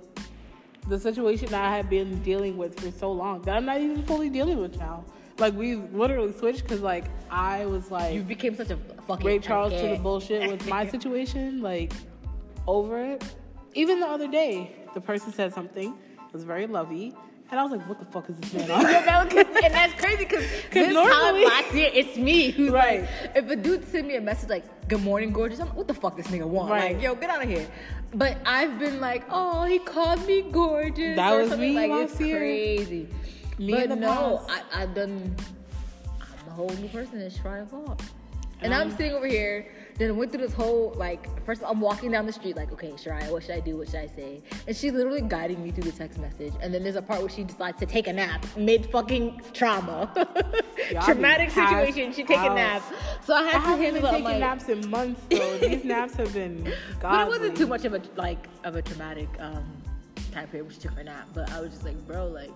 the 0.87 0.99
situation 0.99 1.47
that 1.51 1.63
I 1.63 1.77
have 1.77 1.89
been 1.89 2.21
dealing 2.23 2.57
with 2.57 2.79
for 2.79 2.89
so 2.91 3.11
long 3.11 3.43
that 3.43 3.55
I'm 3.55 3.65
not 3.65 3.79
even 3.79 4.01
fully 4.03 4.29
dealing 4.29 4.57
with 4.59 4.77
now. 4.79 5.05
Like 5.37 5.53
we 5.55 5.75
literally 5.75 6.33
switched 6.33 6.63
because 6.63 6.81
like 6.81 7.05
I 7.29 7.65
was 7.65 7.89
like 7.91 8.13
you 8.13 8.21
became 8.21 8.55
such 8.55 8.69
a 8.69 8.77
fucking 9.07 9.25
Ray 9.25 9.39
Charles 9.39 9.73
to 9.73 9.87
the 9.87 9.97
bullshit 9.97 10.49
with 10.51 10.67
my 10.67 10.87
situation, 10.95 11.61
like 11.61 11.93
over 12.67 13.03
it. 13.03 13.23
Even 13.73 13.99
the 13.99 14.07
other 14.07 14.27
day, 14.27 14.75
the 14.93 15.01
person 15.01 15.31
said 15.33 15.53
something 15.53 15.93
it 16.27 16.33
was 16.33 16.43
very 16.43 16.67
lovey, 16.67 17.13
and 17.49 17.59
I 17.59 17.63
was 17.63 17.71
like, 17.71 17.87
"What 17.89 17.99
the 17.99 18.05
fuck 18.05 18.29
is 18.29 18.37
this 18.37 18.53
man 18.53 18.69
on?" 18.71 18.81
Yeah, 18.91 19.03
that 19.05 19.33
was- 19.33 19.45
and 19.63 19.73
that's 19.73 19.93
crazy 19.93 20.25
because 20.25 20.45
this 20.71 20.93
normally- 20.93 21.43
time 21.45 21.63
last 21.63 21.73
year 21.73 21.89
it's 21.93 22.17
me 22.17 22.51
who's 22.51 22.71
Right. 22.71 23.01
like, 23.01 23.09
if 23.35 23.49
a 23.49 23.55
dude 23.55 23.87
send 23.87 24.07
me 24.07 24.15
a 24.17 24.21
message 24.21 24.49
like 24.49 24.65
"Good 24.89 25.01
morning, 25.01 25.31
gorgeous," 25.31 25.59
I'm 25.59 25.67
like, 25.67 25.77
"What 25.77 25.87
the 25.87 25.93
fuck 25.93 26.15
this 26.17 26.27
nigga 26.27 26.45
want?" 26.45 26.69
Right. 26.71 26.93
Like, 26.95 27.03
yo, 27.03 27.15
get 27.15 27.29
out 27.29 27.41
of 27.43 27.49
here. 27.49 27.67
But 28.13 28.37
I've 28.45 28.77
been 28.77 28.99
like, 28.99 29.23
"Oh, 29.29 29.63
he 29.63 29.79
called 29.79 30.25
me 30.27 30.43
gorgeous." 30.51 31.15
That 31.15 31.33
or 31.33 31.39
was 31.39 31.49
something. 31.49 31.69
me 31.69 31.75
Like 31.75 31.91
last 31.91 32.11
it's 32.11 32.21
year. 32.21 32.37
crazy. 32.39 33.07
Me 33.61 33.73
but 33.87 33.99
no. 33.99 34.43
I, 34.49 34.61
I've 34.73 34.93
done. 34.95 35.35
I'm 36.19 36.47
a 36.47 36.51
whole 36.51 36.69
new 36.69 36.89
person. 36.89 37.19
It's 37.21 37.37
trying 37.37 37.63
to 37.65 37.69
fall. 37.69 37.97
And 38.63 38.73
Um, 38.73 38.81
I'm 38.81 38.91
sitting 38.91 39.13
over 39.13 39.25
here, 39.25 39.71
then 39.97 40.15
went 40.17 40.31
through 40.31 40.41
this 40.41 40.53
whole 40.53 40.93
like 40.95 41.43
first 41.45 41.63
I'm 41.65 41.81
walking 41.81 42.11
down 42.11 42.27
the 42.27 42.31
street 42.33 42.55
like, 42.55 42.71
okay, 42.71 42.91
Shariah, 42.91 43.31
what 43.31 43.41
should 43.43 43.55
I 43.55 43.59
do? 43.59 43.77
What 43.77 43.87
should 43.87 44.01
I 44.01 44.07
say? 44.07 44.41
And 44.67 44.75
she's 44.77 44.91
literally 44.93 45.21
guiding 45.21 45.63
me 45.63 45.71
through 45.71 45.85
the 45.89 45.97
text 45.97 46.19
message. 46.19 46.53
And 46.61 46.71
then 46.73 46.83
there's 46.83 46.95
a 46.95 47.01
part 47.01 47.21
where 47.21 47.29
she 47.29 47.43
decides 47.43 47.79
to 47.79 47.85
take 47.87 48.07
a 48.07 48.13
nap 48.13 48.45
mid 48.55 48.85
fucking 48.91 49.41
trauma. 49.53 50.11
Traumatic 51.03 51.49
situation. 51.51 52.13
She 52.13 52.23
take 52.23 52.37
a 52.39 52.53
nap. 52.53 52.83
So 53.23 53.33
I 53.33 53.39
I 53.39 53.43
had 53.45 53.51
to 53.53 53.59
haven't 53.59 53.79
been 53.79 53.93
handle 53.95 54.11
taking 54.11 54.23
like- 54.25 54.39
naps 54.39 54.69
in 54.69 54.89
months 54.89 55.21
though. 55.29 55.57
These 55.67 55.83
naps 55.83 56.13
have 56.15 56.33
been 56.33 56.57
godly. 56.63 57.01
But 57.01 57.21
it 57.21 57.29
wasn't 57.29 57.57
too 57.57 57.67
much 57.67 57.85
of 57.85 57.93
a 57.95 58.01
like 58.15 58.47
of 58.63 58.75
a 58.75 58.81
traumatic 58.83 59.29
um 59.39 59.63
time 60.31 60.47
period 60.49 60.65
when 60.67 60.73
she 60.75 60.79
took 60.81 60.91
her 60.93 61.03
nap. 61.03 61.27
But 61.33 61.51
I 61.51 61.59
was 61.61 61.71
just 61.71 61.83
like, 61.83 61.97
bro, 62.05 62.27
like 62.27 62.51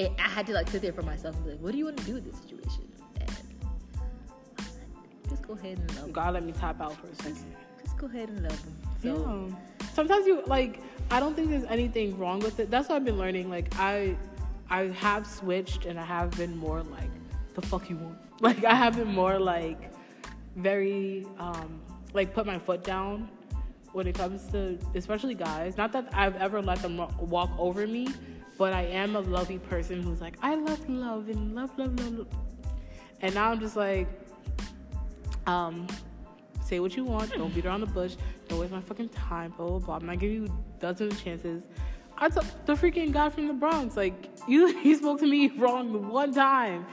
it, 0.00 0.12
I 0.18 0.28
had 0.28 0.46
to 0.46 0.52
like 0.52 0.68
sit 0.68 0.82
there 0.82 0.92
for 0.92 1.02
myself 1.02 1.36
and 1.36 1.44
be 1.44 1.50
like, 1.52 1.60
what 1.60 1.72
do 1.72 1.78
you 1.78 1.84
want 1.84 1.96
to 1.98 2.04
do 2.04 2.14
with 2.14 2.24
this 2.24 2.40
situation? 2.40 2.84
And 3.20 3.28
like, 4.58 4.68
just 5.28 5.42
go 5.46 5.54
ahead 5.54 5.78
and 5.78 5.88
love 5.96 6.06
him. 6.06 6.12
God 6.12 6.34
let 6.34 6.44
me 6.44 6.52
tap 6.52 6.80
out 6.80 6.96
for 6.96 7.06
a 7.08 7.14
second. 7.16 7.54
Just 7.84 7.96
go 7.96 8.06
ahead 8.06 8.28
and 8.28 8.42
love 8.42 8.60
him. 8.64 8.76
So 9.02 9.48
Yeah. 9.48 9.86
Sometimes 9.92 10.26
you 10.26 10.42
like 10.46 10.80
I 11.10 11.18
don't 11.20 11.34
think 11.34 11.50
there's 11.50 11.64
anything 11.64 12.18
wrong 12.18 12.38
with 12.40 12.60
it. 12.60 12.70
That's 12.70 12.88
what 12.88 12.96
I've 12.96 13.04
been 13.04 13.18
learning. 13.18 13.50
Like 13.50 13.74
I 13.78 14.16
I 14.68 14.88
have 14.88 15.26
switched 15.26 15.84
and 15.86 15.98
I 15.98 16.04
have 16.04 16.30
been 16.32 16.56
more 16.56 16.82
like 16.82 17.10
the 17.54 17.62
fuck 17.62 17.90
you 17.90 17.96
want. 17.96 18.18
Like 18.40 18.64
I 18.64 18.74
have 18.74 18.96
been 18.96 19.12
more 19.12 19.38
like 19.38 19.92
very 20.56 21.26
um 21.38 21.80
like 22.14 22.32
put 22.32 22.46
my 22.46 22.58
foot 22.58 22.82
down 22.82 23.28
when 23.92 24.06
it 24.06 24.14
comes 24.14 24.46
to 24.52 24.78
especially 24.94 25.34
guys. 25.34 25.76
Not 25.76 25.92
that 25.92 26.08
I've 26.14 26.36
ever 26.36 26.62
let 26.62 26.80
them 26.80 26.96
walk 27.18 27.50
over 27.58 27.86
me, 27.86 28.08
but 28.60 28.74
I 28.74 28.82
am 28.82 29.16
a 29.16 29.20
lovey 29.20 29.56
person 29.58 30.02
who's 30.02 30.20
like 30.20 30.36
I 30.42 30.54
love 30.54 30.86
love 30.86 31.30
and 31.30 31.54
love 31.54 31.70
love 31.78 31.98
love. 31.98 32.12
love. 32.12 32.26
And 33.22 33.34
now 33.34 33.50
I'm 33.50 33.58
just 33.58 33.74
like 33.74 34.06
um 35.46 35.86
say 36.62 36.78
what 36.78 36.94
you 36.94 37.06
want. 37.06 37.32
Don't 37.32 37.54
beat 37.54 37.64
around 37.64 37.80
the 37.80 37.86
bush. 37.86 38.16
Don't 38.48 38.58
waste 38.58 38.70
my 38.70 38.82
fucking 38.82 39.08
time. 39.08 39.54
Blah 39.56 39.66
blah 39.66 39.78
blah. 39.78 39.96
I'm 39.96 40.04
not 40.04 40.18
giving 40.18 40.42
you 40.42 40.64
dozens 40.78 41.14
of 41.14 41.24
chances. 41.24 41.62
I 42.18 42.28
took 42.28 42.44
the 42.66 42.74
freaking 42.74 43.12
guy 43.12 43.30
from 43.30 43.48
the 43.48 43.54
Bronx. 43.54 43.96
Like 43.96 44.28
you, 44.46 44.78
he 44.80 44.94
spoke 44.94 45.20
to 45.20 45.26
me 45.26 45.48
wrong 45.56 45.94
the 45.94 45.98
one 45.98 46.34
time. 46.34 46.84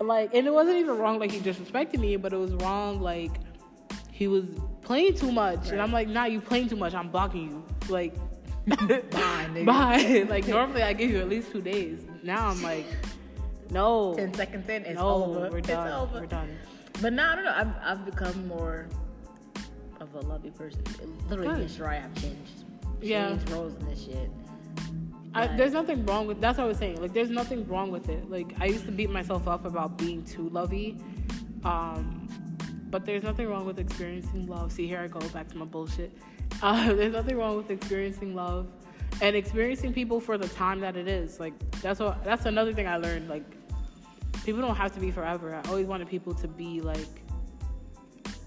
Like, 0.00 0.34
and 0.34 0.46
it 0.46 0.52
wasn't 0.52 0.78
even 0.78 0.96
wrong. 0.96 1.18
Like 1.18 1.30
he 1.30 1.40
disrespected 1.40 2.00
me, 2.00 2.16
but 2.16 2.32
it 2.32 2.38
was 2.38 2.54
wrong. 2.54 3.02
Like 3.02 3.32
he 4.10 4.28
was 4.28 4.44
playing 4.80 5.16
too 5.16 5.30
much, 5.30 5.68
and 5.68 5.82
I'm 5.82 5.92
like, 5.92 6.08
nah, 6.08 6.24
you 6.24 6.40
playing 6.40 6.70
too 6.70 6.76
much. 6.76 6.94
I'm 6.94 7.10
blocking 7.10 7.50
you. 7.50 7.64
Like, 7.90 8.14
Bye, 8.66 8.76
nigga. 9.52 9.64
bye. 9.66 10.26
Like 10.28 10.46
normally 10.58 10.82
I 10.82 10.92
give 10.92 11.10
you 11.10 11.18
at 11.20 11.28
least 11.28 11.52
two 11.52 11.62
days. 11.62 12.00
Now 12.22 12.48
I'm 12.48 12.62
like, 12.62 12.86
no, 13.70 14.14
ten 14.14 14.34
seconds 14.34 14.68
in, 14.68 14.84
it's 14.84 14.96
no, 14.98 15.24
over. 15.24 15.50
we're 15.50 15.58
It's 15.58 15.68
done. 15.68 15.92
over. 15.92 16.20
We're 16.20 16.26
done. 16.26 16.56
But 17.00 17.12
now 17.12 17.32
I 17.32 17.34
don't 17.36 17.44
know. 17.44 17.54
I've 17.54 17.74
I've 17.82 18.04
become 18.04 18.48
more 18.48 18.88
of 20.00 20.14
a 20.14 20.20
lovey 20.20 20.50
person. 20.50 20.82
Literally, 21.28 21.48
me 21.56 21.62
and 21.64 21.68
Good. 21.68 21.84
Shariah 21.84 22.02
have 22.02 22.14
changed. 22.20 22.64
Yeah. 23.00 23.28
Changed 23.28 23.50
roles 23.50 23.74
in 23.76 23.86
this 23.88 24.04
shit. 24.04 24.30
I, 25.34 25.48
there's 25.48 25.74
nothing 25.74 26.04
wrong 26.06 26.26
with 26.26 26.40
that's 26.40 26.56
what 26.58 26.64
I 26.64 26.68
was 26.68 26.78
saying. 26.78 27.00
Like 27.00 27.12
there's 27.12 27.28
nothing 27.30 27.66
wrong 27.68 27.90
with 27.90 28.08
it. 28.08 28.30
Like 28.30 28.54
I 28.58 28.66
used 28.66 28.86
to 28.86 28.92
beat 28.92 29.10
myself 29.10 29.46
up 29.46 29.64
about 29.66 29.98
being 29.98 30.24
too 30.24 30.48
lovey. 30.48 30.96
Um 31.64 32.26
but 32.90 33.04
there's 33.04 33.22
nothing 33.24 33.48
wrong 33.48 33.66
with 33.66 33.78
experiencing 33.78 34.46
love. 34.46 34.72
See 34.72 34.86
here 34.86 35.00
I 35.00 35.08
go 35.08 35.20
back 35.30 35.48
to 35.48 35.56
my 35.58 35.66
bullshit. 35.66 36.16
Uh, 36.62 36.92
there's 36.94 37.12
nothing 37.12 37.36
wrong 37.36 37.56
with 37.56 37.70
experiencing 37.70 38.34
love 38.34 38.66
and 39.20 39.34
experiencing 39.34 39.92
people 39.92 40.20
for 40.20 40.38
the 40.38 40.48
time 40.48 40.80
that 40.80 40.96
it 40.96 41.08
is. 41.08 41.40
Like 41.40 41.54
that's 41.80 42.00
what 42.00 42.22
that's 42.24 42.46
another 42.46 42.72
thing 42.72 42.86
I 42.86 42.96
learned. 42.96 43.28
Like 43.28 43.44
people 44.44 44.60
don't 44.60 44.76
have 44.76 44.92
to 44.92 45.00
be 45.00 45.10
forever. 45.10 45.54
I 45.54 45.68
always 45.68 45.86
wanted 45.86 46.08
people 46.08 46.34
to 46.34 46.48
be 46.48 46.80
like 46.80 47.08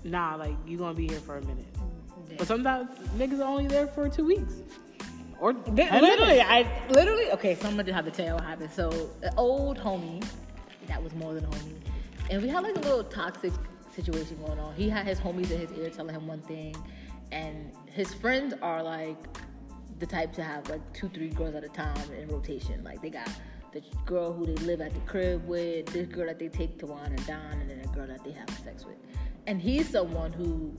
nah, 0.03 0.36
like 0.36 0.55
you 0.66 0.78
gonna 0.78 0.93
be 0.93 1.07
here 1.07 1.20
for 1.20 1.38
a 1.38 1.41
minute. 1.41 1.66
But 2.38 2.47
sometimes 2.47 2.89
niggas 3.18 3.39
are 3.39 3.43
only 3.43 3.68
there 3.68 3.88
for 3.88 4.07
two 4.10 4.26
weeks. 4.26 4.53
Or 5.39 5.53
Li- 5.53 5.86
10 5.86 6.01
Literally. 6.01 6.41
I 6.41 6.70
literally 6.89 7.32
okay. 7.32 7.55
So 7.55 7.68
I'm 7.68 7.78
gonna 7.78 7.93
have 7.93 8.05
to 8.05 8.12
tell 8.12 8.36
what 8.36 8.43
happened. 8.43 8.72
So 8.72 8.89
the 9.22 9.34
old 9.36 9.78
homie, 9.78 10.24
that 10.88 11.01
was 11.01 11.14
more 11.16 11.34
than 11.34 11.45
a 11.45 11.47
homie, 11.47 11.76
and 12.30 12.41
we 12.41 12.49
had 12.49 12.64
like 12.64 12.76
a 12.76 12.80
little 12.80 13.03
toxic 13.03 13.53
situation 13.95 14.38
going 14.45 14.60
on. 14.60 14.74
He 14.76 14.89
had 14.89 15.05
his 15.05 15.20
homies 15.20 15.49
in 15.51 15.60
his 15.60 15.72
ear 15.78 15.89
telling 15.89 16.14
him 16.14 16.28
one 16.28 16.41
thing, 16.41 16.76
and 17.32 17.72
his 17.94 18.14
friends 18.14 18.54
are 18.62 18.84
like 18.84 19.18
the 20.00 20.06
type 20.06 20.34
to 20.34 20.44
have 20.44 20.70
like 20.70 20.82
two, 20.94 21.10
three 21.10 21.30
girls 21.30 21.56
at 21.56 21.64
a 21.64 21.70
time 21.70 22.12
in 22.14 22.28
rotation. 22.30 22.84
Like 22.84 23.02
they 23.02 23.10
got 23.10 23.30
the 23.72 23.84
girl 24.06 24.32
who 24.32 24.46
they 24.46 24.56
live 24.66 24.82
at 24.82 24.94
the 24.94 25.00
crib 25.02 25.46
with, 25.48 25.88
this 25.88 26.08
girl 26.08 26.28
that 26.28 26.40
they 26.40 26.48
take 26.48 26.80
to 26.80 26.88
wine 26.88 27.12
and 27.12 27.28
dine, 27.28 27.60
and 27.60 27.70
then 27.70 27.82
a 27.82 27.88
girl 27.96 28.08
that 28.08 28.24
they 28.24 28.32
have 28.32 28.50
sex 28.64 28.86
with. 28.86 28.96
And 29.48 29.62
he's 29.62 29.90
someone 29.90 30.32
who 30.32 30.76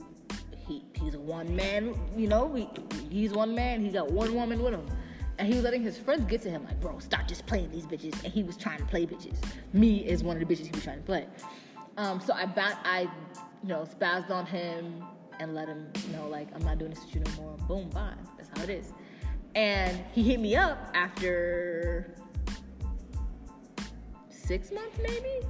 he 0.57 0.85
he's 0.95 1.15
a 1.15 1.21
one 1.21 1.55
man, 1.55 1.95
you 2.17 2.29
know, 2.29 2.53
he, 2.55 2.69
he's 3.11 3.33
one 3.33 3.55
man, 3.55 3.83
he 3.83 3.91
got 3.91 4.11
one 4.11 4.35
woman 4.35 4.63
with 4.63 4.75
him. 4.75 4.87
And 5.39 5.49
he 5.49 5.55
was 5.55 5.65
letting 5.65 5.83
his 5.83 5.97
friends 5.97 6.27
get 6.27 6.43
to 6.43 6.51
him, 6.51 6.65
like, 6.65 6.79
bro, 6.83 6.99
stop 6.99 7.27
just 7.27 7.47
playing 7.47 7.71
these 7.71 7.87
bitches. 7.87 8.13
And 8.25 8.33
he 8.33 8.43
was 8.43 8.59
trying 8.59 8.79
to 8.79 8.85
play 8.85 9.07
bitches. 9.07 9.43
Me 9.73 10.05
is 10.05 10.23
one 10.23 10.37
of 10.37 10.47
the 10.47 10.55
bitches 10.55 10.67
he 10.67 10.73
was 10.73 10.85
trying 10.85 10.99
to 10.99 11.05
play. 11.05 11.27
Um, 11.97 12.21
so 12.21 12.35
I 12.35 12.47
I, 12.85 13.09
you 13.63 13.69
know, 13.69 13.87
spazzed 13.99 14.31
on 14.31 14.45
him 14.45 15.03
and 15.41 15.55
let 15.55 15.67
him 15.69 15.91
know, 16.13 16.29
like, 16.29 16.49
I'm 16.55 16.63
not 16.63 16.79
doing 16.79 16.91
this 16.93 17.03
with 17.05 17.15
you 17.17 17.23
no 17.23 17.43
more. 17.43 17.57
Boom, 17.67 17.89
bye. 17.91 18.13
That's 18.37 18.51
how 18.57 18.63
it 18.63 18.71
is. 18.71 18.93
And 19.55 19.99
he 20.13 20.23
hit 20.23 20.39
me 20.39 20.55
up 20.55 20.91
after 20.95 22.15
six 24.29 24.71
months, 24.71 24.97
maybe, 25.03 25.41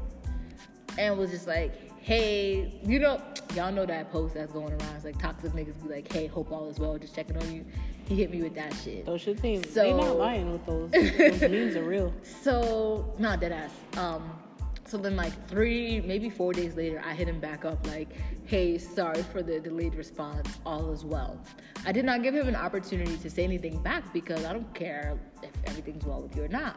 and 0.97 1.19
was 1.19 1.31
just 1.31 1.47
like, 1.47 1.75
"Hey, 2.01 2.81
you 2.83 2.99
know, 2.99 3.21
y'all 3.55 3.73
know 3.73 3.85
that 3.85 4.11
post 4.11 4.35
that's 4.35 4.53
going 4.53 4.73
around. 4.73 4.97
It's 4.97 5.05
like 5.05 5.19
toxic 5.19 5.53
niggas 5.53 5.83
be 5.83 5.95
like, 5.97 6.11
"Hey, 6.11 6.27
hope 6.29 6.51
all 6.51 6.71
is 6.71 6.79
well, 6.79 6.97
just 6.97 7.15
checking 7.15 7.37
on 7.37 7.53
you." 7.53 7.65
He 8.07 8.17
hit 8.17 8.31
me 8.31 8.43
with 8.43 8.55
that 8.55 8.73
shit. 8.83 9.05
Those 9.05 9.21
shit 9.21 9.39
things. 9.39 9.71
So- 9.71 9.83
they 9.83 9.93
not 9.93 10.17
lying 10.17 10.51
with 10.51 10.65
those. 10.65 10.91
Those 10.91 11.41
memes 11.43 11.77
are 11.77 11.85
real. 11.85 12.13
So, 12.43 13.13
not 13.19 13.41
dead 13.41 13.53
ass. 13.53 13.71
Um, 13.99 14.31
so 14.91 14.99
then 14.99 15.15
like 15.15 15.33
three, 15.47 16.01
maybe 16.01 16.29
four 16.29 16.53
days 16.53 16.75
later, 16.75 17.01
I 17.05 17.15
hit 17.15 17.29
him 17.29 17.39
back 17.39 17.65
up 17.65 17.87
like, 17.87 18.09
"Hey, 18.45 18.77
sorry 18.77 19.23
for 19.23 19.41
the 19.41 19.61
delayed 19.61 19.95
response. 19.95 20.59
All 20.67 20.93
is 20.93 21.05
well." 21.05 21.41
I 21.87 21.93
did 21.93 22.05
not 22.05 22.25
give 22.25 22.35
him 22.35 22.49
an 22.49 22.57
opportunity 22.57 23.17
to 23.19 23.31
say 23.31 23.45
anything 23.45 23.81
back 23.83 24.13
because 24.13 24.45
I 24.45 24.53
don't 24.53 24.75
care 24.75 25.17
if 25.45 25.53
everything's 25.67 26.05
well 26.05 26.23
with 26.23 26.35
you 26.35 26.43
or 26.45 26.49
not. 26.49 26.77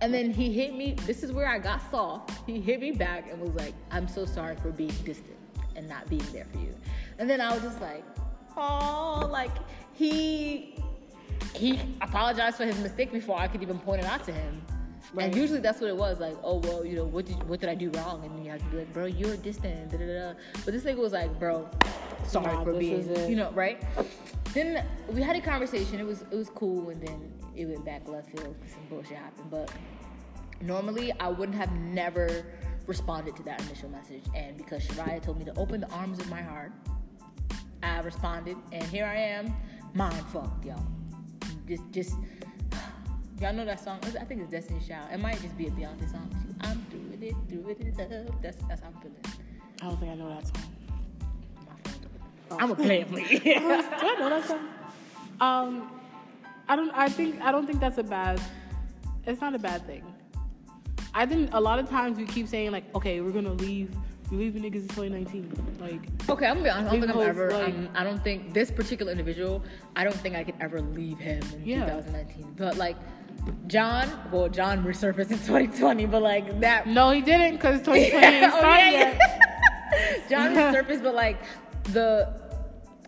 And 0.00 0.14
then 0.14 0.30
he 0.30 0.50
hit 0.50 0.74
me. 0.74 0.94
This 1.06 1.22
is 1.22 1.32
where 1.32 1.46
I 1.46 1.58
got 1.58 1.82
soft. 1.90 2.32
He 2.46 2.60
hit 2.60 2.80
me 2.80 2.92
back 2.92 3.30
and 3.30 3.38
was 3.38 3.54
like, 3.54 3.74
"I'm 3.90 4.08
so 4.08 4.24
sorry 4.24 4.56
for 4.56 4.70
being 4.70 4.94
distant 5.04 5.36
and 5.76 5.86
not 5.86 6.08
being 6.08 6.24
there 6.32 6.46
for 6.46 6.58
you." 6.58 6.74
And 7.18 7.28
then 7.28 7.42
I 7.42 7.52
was 7.52 7.62
just 7.62 7.80
like, 7.82 8.04
"Oh, 8.56 9.28
like 9.30 9.52
he." 9.92 10.76
he 11.54 11.80
apologized 12.00 12.56
for 12.56 12.64
his 12.64 12.78
mistake 12.78 13.10
before 13.12 13.36
I 13.36 13.48
could 13.48 13.60
even 13.60 13.78
point 13.78 14.00
it 14.00 14.06
out 14.06 14.24
to 14.24 14.32
him. 14.32 14.62
Right. 15.12 15.26
And 15.26 15.36
usually 15.36 15.60
that's 15.60 15.80
what 15.80 15.90
it 15.90 15.96
was 15.96 16.20
like. 16.20 16.36
Oh 16.42 16.58
well, 16.58 16.84
you 16.84 16.96
know 16.96 17.04
what 17.04 17.26
did 17.26 17.42
what 17.48 17.60
did 17.60 17.68
I 17.68 17.74
do 17.74 17.90
wrong? 17.90 18.24
And 18.24 18.44
you 18.44 18.50
have 18.50 18.60
to 18.60 18.66
be 18.66 18.78
like, 18.78 18.92
bro, 18.92 19.06
you're 19.06 19.36
distant. 19.36 19.90
Da, 19.90 19.98
da, 19.98 20.06
da. 20.06 20.32
But 20.64 20.72
this 20.72 20.84
nigga 20.84 20.96
was 20.98 21.12
like, 21.12 21.36
bro, 21.38 21.68
sorry 22.26 22.54
Nah, 22.54 22.64
for 22.64 22.74
being, 22.74 23.28
you 23.28 23.36
know, 23.36 23.50
right? 23.50 23.82
Then 24.54 24.86
we 25.08 25.20
had 25.22 25.36
a 25.36 25.40
conversation. 25.40 25.98
It 25.98 26.06
was 26.06 26.22
it 26.22 26.36
was 26.36 26.50
cool, 26.50 26.90
and 26.90 27.02
then 27.04 27.32
it 27.56 27.66
went 27.66 27.84
back 27.84 28.08
left 28.08 28.30
field. 28.30 28.54
Some 28.72 28.86
bullshit 28.88 29.16
happened, 29.16 29.50
but 29.50 29.72
normally 30.60 31.12
I 31.18 31.28
wouldn't 31.28 31.56
have 31.56 31.72
never 31.72 32.44
responded 32.86 33.36
to 33.36 33.42
that 33.44 33.60
initial 33.62 33.88
message. 33.88 34.24
And 34.34 34.56
because 34.56 34.84
Shariah 34.86 35.22
told 35.22 35.38
me 35.38 35.44
to 35.44 35.56
open 35.58 35.80
the 35.80 35.90
arms 35.90 36.18
of 36.18 36.28
my 36.28 36.42
heart, 36.42 36.72
I 37.82 38.00
responded, 38.00 38.56
and 38.72 38.82
here 38.84 39.06
I 39.06 39.16
am, 39.16 39.54
mind 39.94 40.24
fucked, 40.26 40.64
y'all. 40.64 40.82
Just, 41.66 41.82
just, 41.92 42.16
y'all 43.40 43.52
know 43.52 43.64
that 43.64 43.80
song? 43.82 43.98
I 44.20 44.24
think 44.24 44.42
it's 44.42 44.50
Destiny 44.50 44.80
Child. 44.86 45.08
It 45.12 45.20
might 45.20 45.40
just 45.40 45.56
be 45.56 45.66
a 45.66 45.70
Beyonce 45.70 46.10
song. 46.10 46.28
I'm 46.60 46.84
doing 46.90 47.18
it, 47.22 47.48
doing 47.48 47.76
it 47.98 48.28
up. 48.28 48.42
That's 48.42 48.56
that's 48.68 48.80
how 48.82 48.88
I'm 48.88 48.94
feeling. 49.00 49.16
I 49.82 49.86
don't 49.86 49.98
think 50.00 50.12
I 50.12 50.14
know 50.14 50.28
that 50.28 50.46
song. 50.46 50.62
Fault. 52.48 52.62
I'm 52.62 52.70
a 52.70 52.74
player. 52.74 53.04
for 53.06 53.18
you. 53.18 53.38
Do 53.40 53.50
I 53.54 54.16
know 54.18 54.28
that 54.30 54.44
song? 54.46 54.68
Um, 55.40 55.90
I 56.68 56.76
don't. 56.76 56.90
I 56.90 57.08
think. 57.08 57.40
I 57.40 57.52
don't 57.52 57.66
think 57.66 57.80
that's 57.80 57.98
a 57.98 58.02
bad. 58.02 58.40
It's 59.26 59.40
not 59.40 59.54
a 59.54 59.58
bad 59.58 59.86
thing. 59.86 60.02
I 61.14 61.26
think 61.26 61.50
a 61.52 61.60
lot 61.60 61.78
of 61.78 61.88
times 61.88 62.18
we 62.18 62.24
keep 62.26 62.46
saying 62.48 62.70
like, 62.70 62.84
okay, 62.94 63.20
we're 63.20 63.30
gonna 63.32 63.52
leave. 63.52 63.94
We 64.30 64.36
leaving 64.36 64.62
niggas 64.62 64.82
in 64.82 64.88
2019. 64.88 65.76
Like, 65.80 66.00
Okay, 66.30 66.46
I'm 66.46 66.54
gonna 66.58 66.62
be 66.64 66.70
honest. 66.70 66.88
I 66.88 66.92
don't 66.92 67.00
think 67.00 67.14
I'm 67.16 67.20
ever. 67.28 67.50
hoes, 67.50 67.62
like- 67.64 67.74
um, 67.74 67.88
I 67.96 68.04
don't 68.04 68.22
think 68.22 68.54
this 68.54 68.70
particular 68.70 69.10
individual. 69.10 69.60
I 69.96 70.04
don't 70.04 70.14
think 70.14 70.36
I 70.36 70.44
could 70.44 70.54
ever 70.60 70.80
leave 70.80 71.18
him 71.18 71.42
in 71.54 71.66
Yeah. 71.66 71.86
2019. 71.86 72.54
But 72.56 72.76
like, 72.76 72.96
John. 73.66 74.08
Well, 74.32 74.48
John 74.48 74.84
resurfaced 74.84 75.30
in 75.30 75.38
2020, 75.46 76.06
but 76.06 76.22
like 76.22 76.60
that. 76.60 76.86
no, 76.86 77.10
he 77.10 77.20
didn't 77.20 77.56
because 77.56 77.80
2020 77.80 78.26
ain't 78.26 78.52
Oh, 78.54 78.60
yeah, 78.60 78.90
yet. 78.90 79.18
yeah. 79.20 80.16
John 80.28 80.54
resurfaced, 80.54 81.02
but 81.02 81.14
like 81.14 81.40
the 81.84 82.40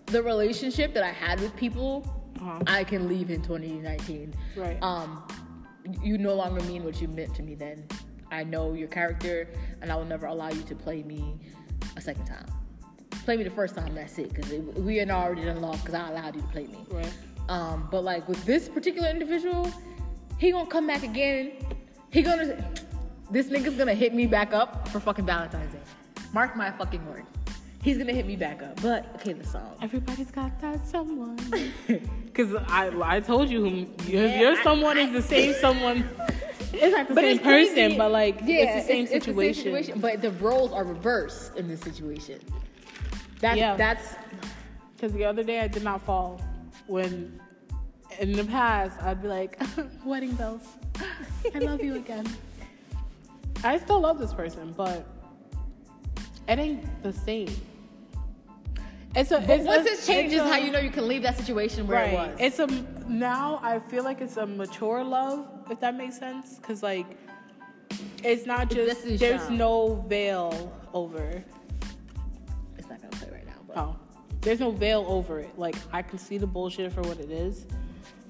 the 0.07 0.23
relationship 0.23 0.93
that 0.95 1.03
I 1.05 1.11
had 1.11 1.41
with 1.41 1.55
people, 1.57 2.05
Uh-huh. 2.41 2.61
I 2.67 2.85
can 2.85 3.09
leave 3.09 3.31
in 3.31 3.41
2019. 3.43 4.35
Right. 4.57 4.79
Um, 4.83 5.23
you 6.03 6.19
no 6.19 6.35
longer 6.35 6.61
mean 6.65 6.85
what 6.85 7.01
you 7.01 7.09
meant 7.09 7.35
to 7.37 7.43
me 7.43 7.55
then. 7.55 7.87
I 8.31 8.45
know 8.45 8.73
your 8.75 8.89
character, 8.89 9.49
and 9.81 9.91
I 9.93 9.97
will 9.97 10.05
never 10.07 10.27
allow 10.27 10.49
you 10.51 10.63
to 10.63 10.75
play 10.75 11.03
me 11.03 11.39
a 11.97 12.01
second 12.01 12.27
time. 12.27 12.47
Play 13.25 13.37
me 13.37 13.45
the 13.45 13.51
first 13.51 13.75
time, 13.77 13.95
that's 13.95 14.19
it. 14.19 14.35
Because 14.35 14.51
we 14.77 14.97
had 14.97 15.11
already 15.11 15.45
done 15.45 15.61
lost 15.61 15.81
because 15.85 15.95
I 15.95 16.09
allowed 16.09 16.35
you 16.35 16.41
to 16.43 16.49
play 16.49 16.67
me. 16.67 16.85
Right. 16.91 17.13
Um, 17.49 17.89
but 17.91 18.03
like 18.05 18.27
with 18.29 18.43
this 18.45 18.69
particular 18.69 19.09
individual, 19.09 19.71
he 20.43 20.51
gonna 20.51 20.67
come 20.67 20.87
back 20.87 21.03
again. 21.03 21.53
He 22.11 22.21
gonna 22.23 22.47
this 23.31 23.47
nigga's 23.49 23.77
gonna 23.77 23.95
hit 23.95 24.13
me 24.15 24.27
back 24.27 24.53
up 24.53 24.89
for 24.89 25.01
fucking 25.01 25.25
Valentine's 25.25 25.73
Day. 25.73 25.81
Mark 26.35 26.57
my 26.57 26.71
fucking 26.73 27.05
word. 27.07 27.25
He's 27.83 27.97
gonna 27.99 28.13
hit 28.13 28.27
me 28.27 28.37
back 28.37 28.63
up. 28.63 28.81
But 28.83 29.07
okay, 29.17 29.33
the 29.33 29.47
song. 29.47 29.77
Everybody's 29.81 30.31
got 30.31 30.61
that 30.61 30.87
someone. 30.87 31.39
Because 32.33 32.55
I, 32.69 32.91
I 33.17 33.21
told 33.21 33.51
you, 33.51 33.61
who 33.61 33.69
your, 34.11 34.27
Yeah, 34.27 34.41
your 34.41 34.53
I- 34.59 34.63
someone 34.63 34.97
is 34.97 35.13
the 35.13 35.21
same 35.23 35.55
someone. 35.55 36.09
It's 36.75 36.97
not 36.97 37.07
the 37.07 37.15
But 37.15 37.21
same 37.25 37.35
it's 37.37 37.43
crazy. 37.45 37.75
person, 37.75 37.99
but 37.99 38.11
like 38.11 38.37
it's 38.41 38.75
the 38.83 38.89
same 38.93 39.05
it's- 39.05 39.17
it's 39.17 39.27
the 39.27 39.33
situation. 39.35 40.01
But 40.01 40.23
the 40.23 40.31
roles 40.33 40.73
are 40.73 40.85
reversed 40.85 41.55
in 41.59 41.69
this 41.69 41.81
situation. 41.81 42.41
That's 43.41 43.59
Yeah. 43.59 43.77
that's 43.77 44.15
Because 44.97 45.13
the 45.13 45.25
other 45.27 45.43
day 45.45 45.61
I 45.61 45.69
did 45.69 45.85
not 45.85 46.01
fall. 46.09 46.41
When 46.87 47.39
in 48.21 48.33
the 48.33 48.45
past 48.45 49.01
I'd 49.03 49.23
be 49.23 49.29
like, 49.29 49.61
wedding 50.05 50.33
bells. 50.35 50.67
I 51.55 51.59
love 51.59 51.83
you 51.83 51.97
again. 51.97 52.27
I 53.65 53.79
still 53.79 54.01
love 54.01 54.19
this 54.19 54.33
person, 54.33 54.73
but 54.77 55.07
it 56.49 56.59
ain't 56.59 57.03
the 57.03 57.13
same. 57.13 57.49
It's 59.15 59.31
a. 59.31 59.41
but 59.41 59.51
it's 59.51 59.67
once 59.67 59.87
a- 59.87 59.93
it 59.93 60.03
changes 60.05 60.41
it's 60.41 60.51
a- 60.51 60.53
how 60.53 60.57
you 60.57 60.73
know 60.73 60.79
you 60.79 60.91
can 60.91 61.07
leave 61.07 61.23
that 61.23 61.37
situation 61.37 61.87
where 61.87 61.99
right. 61.99 62.13
it 62.13 62.15
was. 62.15 62.37
It's 62.41 62.59
a 62.59 62.67
now 63.09 63.61
I 63.63 63.79
feel 63.79 64.05
like 64.05 64.21
it's 64.21 64.37
a 64.37 64.47
mature 64.47 65.05
love, 65.05 65.47
if 65.71 65.81
that 65.81 65.97
makes 65.97 66.19
sense. 66.19 66.57
Because 66.57 66.83
like, 66.83 67.07
it's 68.25 68.47
not 68.47 68.71
just 68.71 68.89
Destiny's 68.89 69.21
there's 69.21 69.51
no 69.51 70.05
veil 70.09 70.73
over. 70.95 71.43
It's 72.79 72.89
not 72.89 73.01
gonna 73.03 73.17
play 73.17 73.29
right 73.31 73.47
now, 73.47 73.61
but 73.67 73.77
Oh, 73.77 73.97
there's 74.41 74.61
no 74.61 74.71
veil 74.71 75.05
over 75.09 75.41
it. 75.41 75.57
Like 75.59 75.77
I 75.93 76.03
can 76.03 76.19
see 76.19 76.39
the 76.39 76.47
bullshit 76.47 76.93
for 76.93 77.03
what 77.03 77.19
it 77.19 77.31
is, 77.31 77.67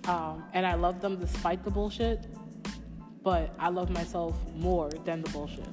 um, 0.08 0.44
and 0.52 0.66
I 0.66 0.74
love 0.74 1.00
them 1.00 1.18
despite 1.18 1.64
the 1.64 1.70
bullshit. 1.70 2.26
But 3.22 3.54
I 3.58 3.68
love 3.68 3.88
myself 3.90 4.34
more 4.56 4.90
than 5.04 5.22
the 5.22 5.30
bullshit. 5.30 5.64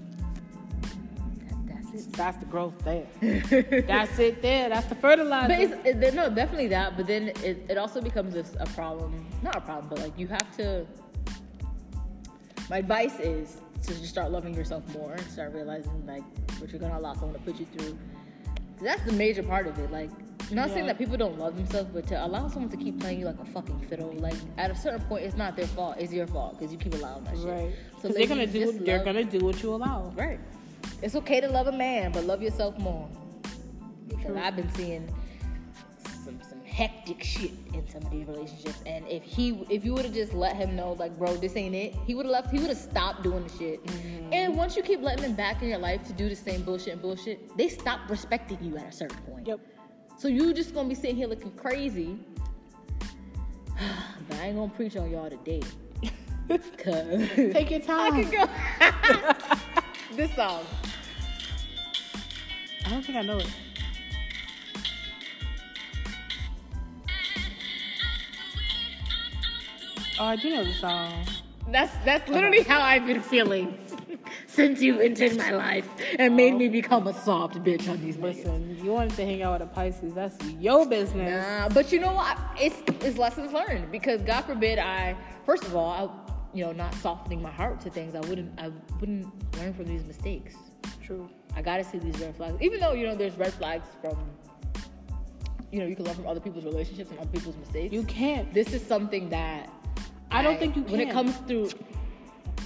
that's 1.66 1.92
it. 2.06 2.14
That's 2.14 2.38
the 2.38 2.46
growth 2.46 2.78
there. 2.86 3.08
That's 3.88 4.20
it 4.20 4.42
there. 4.44 4.70
That's 4.70 4.86
the 4.86 4.94
fertilizer. 4.96 5.48
But 5.48 5.60
it's, 5.88 6.06
it, 6.06 6.14
no, 6.14 6.30
definitely 6.30 6.68
that. 6.68 6.96
But 6.96 7.08
then 7.08 7.30
it, 7.44 7.66
it 7.68 7.78
also 7.80 8.02
becomes 8.02 8.36
a, 8.36 8.46
a 8.60 8.68
problem. 8.68 9.26
Not 9.42 9.56
a 9.56 9.62
problem, 9.62 9.90
but 9.90 9.98
like 10.00 10.18
you 10.18 10.28
have 10.28 10.56
to. 10.58 10.86
My 12.70 12.78
advice 12.78 13.20
is 13.20 13.58
to 13.82 13.88
just 13.94 14.06
start 14.10 14.32
loving 14.32 14.54
yourself 14.54 14.84
more 14.94 15.14
and 15.14 15.22
start 15.32 15.52
realizing 15.54 16.06
like 16.06 16.22
what 16.60 16.70
you're 16.70 16.80
gonna 16.80 17.00
allow 17.00 17.14
someone 17.14 17.34
to 17.34 17.40
put 17.40 17.60
you 17.60 17.66
through. 17.66 17.98
'Cause 18.76 18.84
That's 18.84 19.02
the 19.04 19.14
major 19.14 19.42
part 19.42 19.66
of 19.66 19.80
it. 19.80 19.92
Like, 19.92 20.12
Not 20.52 20.70
saying 20.72 20.88
that 20.88 20.98
people 20.98 21.18
don't 21.18 21.38
love 21.38 21.56
themselves, 21.56 21.90
but 21.94 22.08
to 22.08 22.26
allow 22.26 22.48
someone 22.48 22.70
to 22.72 22.78
keep 22.78 23.00
playing 23.00 23.20
you 23.20 23.26
like 23.26 23.40
a 23.40 23.46
fucking 23.46 23.80
fiddle, 23.82 24.12
like 24.14 24.36
at 24.58 24.72
a 24.72 24.76
certain 24.76 25.02
point, 25.02 25.24
it's 25.24 25.36
not 25.38 25.56
their 25.56 25.68
fault. 25.68 25.96
It's 26.00 26.12
your 26.12 26.28
fault 26.28 26.58
because 26.58 26.72
you 26.72 26.80
keep 26.80 26.94
allowing 26.96 27.24
that 27.26 27.36
shit. 27.38 27.46
right. 27.46 27.74
So 28.02 28.08
they're 28.10 28.28
gonna 28.28 28.48
do. 28.48 28.72
They're 28.72 28.98
love- 28.98 29.06
gonna 29.06 29.24
do 29.24 29.40
what 29.40 29.62
you 29.62 29.74
allow. 29.76 30.12
Right. 30.16 30.40
It's 31.02 31.16
okay 31.16 31.40
to 31.42 31.48
love 31.48 31.68
a 31.68 31.72
man, 31.72 32.12
but 32.12 32.26
love 32.26 32.42
yourself 32.42 32.78
more. 32.80 33.08
Because. 34.08 34.36
I've 34.36 34.56
been 34.56 34.74
seeing 34.74 35.08
some 36.24 36.40
some 36.50 36.64
hectic 36.66 37.24
shit 37.24 37.52
in 37.74 37.88
some 37.88 38.02
of 38.02 38.10
these 38.12 38.26
relationships, 38.28 38.82
and 38.86 39.08
if 39.08 39.24
he 39.24 39.66
if 39.70 39.86
you 39.86 39.94
would 39.94 40.06
have 40.06 40.14
just 40.14 40.34
let 40.34 40.56
him 40.56 40.76
know, 40.76 40.94
like, 40.94 41.18
bro, 41.18 41.36
this 41.36 41.56
ain't 41.56 41.76
it, 41.76 41.94
he 42.08 42.16
would 42.16 42.26
have 42.26 42.32
left. 42.32 42.52
He 42.52 42.60
would 42.60 42.70
have 42.70 42.78
stopped 42.78 43.22
doing 43.24 43.44
the 43.44 43.58
shit. 43.58 43.86
Mm-hmm. 43.86 44.34
And 44.34 44.56
once 44.56 44.76
you 44.76 44.84
keep 44.84 45.02
letting 45.02 45.22
them 45.24 45.34
back 45.36 45.62
in 45.62 45.70
your 45.70 45.78
life 45.78 46.04
to 46.08 46.14
do 46.14 46.28
the 46.30 46.36
same 46.36 46.64
bullshit 46.64 46.94
and 46.94 47.02
bullshit, 47.02 47.56
they 47.58 47.68
stop 47.70 48.10
respecting 48.10 48.58
you 48.64 48.78
at 48.78 48.88
a 48.88 48.92
certain 48.92 49.18
point. 49.24 49.48
Yep. 49.48 49.60
So 50.20 50.28
you 50.28 50.54
just 50.54 50.74
gonna 50.74 50.90
be 50.90 50.96
sitting 50.96 51.16
here 51.16 51.28
looking 51.28 51.52
crazy. 51.52 52.20
but 54.28 54.38
I 54.38 54.48
ain't 54.48 54.58
gonna 54.58 54.70
preach 54.76 54.98
on 54.98 55.10
y'all 55.10 55.30
today. 55.30 55.62
Cause 56.50 57.30
Take 57.36 57.72
your 57.72 57.80
I 57.80 57.86
time. 57.86 58.26
could 58.26 58.32
go. 58.34 58.46
this 60.18 60.36
song. 60.36 60.66
I 62.86 62.90
don't 62.90 63.06
think 63.06 63.18
I 63.18 63.22
know 63.22 63.38
it. 63.38 63.48
Oh, 70.20 70.26
I 70.26 70.36
do 70.36 70.50
know 70.50 70.66
the 70.66 70.74
song. 70.74 71.26
That's 71.72 71.96
that's 72.04 72.30
literally 72.30 72.64
how 72.64 72.82
I've 72.82 73.08
been 73.08 73.22
feeling 73.22 73.78
since 74.60 74.82
you 74.82 75.00
entered 75.00 75.38
my 75.38 75.52
life 75.52 75.88
and 76.18 76.36
made 76.36 76.56
me 76.56 76.68
become 76.68 77.08
a 77.08 77.14
soft 77.14 77.56
bitch 77.64 77.90
on 77.90 78.02
these 78.02 78.18
niggas. 78.18 78.46
Listen, 78.46 78.78
you 78.84 78.92
wanted 78.92 79.16
to 79.16 79.26
hang 79.26 79.42
out 79.42 79.54
with 79.54 79.70
a 79.70 79.72
Pisces. 79.72 80.14
That's 80.14 80.38
your 80.60 80.86
business. 80.86 81.46
Nah, 81.46 81.70
but 81.70 81.94
you 81.94 82.00
know 82.00 82.12
what? 82.12 82.38
It's 82.60 82.82
it's 83.06 83.18
lessons 83.18 83.54
learned 83.54 83.90
because 83.90 84.22
God 84.24 84.42
forbid 84.42 84.78
I 84.78 85.16
first 85.46 85.64
of 85.64 85.76
all 85.78 85.92
I 85.92 86.58
you 86.58 86.66
know 86.66 86.74
not 86.74 86.94
softening 86.96 87.42
my 87.42 87.52
heart 87.52 87.80
to 87.82 87.90
things 87.90 88.16
I 88.16 88.20
wouldn't 88.22 88.60
I 88.60 88.72
wouldn't 89.00 89.28
learn 89.58 89.74
from 89.74 89.86
these 89.86 90.04
mistakes. 90.04 90.56
True. 91.02 91.30
I 91.56 91.62
gotta 91.62 91.84
see 91.84 91.98
these 91.98 92.20
red 92.20 92.36
flags. 92.36 92.58
Even 92.62 92.80
though, 92.80 92.94
you 92.94 93.08
know, 93.08 93.16
there's 93.16 93.36
red 93.38 93.54
flags 93.54 93.88
from, 94.02 94.18
you 95.72 95.80
know, 95.80 95.86
you 95.86 95.96
can 95.96 96.06
learn 96.06 96.16
from 96.16 96.28
other 96.28 96.40
people's 96.40 96.66
relationships 96.66 97.10
and 97.10 97.20
other 97.20 97.30
people's 97.30 97.58
mistakes. 97.58 97.94
You 97.94 98.04
can't. 98.04 98.54
this 98.54 98.74
is 98.74 98.86
something 98.86 99.30
that 99.30 99.70
I 100.32 100.44
don't 100.44 100.60
think 100.60 100.76
you 100.76 100.84
When 100.84 101.00
it 101.00 101.10
comes 101.10 101.36
through, 101.48 101.70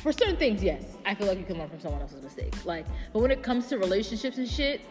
for 0.03 0.11
certain 0.11 0.35
things, 0.37 0.61
yes, 0.63 0.83
I 1.05 1.15
feel 1.15 1.27
like 1.27 1.39
you 1.39 1.45
can 1.45 1.57
learn 1.57 1.69
from 1.69 1.79
someone 1.79 2.01
else's 2.01 2.21
mistakes. 2.21 2.65
Like, 2.65 2.85
but 3.13 3.21
when 3.21 3.31
it 3.31 3.41
comes 3.41 3.67
to 3.67 3.77
relationships 3.77 4.37
and 4.37 4.47
shit, 4.47 4.81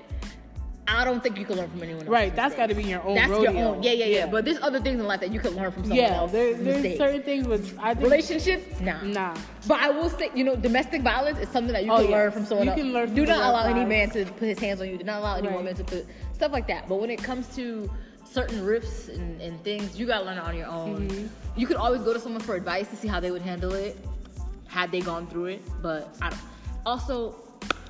I 0.88 1.04
don't 1.04 1.22
think 1.22 1.38
you 1.38 1.44
can 1.44 1.56
learn 1.56 1.70
from 1.70 1.82
anyone. 1.82 2.06
Right, 2.06 2.34
that's 2.34 2.54
got 2.56 2.66
to 2.68 2.74
be 2.74 2.82
your 2.82 3.02
own 3.04 3.14
That's 3.14 3.30
rodeo. 3.30 3.52
your 3.52 3.68
own. 3.76 3.82
Yeah, 3.82 3.92
yeah, 3.92 4.04
yeah, 4.06 4.26
But 4.26 4.44
there's 4.44 4.58
other 4.60 4.80
things 4.80 4.98
in 5.00 5.06
life 5.06 5.20
that 5.20 5.32
you 5.32 5.38
can 5.38 5.54
learn 5.54 5.70
from 5.70 5.84
someone 5.84 6.00
else. 6.00 6.10
yeah, 6.10 6.18
else's 6.18 6.32
there, 6.32 6.54
there's 6.54 6.76
mistakes. 6.82 6.98
certain 6.98 7.22
things 7.22 7.46
with 7.46 7.78
I 7.78 7.94
think 7.94 8.02
Relationships, 8.04 8.80
nah. 8.80 9.00
Nah. 9.02 9.36
But 9.68 9.80
I 9.80 9.90
will 9.90 10.10
say, 10.10 10.30
you 10.34 10.42
know, 10.44 10.56
domestic 10.56 11.02
violence 11.02 11.38
is 11.38 11.48
something 11.50 11.72
that 11.72 11.84
you 11.84 11.92
Oh, 11.92 11.98
can 11.98 12.06
yeah. 12.10 12.16
learn 12.16 12.32
from 12.32 12.44
someone 12.46 12.66
You 12.66 12.72
else. 12.72 12.80
can 12.80 12.92
learn 12.92 13.14
Do 13.14 13.24
not 13.24 13.38
allow 13.48 13.64
any 13.66 13.84
man 13.84 14.10
to 14.10 14.24
put 14.24 14.48
his 14.48 14.58
hands 14.58 14.80
on 14.80 14.88
you. 14.88 14.98
Do 14.98 15.04
not 15.04 15.20
allow 15.20 15.36
any 15.36 15.46
Right. 15.48 15.56
woman 15.56 15.74
to 15.76 15.84
put 15.84 16.04
stuff 16.34 16.52
like 16.52 16.66
that. 16.66 16.88
But 16.88 16.96
when 16.96 17.10
it 17.10 17.22
comes 17.22 17.54
to 17.54 17.88
certain 18.24 18.64
rifts 18.64 19.08
and, 19.08 19.40
and 19.40 19.62
things, 19.62 19.98
you 19.98 20.06
gotta 20.06 20.24
learn 20.24 20.38
it 20.38 20.44
on 20.44 20.56
your 20.56 20.66
own. 20.66 21.08
Mm-hmm. 21.08 21.26
You 21.60 21.66
could 21.68 21.76
always 21.76 22.02
go 22.02 22.12
to 22.12 22.18
someone 22.18 22.40
for 22.42 22.54
advice 22.56 22.88
to 22.88 22.96
see 22.96 23.06
how 23.08 23.20
they 23.20 23.30
would 23.30 23.42
handle 23.42 23.72
it, 23.72 23.96
had 24.72 24.90
they 24.90 25.00
gone 25.00 25.26
through 25.26 25.46
it. 25.46 25.62
But 25.82 26.16
I 26.20 26.30
don't. 26.30 26.40
Also, 26.84 27.36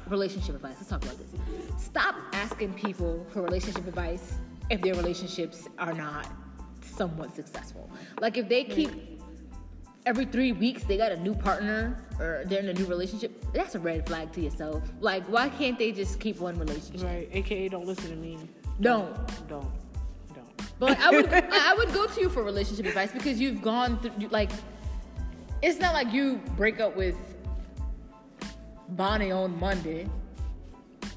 relationship 0.08 0.56
advice. 0.56 0.74
Let's 0.76 0.88
talk 0.88 1.02
about 1.04 1.16
this. 1.18 1.28
Stop 1.82 2.16
asking 2.32 2.74
people 2.74 3.24
for 3.30 3.42
relationship 3.42 3.86
advice 3.86 4.34
if 4.70 4.80
their 4.80 4.94
relationships 4.94 5.68
are 5.78 5.92
not 5.92 6.26
somewhat 6.84 7.34
successful. 7.34 7.88
Like 8.20 8.36
if 8.36 8.48
they 8.48 8.64
keep 8.64 8.90
every 10.04 10.24
three 10.24 10.50
weeks 10.50 10.82
they 10.82 10.96
got 10.96 11.12
a 11.12 11.20
new 11.20 11.34
partner 11.34 12.04
or 12.18 12.42
they're 12.46 12.60
in 12.60 12.68
a 12.68 12.74
new 12.74 12.86
relationship, 12.86 13.44
that's 13.52 13.74
a 13.74 13.78
red 13.78 14.06
flag 14.06 14.32
to 14.32 14.40
yourself. 14.40 14.82
Like 15.00 15.24
why 15.26 15.48
can't 15.48 15.78
they 15.78 15.92
just 15.92 16.20
keep 16.20 16.38
one 16.40 16.58
relationship? 16.58 17.06
right, 17.06 17.28
aka 17.32 17.68
don't 17.68 17.86
listen 17.86 18.10
to 18.10 18.16
me. 18.16 18.38
Don't. 18.80 19.14
Don't. 19.48 19.70
Don't. 20.34 20.78
But 20.78 20.98
I 20.98 21.10
would 21.10 21.32
I 21.32 21.74
would 21.76 21.92
go 21.92 22.06
to 22.06 22.20
you 22.20 22.28
for 22.28 22.42
relationship 22.42 22.86
advice 22.86 23.12
because 23.12 23.40
you've 23.40 23.62
gone 23.62 23.98
through 24.00 24.28
like 24.28 24.50
it's 25.62 25.78
not 25.78 25.94
like 25.94 26.12
you 26.12 26.40
break 26.56 26.80
up 26.80 26.96
with 26.96 27.16
Bonnie 28.90 29.30
on 29.30 29.58
Monday, 29.58 30.08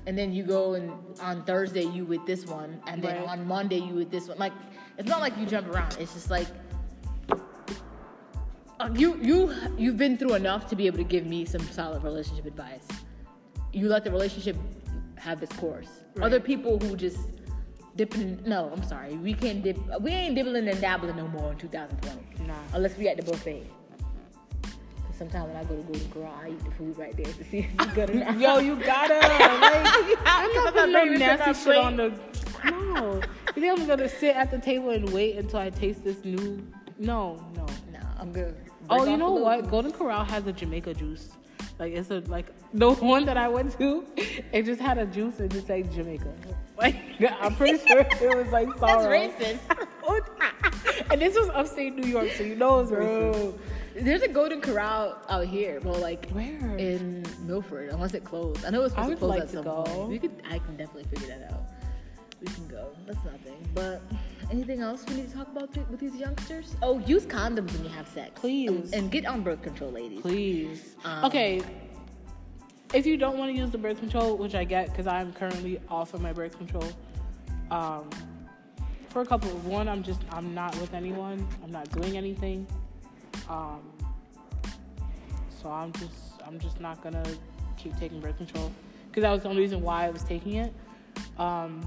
and 0.08 0.18
then 0.18 0.32
you 0.34 0.44
go 0.44 0.76
and 0.76 0.92
on 1.20 1.44
Thursday 1.44 1.84
you 1.84 2.06
with 2.06 2.26
this 2.26 2.46
one, 2.46 2.80
and 2.88 3.02
then 3.04 3.18
Right. 3.18 3.28
on 3.28 3.48
Monday 3.48 3.80
you 3.80 3.96
with 3.96 4.12
this 4.12 4.28
one. 4.28 4.38
Like 4.38 4.54
it's 4.98 5.10
not 5.10 5.20
like 5.20 5.38
you 5.38 5.46
jump 5.46 5.68
around. 5.68 5.98
It's 6.00 6.14
just 6.14 6.30
like 6.30 6.48
uh, 8.80 8.90
you 8.94 9.18
you 9.22 9.54
you've 9.78 9.98
been 9.98 10.18
through 10.18 10.34
enough 10.36 10.68
to 10.70 10.76
be 10.76 10.86
able 10.88 10.98
to 10.98 11.04
give 11.04 11.26
me 11.26 11.46
some 11.46 11.62
solid 11.72 12.04
relationship 12.04 12.46
advice. 12.46 12.88
You 13.74 13.88
let 13.90 14.04
the 14.04 14.12
relationship 14.12 14.56
have 15.18 15.42
its 15.44 15.56
course. 15.58 15.90
Right. 16.16 16.26
Other 16.26 16.40
people 16.40 16.80
who 16.80 16.96
just 16.96 17.18
dipping. 17.96 18.42
No, 18.46 18.70
I'm 18.74 18.84
sorry. 18.84 19.16
We 19.18 19.34
can't 19.34 19.64
dip. 19.64 19.78
We 20.02 20.12
ain't 20.12 20.36
dibbling 20.36 20.68
and 20.68 20.80
dabbling 20.80 21.16
no 21.18 21.28
more 21.28 21.52
in 21.54 21.58
2020. 21.58 22.48
Nah. 22.48 22.54
Unless 22.74 22.98
we 22.98 23.08
at 23.08 23.18
the 23.18 23.24
buffet. 23.24 23.66
Sometimes 25.18 25.48
when 25.48 25.56
I 25.56 25.64
go 25.64 25.76
to 25.78 25.84
Golden 25.84 26.12
Corral, 26.12 26.34
I 26.44 26.50
eat 26.50 26.66
the 26.66 26.72
food 26.72 26.98
right 26.98 27.16
there 27.16 27.26
to 27.26 27.44
see 27.46 27.60
if 27.60 27.68
it's 27.74 27.94
good 27.94 28.10
or 28.10 28.14
not. 28.16 28.40
Yo, 28.40 28.58
you 28.60 28.76
gotta. 28.76 29.14
Like, 29.14 30.18
I'm 30.26 30.54
not 30.54 30.74
putting 30.74 30.92
no 30.92 31.00
bringing 31.02 31.20
this 31.20 31.40
to 31.40 31.46
nasty 31.46 31.64
shit 31.72 31.78
on 31.78 31.96
the. 31.96 32.14
No. 32.66 33.22
You 33.56 33.62
think 33.62 33.80
I'm 33.80 33.88
gonna 33.88 34.10
sit 34.10 34.36
at 34.36 34.52
the 34.52 34.60
table 34.60 34.90
and 34.90 35.10
wait 35.12 35.38
until 35.38 35.60
I 35.60 35.70
taste 35.70 36.04
this 36.04 36.26
new? 36.26 36.62
No, 36.98 37.36
no. 37.56 37.66
no. 37.94 38.00
I'm 38.18 38.34
good. 38.34 38.56
Oh, 38.90 39.06
you 39.06 39.16
know 39.16 39.32
what? 39.32 39.70
Golden 39.70 39.92
Corral 39.92 40.26
has 40.26 40.46
a 40.48 40.54
Jamaica 40.54 40.94
juice. 40.94 41.30
Like 41.80 41.94
it's 41.94 42.12
a 42.12 42.20
like 42.28 42.48
the 42.74 42.92
one 42.96 43.26
that 43.26 43.38
I 43.38 43.48
went 43.48 43.78
to, 43.80 44.06
it 44.52 44.64
just 44.64 44.82
had 44.82 44.98
a 44.98 45.06
juice 45.06 45.40
and 45.40 45.50
just 45.52 45.68
said 45.68 45.92
Jamaica. 45.92 46.34
Like 46.78 46.98
I'm 47.40 47.56
pretty 47.56 47.86
sure 47.88 48.00
it 48.00 48.36
was 48.36 48.48
like 48.52 48.68
That's 48.80 49.06
racist. 49.06 49.60
and 51.10 51.22
this 51.22 51.38
was 51.38 51.50
upstate 51.50 51.96
New 51.96 52.08
York, 52.08 52.32
so 52.32 52.44
you 52.44 52.56
know 52.56 52.80
it's 52.80 52.92
racist. 52.92 53.32
Bro, 53.32 53.60
there's 53.96 54.22
a 54.22 54.28
Golden 54.28 54.60
Corral 54.62 55.18
out 55.30 55.46
here, 55.48 55.80
but 55.82 56.00
like 56.00 56.30
Where? 56.32 56.78
in 56.78 57.26
Milford, 57.42 57.90
unless 57.90 58.14
it 58.14 58.24
closed. 58.24 58.66
I 58.66 58.70
know 58.70 58.84
it's 58.84 58.94
supposed 58.94 59.12
to 59.12 59.18
close 59.18 59.30
like 59.30 59.42
at 59.42 59.48
to 59.50 59.54
some 59.54 59.64
go. 59.64 59.84
point. 59.84 60.10
We 60.10 60.20
could, 60.20 60.44
I 60.50 60.60
can 60.60 60.76
definitely 60.76 61.06
figure 61.06 61.28
that 61.28 61.52
out. 61.52 61.64
We 62.42 62.48
can 62.48 62.68
go. 62.68 62.90
That's 63.08 63.24
nothing. 63.24 63.70
But 63.74 64.02
anything 64.52 64.82
else 64.82 65.06
we 65.08 65.16
need 65.16 65.30
to 65.30 65.36
talk 65.36 65.48
about 65.48 65.74
th- 65.74 65.88
with 65.88 66.00
these 66.02 66.16
youngsters? 66.16 66.76
Oh, 66.82 67.00
use 67.00 67.26
condoms 67.26 67.72
when 67.74 67.84
you 67.84 67.90
have 67.90 68.08
sex, 68.10 68.32
Please. 68.36 68.70
and, 68.70 68.94
and 68.94 69.12
get 69.12 69.26
on 69.26 69.42
birth 69.42 69.62
control, 69.62 69.92
ladies. 69.92 70.22
Please. 70.22 70.96
Um, 71.06 71.26
okay. 71.26 71.62
If 72.94 73.06
you 73.06 73.18
don't 73.18 73.38
want 73.38 73.52
to 73.52 73.58
use 73.58 73.72
the 73.72 73.78
birth 73.78 74.00
control, 74.00 74.38
which 74.38 74.56
I 74.56 74.64
get 74.64 74.90
because 74.92 75.08
I'm 75.08 75.34
currently 75.34 75.80
off 75.90 76.14
of 76.14 76.22
my 76.22 76.34
birth 76.34 76.58
control, 76.58 76.86
um, 77.72 78.10
for 79.10 79.22
a 79.22 79.26
couple 79.26 79.50
of 79.50 79.66
one, 79.66 79.88
I'm 79.88 80.04
just 80.04 80.22
I'm 80.32 80.54
not 80.54 80.76
with 80.80 80.94
anyone. 80.94 81.48
I'm 81.64 81.72
not 81.72 81.90
doing 81.92 82.18
anything. 82.18 82.68
Um, 83.50 83.82
so 85.62 85.70
I'm 85.70 85.92
just 85.94 86.14
I'm 86.46 86.60
just 86.60 86.80
not 86.80 87.02
gonna 87.04 87.24
keep 87.78 87.96
taking 87.98 88.20
birth 88.20 88.38
control 88.38 88.72
because 89.08 89.22
that 89.24 89.32
was 89.32 89.44
the 89.44 89.50
only 89.50 89.62
reason 89.62 89.82
why 89.82 90.06
I 90.06 90.10
was 90.10 90.24
taking 90.24 90.56
it. 90.56 90.74
Um, 91.38 91.82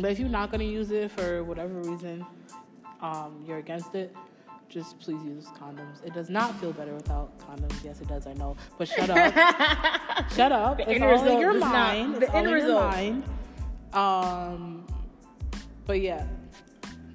but 0.00 0.10
if 0.10 0.18
you're 0.18 0.28
not 0.28 0.50
gonna 0.50 0.64
use 0.64 0.90
it 0.90 1.10
for 1.10 1.44
whatever 1.44 1.74
reason, 1.82 2.24
um, 3.00 3.44
you're 3.46 3.58
against 3.58 3.94
it, 3.94 4.14
just 4.68 4.98
please 4.98 5.22
use 5.24 5.46
condoms. 5.46 6.04
It 6.04 6.12
does 6.14 6.28
not 6.30 6.58
feel 6.60 6.72
better 6.72 6.94
without 6.94 7.38
condoms. 7.38 7.82
Yes, 7.84 8.00
it 8.00 8.08
does. 8.08 8.26
I 8.26 8.32
know, 8.34 8.56
but 8.78 8.88
shut 8.88 9.08
up. 9.10 9.16
shut 10.32 10.52
up. 10.52 10.78
The 10.78 10.82
it's 10.84 10.90
end 10.92 11.04
all 11.04 11.10
result 11.12 11.30
in 11.30 11.38
your 11.40 11.52
does 11.52 11.60
not- 11.62 11.72
mind. 11.72 12.14
the 12.16 12.22
It's 12.26 12.34
end 12.34 12.46
in 12.46 12.50
your 12.52 12.60
result. 12.62 12.80
mind. 12.92 13.24
Um, 13.92 14.86
but 15.86 16.00
yeah, 16.00 16.26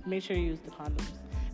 make 0.06 0.24
sure 0.24 0.36
you 0.38 0.44
use 0.44 0.60
the 0.62 0.72
condoms. 0.72 1.04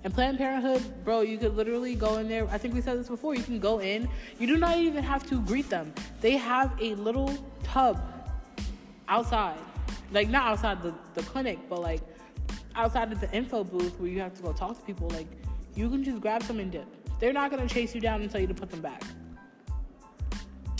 And 0.07 0.13
Planned 0.13 0.37
Parenthood, 0.37 1.03
bro, 1.03 1.19
you 1.19 1.37
could 1.37 1.57
literally 1.57 1.93
go 1.93 2.15
in 2.15 2.29
there. 2.29 2.47
I 2.49 2.57
think 2.57 2.73
we 2.73 2.79
said 2.79 2.97
this 2.97 3.09
before. 3.09 3.35
You 3.35 3.43
can 3.43 3.59
go 3.59 3.81
in. 3.81 4.07
You 4.39 4.47
do 4.47 4.55
not 4.55 4.77
even 4.77 5.03
have 5.03 5.27
to 5.27 5.41
greet 5.41 5.69
them. 5.69 5.93
They 6.21 6.37
have 6.37 6.71
a 6.79 6.95
little 6.95 7.37
tub 7.61 8.01
outside, 9.09 9.59
like 10.13 10.29
not 10.29 10.45
outside 10.45 10.81
the, 10.81 10.93
the 11.13 11.23
clinic, 11.23 11.59
but 11.67 11.81
like 11.81 11.99
outside 12.73 13.11
of 13.11 13.19
the 13.19 13.29
info 13.33 13.65
booth 13.65 13.99
where 13.99 14.09
you 14.09 14.21
have 14.21 14.33
to 14.35 14.41
go 14.41 14.53
talk 14.53 14.79
to 14.79 14.85
people. 14.85 15.09
Like 15.09 15.27
you 15.75 15.89
can 15.89 16.05
just 16.05 16.21
grab 16.21 16.41
some 16.41 16.61
and 16.61 16.71
dip. 16.71 16.87
They're 17.19 17.33
not 17.33 17.51
gonna 17.51 17.67
chase 17.67 17.93
you 17.93 17.99
down 17.99 18.21
and 18.21 18.31
tell 18.31 18.39
you 18.39 18.47
to 18.47 18.53
put 18.53 18.71
them 18.71 18.79
back. 18.79 19.03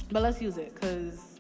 But 0.10 0.24
let's 0.24 0.42
use 0.42 0.58
it, 0.58 0.74
cause 0.80 1.38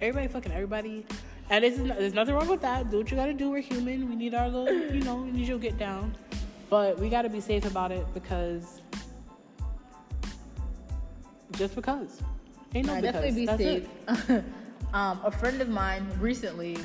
everybody 0.00 0.28
fucking 0.28 0.52
everybody. 0.52 1.04
And 1.50 1.64
there's 1.64 2.14
nothing 2.14 2.36
wrong 2.36 2.46
with 2.46 2.62
that. 2.62 2.88
Do 2.88 2.98
what 2.98 3.10
you 3.10 3.16
gotta 3.16 3.34
do. 3.34 3.50
We're 3.50 3.62
human. 3.62 4.08
We 4.08 4.14
need 4.14 4.32
our 4.32 4.48
little, 4.48 4.94
you 4.94 5.02
know, 5.02 5.16
we 5.16 5.32
need 5.32 5.48
you 5.48 5.54
to 5.54 5.60
get 5.60 5.76
down. 5.76 6.16
But 6.74 6.98
we 6.98 7.08
gotta 7.08 7.28
be 7.28 7.40
safe 7.40 7.64
about 7.66 7.92
it 7.92 8.04
because 8.14 8.80
just 11.52 11.76
because. 11.76 12.20
Ain't 12.74 12.88
no 12.88 12.94
Nah, 12.94 13.00
because. 13.00 13.14
definitely 13.14 13.40
be 13.40 13.46
That's 13.46 13.62
safe. 13.62 14.44
um, 14.92 15.20
a 15.22 15.30
friend 15.30 15.62
of 15.62 15.68
mine 15.68 16.04
recently. 16.18 16.76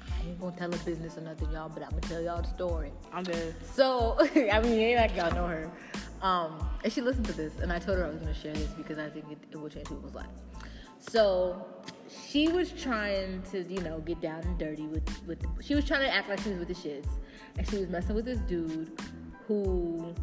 I 0.00 0.26
ain't 0.26 0.40
gonna 0.40 0.56
tell 0.56 0.72
her 0.72 0.78
business 0.78 1.18
or 1.18 1.20
nothing, 1.20 1.52
y'all, 1.52 1.68
but 1.68 1.84
I'm 1.84 1.90
gonna 1.90 2.00
tell 2.00 2.20
y'all 2.20 2.42
the 2.42 2.48
story. 2.48 2.90
I'm 3.12 3.22
dead. 3.22 3.54
So, 3.74 4.16
I 4.34 4.58
mean, 4.60 4.72
ain't 4.72 4.98
like 4.98 5.14
y'all 5.14 5.32
know 5.32 5.46
her. 5.46 5.70
Um, 6.20 6.68
and 6.82 6.92
she 6.92 7.02
listened 7.02 7.26
to 7.26 7.32
this, 7.32 7.60
and 7.60 7.72
I 7.72 7.78
told 7.78 7.98
her 7.98 8.06
I 8.06 8.08
was 8.08 8.18
gonna 8.18 8.34
share 8.34 8.54
this 8.54 8.72
because 8.72 8.98
I 8.98 9.08
think 9.08 9.26
it, 9.30 9.38
it 9.52 9.56
will 9.56 9.68
change 9.68 9.86
people's 9.86 10.16
lives. 10.16 10.42
So, 10.98 11.64
she 12.28 12.48
was 12.48 12.72
trying 12.72 13.42
to, 13.52 13.62
you 13.62 13.80
know, 13.82 14.00
get 14.00 14.20
down 14.20 14.42
and 14.42 14.58
dirty 14.58 14.86
with, 14.88 15.08
with. 15.28 15.38
She 15.62 15.76
was 15.76 15.84
trying 15.84 16.00
to 16.00 16.12
act 16.12 16.28
like 16.28 16.40
she 16.40 16.50
was 16.50 16.58
with 16.58 16.68
the 16.68 16.74
shits, 16.74 17.06
and 17.60 17.68
she 17.68 17.76
was 17.76 17.90
messing 17.90 18.16
with 18.16 18.24
this 18.24 18.38
dude 18.38 18.90
who 19.46 20.14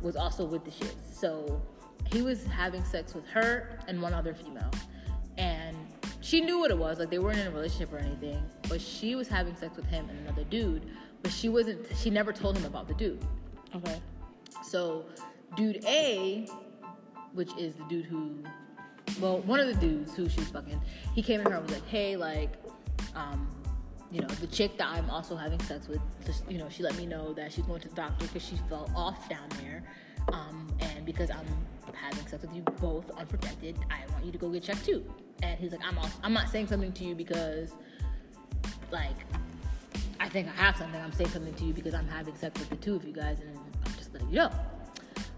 was 0.00 0.16
also 0.16 0.44
with 0.44 0.64
the 0.64 0.70
shit. 0.72 0.96
So, 1.12 1.62
he 2.10 2.22
was 2.22 2.44
having 2.44 2.84
sex 2.84 3.14
with 3.14 3.24
her 3.28 3.78
and 3.86 4.02
one 4.02 4.12
other 4.12 4.34
female, 4.34 4.70
and 5.38 5.76
she 6.20 6.40
knew 6.40 6.58
what 6.58 6.72
it 6.72 6.76
was. 6.76 6.98
Like 6.98 7.08
they 7.08 7.20
weren't 7.20 7.38
in 7.38 7.46
a 7.46 7.50
relationship 7.52 7.92
or 7.92 7.98
anything, 7.98 8.42
but 8.68 8.80
she 8.80 9.14
was 9.14 9.28
having 9.28 9.54
sex 9.54 9.76
with 9.76 9.86
him 9.86 10.10
and 10.10 10.18
another 10.26 10.42
dude. 10.42 10.90
But 11.22 11.30
she 11.30 11.48
wasn't. 11.48 11.86
She 11.96 12.10
never 12.10 12.32
told 12.32 12.58
him 12.58 12.64
about 12.64 12.88
the 12.88 12.94
dude. 12.94 13.24
Okay. 13.76 14.02
So, 14.64 15.04
dude 15.56 15.84
A, 15.86 16.48
which 17.32 17.56
is 17.56 17.74
the 17.74 17.84
dude 17.84 18.06
who, 18.06 18.42
well, 19.20 19.38
one 19.42 19.60
of 19.60 19.68
the 19.68 19.74
dudes 19.74 20.16
who 20.16 20.28
she 20.28 20.40
was 20.40 20.48
fucking, 20.48 20.80
he 21.14 21.22
came 21.22 21.38
in 21.40 21.46
her 21.46 21.58
and 21.58 21.62
was 21.62 21.72
like, 21.72 21.86
hey, 21.86 22.16
like, 22.16 22.54
um, 23.14 23.46
you 24.12 24.20
know, 24.20 24.28
the 24.28 24.46
chick 24.46 24.76
that 24.76 24.88
I'm 24.88 25.08
also 25.08 25.36
having 25.36 25.58
sex 25.60 25.88
with, 25.88 26.00
just, 26.26 26.48
you 26.50 26.58
know, 26.58 26.68
she 26.68 26.82
let 26.82 26.96
me 26.96 27.06
know 27.06 27.32
that 27.32 27.52
she's 27.52 27.64
going 27.64 27.80
to 27.80 27.88
the 27.88 27.94
doctor 27.94 28.26
because 28.26 28.46
she 28.46 28.56
fell 28.68 28.90
off 28.94 29.28
down 29.28 29.48
there. 29.62 29.82
Um, 30.32 30.70
and 30.80 31.06
because 31.06 31.30
I'm 31.30 31.46
having 31.94 32.26
sex 32.26 32.42
with 32.42 32.54
you 32.54 32.62
both 32.80 33.10
unprotected, 33.18 33.76
I 33.90 34.10
want 34.12 34.24
you 34.24 34.32
to 34.32 34.38
go 34.38 34.50
get 34.50 34.62
checked 34.64 34.84
too. 34.84 35.02
And 35.42 35.58
he's 35.58 35.72
like, 35.72 35.80
I'm 35.82 35.96
also, 35.98 36.12
I'm 36.22 36.34
not 36.34 36.50
saying 36.50 36.66
something 36.66 36.92
to 36.92 37.04
you 37.04 37.14
because, 37.14 37.72
like, 38.90 39.16
I 40.20 40.28
think 40.28 40.46
I 40.46 40.52
have 40.52 40.76
something. 40.76 41.00
I'm 41.00 41.12
saying 41.12 41.30
something 41.30 41.54
to 41.54 41.64
you 41.64 41.72
because 41.72 41.94
I'm 41.94 42.06
having 42.06 42.36
sex 42.36 42.60
with 42.60 42.68
the 42.68 42.76
two 42.76 42.94
of 42.94 43.04
you 43.04 43.12
guys, 43.12 43.40
and 43.40 43.58
I'm 43.84 43.94
just 43.94 44.12
letting 44.12 44.28
you 44.28 44.36
know. 44.36 44.50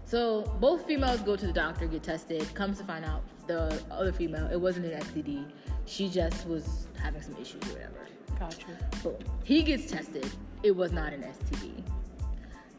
So 0.03 0.43
both 0.59 0.85
females 0.85 1.21
go 1.21 1.35
to 1.35 1.47
the 1.47 1.53
doctor, 1.53 1.87
get 1.87 2.03
tested. 2.03 2.53
Comes 2.53 2.77
to 2.79 2.83
find 2.83 3.05
out, 3.05 3.23
the 3.47 3.81
other 3.89 4.11
female, 4.11 4.47
it 4.51 4.59
wasn't 4.59 4.85
an 4.85 4.99
STD. 5.01 5.45
She 5.85 6.09
just 6.09 6.47
was 6.47 6.87
having 7.01 7.21
some 7.21 7.35
issues 7.37 7.63
or 7.69 7.73
whatever. 7.73 8.07
Gotcha. 8.39 8.77
Boom. 9.03 9.15
He 9.43 9.63
gets 9.63 9.89
tested. 9.89 10.29
It 10.63 10.75
was 10.75 10.91
not 10.91 11.13
an 11.13 11.21
STD. 11.23 11.83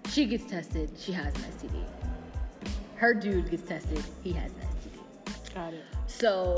She 0.08 0.26
gets 0.26 0.44
tested. 0.44 0.90
She 0.98 1.12
has 1.12 1.34
an 1.34 1.42
STD. 1.42 1.84
Her 2.96 3.14
dude 3.14 3.50
gets 3.50 3.62
tested. 3.62 4.02
He 4.22 4.32
has 4.32 4.50
an 4.52 4.60
STD. 4.60 5.54
Got 5.54 5.74
it. 5.74 5.84
So 6.06 6.56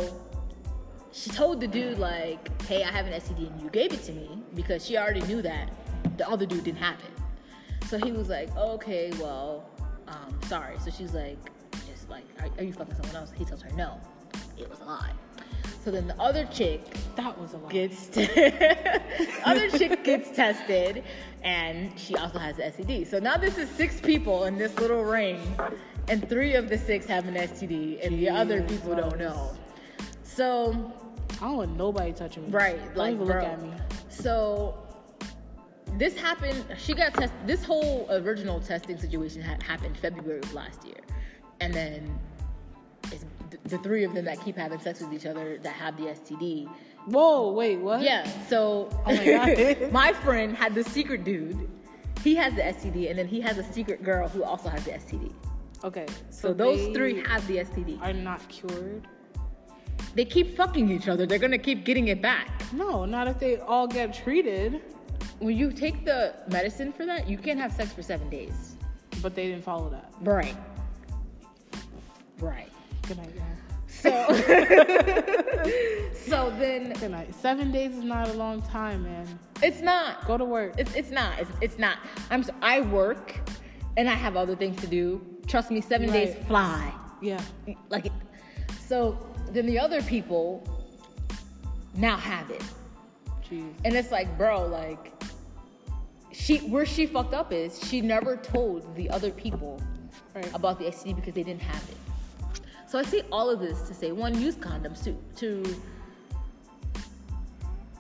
she 1.13 1.31
told 1.31 1.61
the 1.61 1.67
dude 1.67 1.99
like, 1.99 2.63
"Hey, 2.63 2.85
I 2.85 2.91
have 2.91 3.07
an 3.07 3.13
STD 3.13 3.51
and 3.51 3.61
you 3.61 3.71
gave 3.71 3.93
it 3.93 4.03
to 4.05 4.13
me 4.13 4.43
because 4.55 4.85
she 4.87 4.97
already 4.97 5.23
knew 5.23 5.43
that 5.43 5.71
the 6.17 6.29
other 6.29 6.47
dude 6.47 6.65
didn't 6.65 6.79
have 6.79 6.99
it." 7.01 7.87
So 7.89 7.99
he 7.99 8.13
was 8.13 8.29
like, 8.29 8.55
"Okay, 8.57 9.11
well, 9.21 9.69
um, 10.07 10.39
sorry." 10.47 10.79
So 10.79 10.91
she's 10.91 11.15
like, 11.15 11.39
"Just 11.89 12.09
like, 12.09 12.25
are, 12.41 12.49
are 12.59 12.65
you 12.65 12.73
fucking 12.73 12.95
someone 12.95 13.17
else?" 13.17 13.33
He 13.37 13.45
tells 13.45 13.63
her, 13.63 13.71
"No, 13.71 14.01
it 14.57 14.69
was 14.69 14.81
a 14.81 14.85
lie." 14.85 15.13
So 15.85 15.91
then 15.91 16.07
the 16.09 16.21
other 16.21 16.45
chick 16.47 16.83
That 17.17 17.39
was 17.39 17.55
a 17.55 17.59
lot. 17.59 17.71
gets 17.71 18.09
other 19.45 19.71
chick 19.71 20.05
gets 20.05 20.31
tested 20.35 21.05
and 21.43 21.99
she 21.99 22.17
also 22.17 22.39
has 22.39 22.57
the 22.57 22.65
STD. 22.65 23.07
So 23.07 23.19
now 23.19 23.37
this 23.37 23.59
is 23.59 23.69
six 23.71 24.01
people 24.01 24.45
in 24.45 24.59
this 24.59 24.77
little 24.79 25.03
ring 25.05 25.41
and 26.09 26.29
three 26.29 26.55
of 26.55 26.69
the 26.69 26.77
six 26.77 27.07
have 27.07 27.27
an 27.29 27.35
STD 27.35 28.05
and 28.05 28.19
the 28.19 28.29
other 28.29 28.63
people 28.63 28.95
don't 28.95 29.19
know. 29.19 29.57
So 30.23 30.93
I 31.41 31.45
don't 31.47 31.57
want 31.57 31.77
nobody 31.77 32.13
touching 32.13 32.45
me. 32.45 32.51
right, 32.51 32.79
Don't 32.89 32.97
like 32.97 33.15
even 33.15 33.27
bro. 33.27 33.37
look 33.37 33.45
at 33.45 33.63
me. 33.63 33.73
So 34.09 34.75
this 35.97 36.17
happened. 36.17 36.65
She 36.77 36.95
got 36.95 37.15
tested. 37.15 37.39
This 37.47 37.65
whole 37.65 38.07
original 38.11 38.61
testing 38.61 38.99
situation 38.99 39.41
had 39.43 39.63
happened 39.63 39.97
February 39.97 40.39
of 40.41 40.53
last 40.55 40.85
year, 40.85 41.01
and 41.61 41.73
then 41.73 42.19
the 43.65 43.79
three 43.79 44.05
of 44.05 44.15
them 44.15 44.25
that 44.27 44.41
keep 44.45 44.57
having 44.57 44.79
sex 44.81 45.01
with 45.01 45.13
each 45.13 45.27
other 45.27 45.59
that 45.59 45.73
have 45.75 45.97
the 45.97 46.05
STD. 46.05 46.69
Whoa, 47.07 47.53
wait, 47.53 47.79
what? 47.79 48.03
Yeah. 48.03 48.29
So 48.49 48.89
Oh 49.07 49.15
my 49.15 49.25
God. 49.25 49.93
my 49.93 50.13
friend 50.13 50.57
had 50.57 50.75
the 50.75 50.85
secret 50.85 51.25
dude. 51.25 51.69
He 52.25 52.35
has 52.35 52.55
the 52.55 52.63
STD, 52.63 53.09
and 53.11 53.19
then 53.19 53.29
he 53.29 53.41
has 53.41 53.59
a 53.59 53.65
secret 53.73 54.03
girl 54.03 54.29
who 54.29 54.43
also 54.43 54.69
has 54.69 54.85
the 54.85 54.91
STD. 54.93 55.33
Okay, 55.85 56.07
So, 56.31 56.53
those 56.53 56.93
three 56.95 57.23
have 57.25 57.47
the 57.47 57.59
STD. 57.59 58.03
are 58.03 58.13
not 58.13 58.47
cured. 58.49 59.07
They 60.17 60.25
keep 60.25 60.57
fucking 60.57 60.91
each 60.91 61.07
other. 61.07 61.25
They're 61.27 61.39
gonna 61.39 61.57
keep 61.59 61.85
getting 61.85 62.09
it 62.09 62.21
back. 62.21 62.51
No, 62.73 63.05
not 63.05 63.29
if 63.29 63.39
they 63.39 63.59
all 63.59 63.87
get 63.87 64.13
treated, 64.13 64.81
When 65.39 65.57
you 65.57 65.71
take 65.71 66.05
the 66.05 66.35
medicine 66.51 66.93
for 66.93 67.07
that, 67.07 67.29
you 67.29 67.39
can't 67.39 67.61
have 67.61 67.73
sex 67.73 67.93
for 67.93 68.03
seven 68.03 68.29
days. 68.29 68.77
but 69.23 69.37
they 69.37 69.47
didn't 69.47 69.63
follow 69.65 69.89
that. 69.91 70.13
Right. 70.21 70.57
Right. 72.41 72.73
Good 73.09 73.17
night, 73.17 73.35
y'all. 73.35 73.45
So, 73.89 74.11
so 76.31 76.51
then 76.59 76.93
Good 76.93 77.11
night. 77.11 77.35
Seven 77.35 77.73
days 77.73 77.97
is 77.97 78.05
not 78.05 78.29
a 78.29 78.35
long 78.35 78.61
time, 78.63 79.03
man. 79.05 79.39
it's 79.63 79.81
not. 79.81 80.27
Go 80.27 80.37
to 80.37 80.45
work. 80.45 80.75
It's 80.77 80.95
it's 80.95 81.11
not. 81.11 81.39
It's, 81.39 81.51
it's 81.63 81.79
not. 81.79 81.99
I'm. 82.31 82.43
So, 82.43 82.53
I 82.61 82.83
work, 82.83 83.35
and 83.97 84.11
I 84.11 84.15
have 84.15 84.37
other 84.37 84.55
things 84.55 84.79
to 84.83 84.87
do. 84.87 85.23
Trust 85.47 85.71
me, 85.71 85.81
seven 85.81 86.13
days 86.13 86.37
fly. 86.47 86.93
Yeah. 87.23 87.41
Like, 87.89 88.09
so 88.87 89.19
then 89.53 89.65
the 89.67 89.79
other 89.79 90.03
people 90.03 90.63
now 91.95 92.19
have 92.19 92.51
it, 92.51 92.63
Jeez. 93.51 93.73
and 93.87 93.95
it's 93.97 94.13
like, 94.13 94.37
bro, 94.37 94.67
like, 94.67 95.15
she 96.31 96.59
where 96.59 96.85
she 96.85 97.07
fucked 97.07 97.33
up 97.33 97.55
is 97.55 97.81
she 97.89 98.03
never 98.03 98.37
told 98.37 98.95
the 98.97 99.09
other 99.09 99.31
people 99.31 99.81
Right. 100.35 100.55
about 100.55 100.79
the 100.79 100.85
STD 100.85 101.17
because 101.17 101.33
they 101.35 101.43
didn't 101.43 101.63
have 101.63 101.83
it. 101.89 101.97
So 102.89 102.99
I 102.99 103.03
say 103.03 103.23
all 103.31 103.51
of 103.51 103.61
this 103.61 103.83
to 103.83 103.95
say 103.95 104.13
one, 104.13 104.41
use 104.41 104.57
condoms 104.57 105.05
to 105.05 105.13
to 105.37 105.77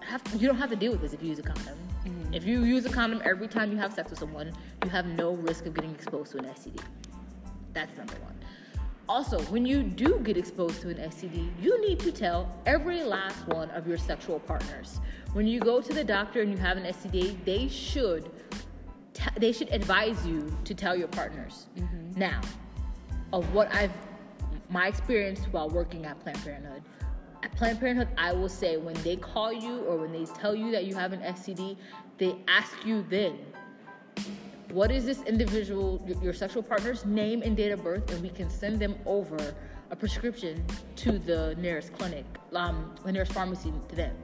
have 0.00 0.22
you 0.38 0.48
don't 0.48 0.56
have 0.56 0.70
to 0.70 0.76
deal 0.76 0.92
with 0.92 1.02
this 1.02 1.12
if 1.12 1.22
you 1.22 1.28
use 1.28 1.38
a 1.38 1.42
condom. 1.42 1.76
Mm-hmm. 2.06 2.32
If 2.32 2.46
you 2.46 2.62
use 2.64 2.86
a 2.86 2.88
condom 2.88 3.20
every 3.22 3.48
time 3.48 3.70
you 3.70 3.76
have 3.76 3.92
sex 3.92 4.08
with 4.08 4.18
someone, 4.18 4.50
you 4.82 4.90
have 4.90 5.04
no 5.04 5.32
risk 5.32 5.66
of 5.66 5.74
getting 5.74 5.94
exposed 5.94 6.32
to 6.32 6.38
an 6.38 6.46
STD. 6.46 6.80
That's 7.74 7.94
number 7.98 8.14
one. 8.22 8.34
Also, 9.10 9.38
when 9.52 9.66
you 9.66 9.82
do 9.82 10.20
get 10.20 10.38
exposed 10.38 10.80
to 10.80 10.88
an 10.88 10.96
STD, 10.96 11.50
you 11.60 11.78
need 11.86 12.00
to 12.00 12.10
tell 12.10 12.58
every 12.64 13.02
last 13.02 13.46
one 13.48 13.70
of 13.72 13.86
your 13.86 13.98
sexual 13.98 14.40
partners. 14.40 15.00
When 15.34 15.46
you 15.46 15.60
go 15.60 15.82
to 15.82 15.92
the 15.92 16.04
doctor 16.04 16.40
and 16.40 16.50
you 16.50 16.56
have 16.56 16.78
an 16.78 16.84
STD, 16.84 17.44
they 17.44 17.68
should 17.68 18.30
t- 19.12 19.24
they 19.36 19.52
should 19.52 19.70
advise 19.70 20.26
you 20.26 20.50
to 20.64 20.74
tell 20.74 20.96
your 20.96 21.08
partners. 21.08 21.66
Mm-hmm. 21.76 22.18
Now, 22.18 22.40
of 23.34 23.52
what 23.52 23.70
I've 23.74 23.92
my 24.68 24.88
experience 24.88 25.40
while 25.50 25.68
working 25.68 26.04
at 26.04 26.20
Planned 26.20 26.42
Parenthood. 26.44 26.82
At 27.42 27.54
Planned 27.56 27.78
Parenthood, 27.80 28.08
I 28.18 28.32
will 28.32 28.48
say 28.48 28.76
when 28.76 28.94
they 29.02 29.16
call 29.16 29.52
you 29.52 29.80
or 29.84 29.96
when 29.96 30.12
they 30.12 30.24
tell 30.26 30.54
you 30.54 30.70
that 30.72 30.84
you 30.84 30.94
have 30.94 31.12
an 31.12 31.20
STD, 31.20 31.76
they 32.18 32.36
ask 32.48 32.84
you 32.84 33.04
then, 33.08 33.38
what 34.70 34.90
is 34.90 35.06
this 35.06 35.22
individual, 35.22 36.04
your, 36.20 36.34
sexual 36.34 36.62
partner's 36.62 37.06
name 37.06 37.42
and 37.42 37.56
date 37.56 37.70
of 37.70 37.82
birth, 37.82 38.10
and 38.10 38.20
we 38.20 38.28
can 38.28 38.50
send 38.50 38.78
them 38.78 38.96
over 39.06 39.36
a 39.90 39.96
prescription 39.96 40.62
to 40.96 41.18
the 41.18 41.54
nearest 41.58 41.92
clinic, 41.94 42.26
um, 42.52 42.94
the 43.04 43.12
nearest 43.12 43.32
pharmacy 43.32 43.72
to 43.88 43.96
them. 43.96 44.14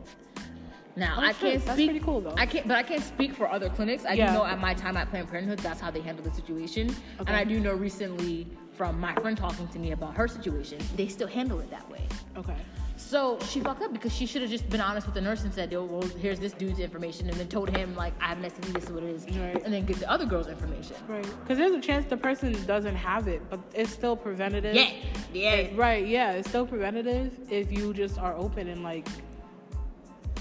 Now 0.97 1.17
Oh, 1.19 1.23
I 1.23 1.33
can't 1.33 1.65
That's 1.65 1.77
speak. 1.77 1.91
pretty 1.91 2.05
cool, 2.05 2.21
though. 2.21 2.35
I 2.37 2.47
can't, 2.47 2.69
but 2.69 2.77
I 2.77 2.83
can't 2.83 3.03
speak 3.03 3.35
for 3.35 3.49
other 3.51 3.69
clinics. 3.71 4.05
I 4.05 4.13
Yeah. 4.13 4.29
do 4.29 4.39
know 4.39 4.45
at 4.45 4.61
my 4.61 4.75
time 4.75 4.97
at 4.97 5.09
Planned 5.11 5.29
Parenthood, 5.29 5.59
that's 5.61 5.81
how 5.81 5.91
they 5.91 6.01
handle 6.01 6.25
the 6.25 6.33
situation, 6.33 6.95
and 7.21 7.31
I 7.31 7.45
do 7.45 7.59
know 7.59 7.73
recently 7.73 8.47
from 8.77 8.99
my 9.01 9.15
friend 9.17 9.37
talking 9.37 9.69
to 9.69 9.79
me 9.79 9.93
about 9.93 10.15
her 10.15 10.29
situation, 10.29 10.79
they 10.97 11.09
still 11.09 11.29
handle 11.29 11.61
it 11.61 11.71
that 11.71 11.89
way. 11.91 12.03
Okay. 12.37 12.57
So 12.97 13.39
she 13.51 13.61
fucked 13.61 13.83
up 13.83 13.93
because 13.93 14.15
she 14.15 14.25
should 14.25 14.43
have 14.43 14.51
just 14.51 14.69
been 14.71 14.81
honest 14.81 15.07
with 15.07 15.15
the 15.15 15.21
nurse 15.21 15.43
and 15.43 15.53
said, 15.53 15.71
"Yo, 15.73 15.85
well, 15.85 16.03
here's 16.19 16.39
this 16.39 16.53
dude's 16.53 16.79
information," 16.79 17.29
and 17.29 17.37
then 17.39 17.49
told 17.49 17.69
him 17.77 17.95
like, 17.97 18.15
"I 18.21 18.29
have 18.29 18.39
an 18.39 18.45
STD. 18.45 18.73
This 18.73 18.85
is 18.85 18.91
what 18.93 19.03
it 19.03 19.11
is," 19.11 19.25
Right. 19.37 19.63
and 19.65 19.75
then 19.75 19.85
get 19.85 19.99
the 19.99 20.11
other 20.11 20.25
girl's 20.25 20.49
information. 20.49 20.97
Right. 21.09 21.27
Because 21.43 21.59
there's 21.59 21.75
a 21.75 21.81
chance 21.81 22.07
the 22.07 22.17
person 22.17 22.53
doesn't 22.67 22.95
have 22.95 23.27
it, 23.29 23.43
but 23.51 23.59
it's 23.75 23.91
still 23.91 24.17
preventative. 24.17 24.75
Yeah, 24.75 24.91
yeah. 25.33 25.69
Right. 25.75 26.07
Yeah. 26.07 26.33
It's 26.33 26.49
still 26.49 26.67
preventative 26.67 27.33
if 27.51 27.73
you 27.73 27.93
just 27.95 28.17
are 28.19 28.35
open 28.37 28.69
and 28.69 28.83
like, 28.83 29.09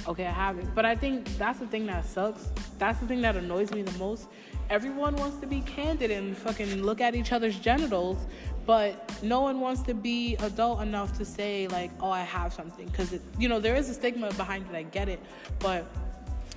okay, 0.08 0.26
I 0.26 0.32
have 0.32 0.60
it. 0.60 0.68
But 0.76 0.86
I 0.86 0.96
think 0.96 1.28
that's 1.38 1.60
the 1.60 1.68
thing 1.68 1.86
that 1.88 2.06
sucks. 2.06 2.50
That's 2.78 3.00
the 3.00 3.08
thing 3.08 3.22
that 3.22 3.36
annoys 3.36 3.72
me 3.72 3.82
the 3.82 3.98
most. 3.98 4.28
Everyone 4.74 5.16
wants 5.18 5.38
to 5.38 5.46
be 5.46 5.62
candid 5.62 6.10
and 6.10 6.36
fucking 6.36 6.82
look 6.82 7.00
at 7.00 7.14
each 7.14 7.32
other's 7.32 7.60
genitals, 7.60 8.18
but 8.66 9.08
no 9.22 9.40
one 9.40 9.60
wants 9.60 9.84
to 9.84 9.94
be 9.94 10.36
adult 10.38 10.82
enough 10.82 11.16
to 11.20 11.26
say 11.26 11.68
like, 11.68 11.92
oh, 12.02 12.10
I 12.10 12.22
have 12.22 12.52
something. 12.52 12.88
Because 12.88 13.20
you 13.38 13.48
know 13.48 13.60
there 13.60 13.76
is 13.76 13.88
a 13.90 13.94
stigma 13.94 14.34
behind 14.34 14.66
it. 14.68 14.76
I 14.76 14.82
get 14.82 15.10
it, 15.10 15.20
but 15.60 15.86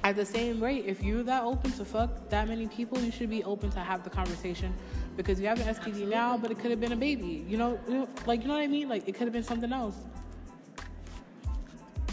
at 0.03 0.17
the 0.17 0.25
same 0.25 0.62
rate, 0.62 0.87
if 0.87 1.03
you're 1.03 1.25
that 1.25 1.43
open 1.43 1.73
to 1.73 1.85
fuck 1.85 2.31
that 2.31 2.49
many 2.49 2.69
people, 2.69 2.99
you 2.99 3.11
should 3.11 3.29
be 3.29 3.45
open 3.45 3.69
to 3.73 3.81
have 3.81 4.03
the 4.03 4.09
conversation 4.09 4.73
because 5.19 5.39
you 5.39 5.47
have 5.47 5.61
an 5.61 5.75
STD 5.75 6.09
now, 6.09 6.39
but 6.39 6.51
it 6.51 6.59
could 6.59 6.71
have 6.71 6.81
been 6.81 6.93
a 6.93 6.97
baby. 6.97 7.45
You 7.47 7.59
know, 7.59 7.79
you 7.87 7.99
know, 7.99 8.09
like 8.25 8.41
you 8.41 8.49
know 8.49 8.55
what 8.55 8.62
I 8.62 8.67
mean? 8.67 8.89
Like 8.89 9.07
it 9.07 9.12
could 9.12 9.25
have 9.25 9.35
been 9.35 9.45
something 9.45 9.75
else. 9.75 9.97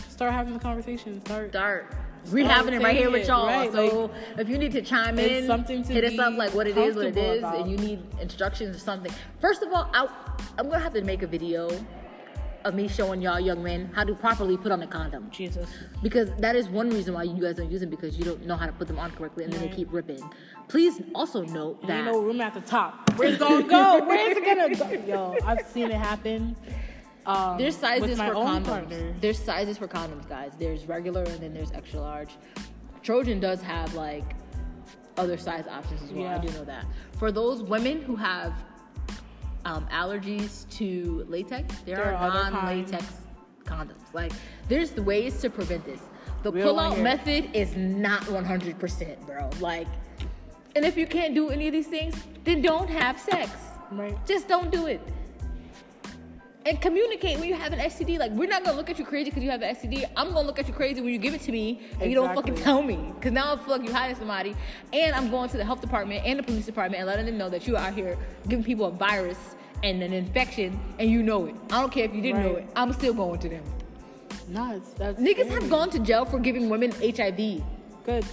Start 0.09 0.33
having 0.33 0.53
the 0.53 0.59
conversation. 0.59 1.23
Start. 1.23 1.51
Start. 1.51 2.02
We 2.31 2.43
having 2.43 2.73
it 2.73 2.81
right 2.81 2.95
here 2.95 3.11
with 3.11 3.27
y'all. 3.27 3.47
right, 3.47 3.71
so 3.71 4.11
if 4.37 4.47
you 4.47 4.57
need 4.57 4.71
to 4.71 4.81
chime 4.81 5.19
in, 5.19 5.45
something 5.45 5.83
to 5.83 5.93
hit 5.93 6.03
us 6.05 6.19
up 6.19 6.35
like 6.37 6.53
what 6.53 6.67
it 6.67 6.77
is, 6.77 6.95
what 6.95 7.05
it 7.05 7.17
is, 7.17 7.39
about. 7.39 7.59
and 7.59 7.69
you 7.71 7.77
need 7.77 8.01
instructions 8.21 8.75
or 8.75 8.79
something. 8.79 9.11
First 9.41 9.61
of 9.61 9.73
all, 9.73 9.89
I, 9.93 10.07
I'm 10.57 10.69
gonna 10.69 10.79
have 10.79 10.93
to 10.93 11.01
make 11.01 11.21
a 11.21 11.27
video 11.27 11.69
of 12.65 12.73
me 12.73 12.87
showing 12.87 13.21
y'all 13.21 13.39
young 13.39 13.61
men 13.61 13.91
how 13.93 14.03
to 14.03 14.15
properly 14.15 14.57
put 14.57 14.71
on 14.71 14.81
a 14.81 14.87
condom. 14.87 15.29
Jesus. 15.31 15.69
because 16.01 16.31
that 16.37 16.55
is 16.55 16.69
one 16.69 16.89
reason 16.89 17.13
why 17.13 17.23
you 17.23 17.41
guys 17.41 17.55
don't 17.55 17.69
use 17.69 17.81
them 17.81 17.89
because 17.89 18.17
you 18.17 18.23
don't 18.23 18.45
know 18.45 18.55
how 18.55 18.65
to 18.65 18.71
put 18.71 18.87
them 18.87 18.97
on 18.99 19.11
correctly 19.11 19.43
and 19.43 19.51
then 19.51 19.61
they 19.61 19.67
keep 19.75 19.91
ripping. 19.91 20.23
Please 20.67 21.01
also 21.13 21.43
note 21.43 21.79
Ain't 21.81 21.87
that 21.87 22.05
no 22.05 22.21
room 22.21 22.39
at 22.41 22.53
the 22.53 22.61
top. 22.61 23.11
Where's 23.17 23.35
it 23.35 23.39
gonna 23.39 23.63
go? 23.67 24.03
Where's 24.07 24.37
it 24.37 24.45
gonna 24.45 24.75
go? 24.75 25.05
Yo, 25.05 25.37
I've 25.45 25.67
seen 25.67 25.91
it 25.91 25.97
happen. 25.97 26.55
Um, 27.25 27.57
there's 27.57 27.77
sizes 27.77 28.17
for 28.17 28.33
condoms. 28.33 28.65
partner. 28.65 29.13
There's 29.21 29.39
sizes 29.39 29.77
for 29.77 29.87
condoms, 29.87 30.27
guys. 30.27 30.51
There's 30.59 30.85
regular 30.85 31.23
and 31.23 31.39
then 31.39 31.53
there's 31.53 31.71
extra 31.71 31.99
large. 31.99 32.31
Trojan 33.01 33.39
does 33.39 33.61
have 33.61 33.93
like 33.93 34.23
other 35.17 35.37
size 35.37 35.67
options 35.67 36.01
as 36.03 36.11
well. 36.11 36.27
I 36.27 36.37
do 36.37 36.51
know 36.53 36.65
that. 36.65 36.85
For 37.17 37.31
those 37.31 37.61
women 37.61 38.01
who 38.01 38.15
have 38.15 38.53
um, 39.65 39.87
allergies 39.87 40.69
to 40.77 41.25
latex, 41.29 41.75
there, 41.81 41.97
There 41.97 42.15
are, 42.15 42.29
are 42.29 42.51
non-latex 42.51 43.05
condoms. 43.63 44.13
Like 44.13 44.31
there's 44.67 44.91
the 44.91 45.03
ways 45.03 45.39
to 45.41 45.49
prevent 45.49 45.85
this. 45.85 46.01
The 46.43 46.51
Real 46.51 46.67
pull-out 46.67 46.99
method 46.99 47.49
is 47.53 47.75
not 47.77 48.23
100%, 48.23 49.25
bro. 49.25 49.49
Like, 49.61 49.87
and 50.75 50.83
if 50.83 50.97
you 50.97 51.07
can't 51.07 51.33
do 51.33 51.49
any 51.49 51.67
of 51.67 51.73
these 51.73 51.87
things, 51.87 52.15
then 52.43 52.61
don't 52.61 52.89
have 52.89 53.17
sex. 53.17 53.49
Right. 53.91 54.17
Just 54.25 54.49
don't 54.49 54.69
do 54.69 54.87
it. 54.87 54.99
And 56.65 56.79
communicate 56.79 57.39
when 57.39 57.49
you 57.49 57.55
have 57.55 57.73
an 57.73 57.79
STD. 57.79 58.17
Like, 58.17 58.31
we're 58.31 58.47
not 58.47 58.63
gonna 58.63 58.77
look 58.77 58.89
at 58.89 58.97
you 58.97 59.03
crazy 59.05 59.29
because 59.29 59.43
you 59.43 59.49
have 59.51 59.61
an 59.61 59.75
STD. 59.75 60.05
I'm 60.15 60.31
gonna 60.33 60.47
look 60.47 60.59
at 60.59 60.67
you 60.67 60.73
crazy 60.73 61.01
when 61.01 61.11
you 61.11 61.19
give 61.19 61.33
it 61.33 61.41
to 61.41 61.51
me 61.51 61.81
and 61.99 62.09
you 62.09 62.15
don't 62.15 62.33
fucking 62.33 62.55
tell 62.55 62.81
me. 62.81 62.97
Because 63.15 63.31
now 63.33 63.53
I 63.53 63.57
feel 63.57 63.77
like 63.77 63.85
you 63.87 63.93
hiding 63.93 64.15
somebody. 64.15 64.55
And 64.93 65.13
I'm 65.13 65.29
going 65.29 65.49
to 65.49 65.57
the 65.57 65.65
health 65.65 65.81
department 65.81 66.25
and 66.25 66.39
the 66.39 66.43
police 66.43 66.65
department 66.65 66.99
and 67.01 67.07
letting 67.07 67.25
them 67.25 67.37
know 67.37 67.49
that 67.49 67.67
you 67.67 67.75
are 67.75 67.87
out 67.87 67.93
here 67.93 68.17
giving 68.47 68.63
people 68.63 68.85
a 68.85 68.91
virus 68.91 69.37
and 69.83 70.01
an 70.01 70.13
infection 70.13 70.79
and 70.99 71.09
you 71.09 71.21
know 71.21 71.45
it. 71.47 71.55
I 71.69 71.81
don't 71.81 71.91
care 71.91 72.05
if 72.05 72.13
you 72.15 72.21
didn't 72.21 72.43
know 72.43 72.55
it. 72.55 72.67
I'm 72.77 72.93
still 72.93 73.13
going 73.13 73.39
to 73.41 73.49
them. 73.49 73.63
Nah, 74.47 74.73
it's, 74.75 74.89
that's 74.93 75.19
Niggas 75.19 75.45
scary. 75.47 75.61
have 75.61 75.69
gone 75.69 75.89
to 75.89 75.99
jail 75.99 76.23
for 76.25 76.39
giving 76.39 76.69
women 76.69 76.91
HIV. 77.01 77.61
good. 78.05 78.25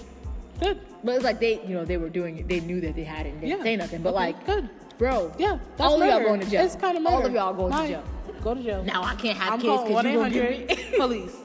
Good. 0.61 0.79
But 1.03 1.15
it's 1.15 1.23
like 1.23 1.39
they, 1.39 1.59
you 1.65 1.73
know, 1.73 1.83
they 1.85 1.97
were 1.97 2.09
doing 2.09 2.37
it. 2.37 2.47
They 2.47 2.59
knew 2.59 2.79
that 2.81 2.95
they 2.95 3.03
had 3.03 3.25
it 3.25 3.29
and 3.31 3.41
didn't 3.41 3.57
Yeah. 3.57 3.63
say 3.63 3.75
nothing. 3.75 4.03
But 4.03 4.09
Okay, 4.09 4.17
like, 4.17 4.45
good. 4.45 4.69
bro, 4.99 5.33
Yeah, 5.39 5.57
that's 5.75 5.81
all 5.81 5.99
of 6.01 6.07
y'all 6.07 6.19
going 6.19 6.39
to 6.41 6.45
jail. 6.49 6.63
It's 6.63 6.75
kind 6.75 6.95
of 6.97 7.05
all 7.07 7.25
of 7.25 7.33
y'all 7.33 7.53
going 7.53 7.73
to 7.73 7.87
jail. 7.87 8.03
Go 8.43 8.53
to 8.53 8.63
jail. 8.63 8.83
Now 8.83 9.03
I 9.03 9.15
can't 9.15 9.37
have 9.37 9.53
I'm 9.53 9.61
kids 9.61 9.83
because 9.83 10.05
you 10.05 10.13
gonna 10.13 10.29
give 10.29 10.67
me. 10.67 10.93
police. 10.97 11.35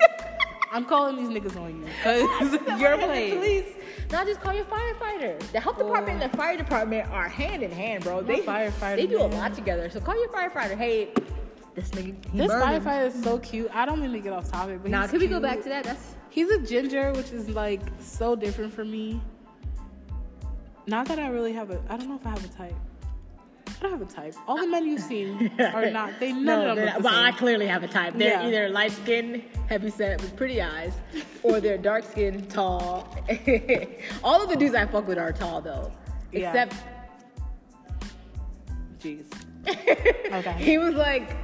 I'm 0.72 0.84
calling 0.84 1.16
these 1.16 1.28
niggas 1.28 1.57
on 1.57 1.78
you 1.78 1.84
because 2.51 2.80
you're 2.80 2.97
playing. 2.99 3.36
Police. 3.36 3.66
Now 4.11 4.24
just 4.24 4.40
call 4.40 4.55
your 4.55 4.64
firefighter. 4.64 5.38
The 5.53 5.61
health 5.61 5.78
department 5.78 6.22
and 6.22 6.32
the 6.32 6.36
fire 6.36 6.57
department 6.57 7.11
are 7.11 7.28
hand 7.28 7.62
in 7.62 7.70
hand, 7.70 8.05
bro. 8.05 8.22
They 8.22 8.40
firefighter, 8.40 8.97
They 8.97 9.07
do 9.07 9.20
a 9.20 9.24
lot 9.26 9.55
together. 9.55 9.90
So 9.90 10.01
call 10.01 10.18
your 10.18 10.28
firefighter. 10.28 10.76
Hey, 10.76 11.12
this 11.74 11.90
nigga. 11.90 12.16
This 12.32 12.49
burning. 12.49 12.80
firefighter 12.80 13.07
is 13.07 13.22
so 13.22 13.38
cute. 13.38 13.70
I 13.74 13.84
don't 13.84 14.01
mean 14.01 14.12
to 14.12 14.20
get 14.20 14.32
off 14.32 14.51
topic, 14.51 14.80
but 14.82 14.90
Now 14.90 15.03
he's 15.03 15.11
can 15.11 15.20
we 15.20 15.26
go 15.26 15.40
back 15.40 15.62
to 15.62 15.68
that? 15.68 15.84
That's 15.84 16.14
He's 16.30 16.51
a 16.51 16.59
ginger, 16.59 17.12
which 17.12 17.32
is 17.32 17.49
like 17.49 17.80
so 17.99 18.36
different 18.36 18.72
for 18.72 18.84
me. 18.84 19.20
Not 20.86 21.09
that 21.09 21.18
I 21.18 21.28
really 21.28 21.53
have 21.53 21.70
a. 21.70 21.80
I 21.88 21.97
don't 21.97 22.09
know 22.09 22.16
if 22.16 22.26
I 22.26 22.30
have 22.30 22.44
a 22.44 22.49
type. 22.49 22.74
I 23.68 23.72
don't 23.82 23.90
have 23.92 24.02
a 24.02 24.04
type. 24.12 24.34
All 24.46 24.56
the 24.56 24.66
men 24.68 24.86
you've 24.86 25.00
seen 25.02 25.50
are 25.60 25.90
not. 25.90 26.18
They 26.18 26.32
none 26.32 26.44
no, 26.44 26.70
of 26.70 26.76
them 26.76 26.86
not- 26.86 26.96
the 26.98 27.02
well, 27.02 27.14
I 27.24 27.32
clearly 27.32 27.66
have 27.66 27.82
a 27.82 27.88
type. 27.88 28.14
They're 28.16 28.30
Yeah. 28.40 28.46
either 28.46 28.68
light 28.68 28.92
skinned, 28.92 29.42
heavy 29.68 29.90
set 29.90 30.20
with 30.20 30.34
pretty 30.36 30.62
eyes, 30.62 30.94
or 31.42 31.60
they're 31.60 31.76
dark 31.78 32.04
skinned, 32.04 32.48
tall. 32.50 33.14
All 34.24 34.42
of 34.42 34.48
the 34.48 34.56
dudes 34.56 34.74
I 34.74 34.86
fuck 34.86 35.06
with 35.06 35.18
are 35.18 35.32
tall 35.32 35.60
though, 35.60 35.92
Yeah. 36.32 36.48
except 36.50 36.74
Jeez. 39.00 39.24
Okay. 40.32 40.52
he 40.58 40.78
was 40.78 40.94
like 40.94 41.36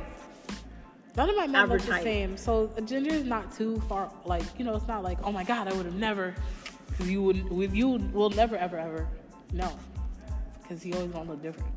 None 1.16 1.28
of 1.28 1.36
my 1.36 1.46
men 1.46 1.68
look 1.68 1.82
the 1.82 2.00
same. 2.00 2.36
So 2.38 2.70
a 2.76 2.80
ginger 2.80 3.10
is 3.12 3.24
not 3.24 3.54
too 3.54 3.80
far. 3.88 4.10
Like 4.24 4.44
you 4.58 4.64
know, 4.64 4.74
it's 4.74 4.88
not 4.88 5.02
like 5.02 5.18
oh 5.24 5.32
my 5.32 5.44
god, 5.44 5.68
I 5.68 5.74
would 5.74 5.84
have 5.84 5.94
never. 5.96 6.34
Because 6.88 7.10
you 7.10 7.22
would, 7.22 7.50
with 7.50 7.74
you 7.74 7.88
will 8.12 8.30
never 8.30 8.56
ever 8.56 8.78
ever. 8.78 9.06
No, 9.52 9.70
because 10.62 10.82
he 10.82 10.92
always 10.94 11.10
gonna 11.10 11.30
look 11.30 11.42
different. 11.42 11.70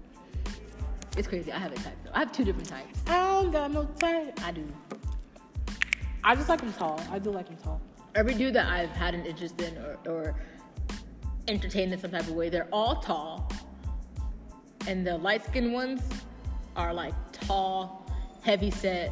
It's 1.18 1.28
crazy. 1.28 1.51
I 1.51 1.59
have 1.59 1.72
a 1.72 1.76
type 1.76 1.95
though. 2.03 2.11
I 2.13 2.20
have 2.20 2.32
two 2.32 2.43
different 2.43 2.68
types. 2.68 2.99
I 3.07 3.41
don't 3.41 3.51
got 3.51 3.72
no 3.72 3.86
type. 3.86 4.39
I 4.43 4.51
do. 4.51 4.68
I 6.24 6.36
just 6.36 6.49
like 6.49 6.61
him 6.61 6.74
tall. 6.74 6.99
I 7.11 7.20
do 7.20 7.32
like 7.32 7.47
him 7.47 7.57
tall. 7.63 7.82
Every 8.16 8.34
dude 8.34 8.53
that 8.55 8.68
I've 8.68 8.89
had 8.89 9.13
an 9.13 9.26
interest 9.26 9.61
in 9.61 9.78
or, 9.78 9.97
or 10.07 10.36
entertained 11.47 11.93
in 11.93 11.99
some 11.99 12.11
type 12.11 12.22
of 12.22 12.32
way, 12.32 12.49
they're 12.49 12.68
all 12.72 12.97
tall. 12.97 13.51
And 14.88 15.05
the 15.05 15.18
light 15.18 15.45
skinned 15.45 15.74
ones 15.74 16.01
are 16.76 16.93
like 16.93 17.13
tall, 17.32 18.09
heavy 18.41 18.72
set, 18.72 19.11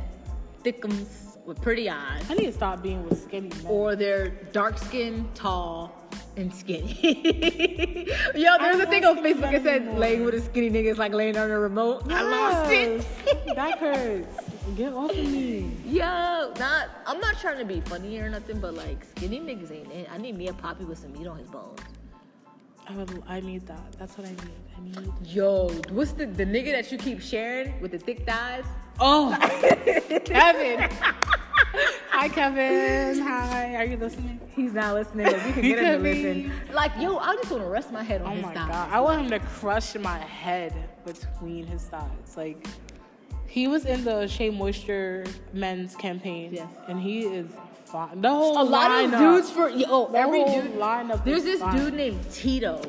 thickums 0.64 1.38
with 1.46 1.62
pretty 1.62 1.90
eyes. 1.90 2.24
I 2.30 2.36
need 2.36 2.46
to 2.46 2.54
stop 2.54 2.82
being 2.82 3.04
with 3.08 3.24
skinny 3.24 3.50
men. 3.50 3.66
Or 3.68 3.96
they're 3.96 4.30
dark 4.52 4.78
skinned, 4.78 5.34
tall, 5.36 6.03
and 6.36 6.54
skinny. 6.54 6.98
Yo, 8.36 8.58
there's 8.60 8.80
a 8.80 8.86
thing 8.88 9.06
on 9.06 9.18
Facebook 9.18 9.52
that 9.52 9.64
said 9.64 9.82
anymore. 9.84 10.00
laying 10.00 10.24
with 10.26 10.34
a 10.36 10.42
skinny 10.42 10.70
nigga 10.70 10.92
is 10.92 10.98
like 10.98 11.14
laying 11.14 11.38
on 11.38 11.50
a 11.52 11.60
remote. 11.60 12.12
I 12.12 12.22
lost 12.24 12.72
it. 12.72 13.06
That 13.56 13.78
hurts. 13.78 14.36
Get 14.76 14.94
off 14.94 15.12
of 15.12 15.18
me. 15.18 15.72
Yo, 15.86 16.54
not 16.58 16.90
I'm 17.06 17.20
not 17.20 17.40
trying 17.40 17.60
to 17.60 17.66
be 17.66 17.82
funny 17.82 18.18
or 18.18 18.30
nothing, 18.30 18.60
but 18.60 18.74
like 18.74 19.06
skinny 19.06 19.40
niggas 19.40 19.72
ain't 19.72 19.92
it. 19.92 20.10
I 20.12 20.18
need 20.18 20.36
me 20.36 20.48
a 20.48 20.54
poppy 20.54 20.86
with 20.86 20.98
some 20.98 21.14
meat 21.14 21.28
on 21.28 21.38
his 21.38 21.50
bones. 21.50 21.80
I 22.88 22.94
would. 22.96 23.24
I 23.28 23.40
need 23.42 23.68
that. 23.68 23.94
That's 24.00 24.18
what 24.18 24.28
I 24.28 24.32
need. 24.32 24.98
I 24.98 25.02
need. 25.02 25.12
Yo, 25.28 25.70
what's 25.92 26.14
the 26.14 26.26
the 26.26 26.46
nigga 26.46 26.72
that 26.72 26.92
you 26.92 26.98
keep 26.98 27.22
sharing 27.22 27.80
with 27.80 27.92
the 27.92 28.00
thick 28.00 28.26
thighs? 28.26 28.66
Oh, 29.00 29.36
Kevin. 30.26 30.90
Hi, 32.10 32.30
Kevin. 32.30 33.20
Hi. 33.22 33.76
Are 33.76 33.86
you 33.86 33.98
listening? 33.98 34.40
He's 34.56 34.74
not 34.74 34.94
listening. 34.94 35.26
but 35.26 35.46
We 35.46 35.52
can 35.54 35.62
get 35.62 35.80
him 35.80 36.04
to 36.04 36.10
listen. 36.10 36.52
Like, 36.74 36.92
yo, 37.00 37.18
I 37.18 37.36
just 37.36 37.50
want 37.52 37.64
to 37.64 37.70
rest 37.70 37.92
my 37.92 38.04
head 38.04 38.22
on 38.22 38.32
Oh 38.32 38.36
his 38.36 38.44
my 38.46 38.54
thighs. 38.54 38.68
god. 38.70 38.90
I 38.92 39.02
want 39.02 39.22
him 39.24 39.30
to 39.32 39.40
crush 39.40 39.96
my 39.96 40.20
head 40.20 40.74
between 41.06 41.66
his 41.66 41.84
thighs. 41.86 42.38
Like 42.38 42.66
he 43.48 43.68
was 43.68 43.86
in 43.86 44.04
the 44.04 44.28
Shea 44.28 44.50
Moisture 44.52 45.26
men's 45.54 45.96
campaign. 45.96 46.54
Yes. 46.54 46.68
And 46.88 47.00
he 47.00 47.22
is 47.22 47.48
fine. 47.86 48.22
The 48.22 48.30
whole 48.30 48.62
A 48.62 48.64
lot 48.64 48.92
of 49.06 49.12
dudes 49.12 49.50
for 49.50 49.70
yo, 49.70 50.08
The 50.12 50.18
every 50.20 50.44
whole 50.44 50.62
dude. 50.62 50.74
lineup 50.76 51.24
There's 51.26 51.44
this 51.44 51.60
fine. 51.62 51.76
dude 51.78 51.94
named 51.96 52.32
Tito 52.32 52.82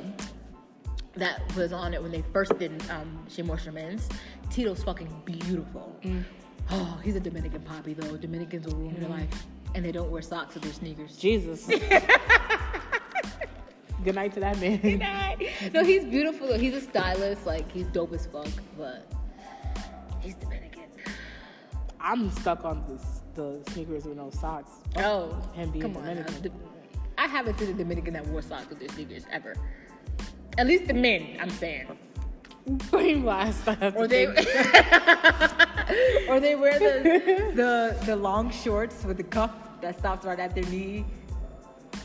that 1.17 1.41
was 1.57 1.73
on 1.73 1.95
it 1.95 2.03
when 2.03 2.11
they 2.11 2.23
first 2.33 2.59
did 2.59 2.83
um, 2.91 3.25
Shea 3.31 3.43
Moisture 3.43 3.73
Men's. 3.73 4.09
Tito's 4.51 4.83
fucking 4.85 5.09
beautiful. 5.25 5.97
Mm. 6.03 6.25
Oh, 6.71 6.99
he's 7.03 7.17
a 7.17 7.21
Dominican 7.21 7.63
poppy 7.63 7.95
though. 7.95 8.17
Dominicans 8.17 8.67
will 8.67 8.77
ruin 8.77 8.97
your 8.97 9.09
mm. 9.09 9.19
life, 9.19 9.47
and 9.75 9.85
they 9.85 9.93
don't 9.93 10.11
wear 10.11 10.23
socks 10.23 10.55
with 10.55 10.63
their 10.63 10.73
sneakers. 10.73 11.17
Jesus. 11.17 11.67
Good 14.05 14.15
night 14.17 14.33
to 14.35 14.41
that 14.41 14.61
man. 14.61 14.79
Good 14.79 14.99
night. 14.99 15.51
No, 15.73 15.83
he's 15.83 16.05
beautiful 16.05 16.49
though. 16.49 16.59
He's 16.59 16.75
a 16.75 16.81
stylist. 16.81 17.47
Like 17.47 17.71
he's 17.71 17.87
dope 17.87 18.13
as 18.13 18.27
fuck, 18.27 18.49
but 18.77 19.11
he's 20.21 20.35
Dominican. 20.35 20.83
I'm 22.01 22.31
stuck 22.31 22.65
on 22.65 22.85
this 22.89 23.23
the 23.35 23.61
sneakers 23.73 24.05
with 24.05 24.17
no 24.17 24.31
socks. 24.31 24.73
Oh, 24.97 25.41
Him 25.55 25.71
being 25.71 25.83
come 25.83 25.97
on. 25.97 26.05
now. 26.05 26.15
Dominican. 26.15 26.43
The- 26.43 26.53
I 27.17 27.27
haven't 27.29 27.59
seen 27.59 27.71
a 27.71 27.75
Dominican 27.75 28.15
that 28.15 28.27
wore 28.27 28.43
socks 28.43 28.69
with 28.69 28.81
their 28.81 28.89
sneakers 28.89 29.25
ever. 29.31 29.55
At 30.59 30.67
least 30.67 30.87
the 30.87 30.95
men, 30.95 31.37
I'm 31.41 31.51
saying. 31.51 31.87
Blast. 32.91 33.69
Or 33.97 34.07
they. 34.07 34.27
or 36.29 36.41
they 36.41 36.55
wear 36.57 36.79
the, 36.79 37.53
the 37.55 38.07
the 38.07 38.17
long 38.17 38.51
shorts 38.51 39.05
with 39.05 39.17
the 39.17 39.23
cuff 39.25 39.53
that 39.81 39.99
stops 39.99 40.25
right 40.25 40.39
at 40.39 40.55
their 40.55 40.65
knee. 40.65 41.05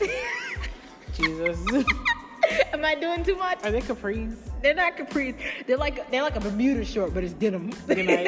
Jesus. 1.14 1.58
Am 2.72 2.84
I 2.84 2.94
doing 2.94 3.22
too 3.22 3.36
much? 3.36 3.62
Are 3.64 3.70
they 3.70 3.80
capris? 3.80 4.34
They're 4.62 4.74
not 4.74 4.96
capris. 4.96 5.34
They're 5.66 5.76
like 5.76 6.10
they're 6.10 6.22
like 6.22 6.36
a 6.36 6.40
Bermuda 6.40 6.84
short, 6.84 7.14
but 7.14 7.22
it's 7.22 7.32
denim. 7.34 7.70
Oh, 7.72 7.94
good 7.94 8.06
night. 8.06 8.24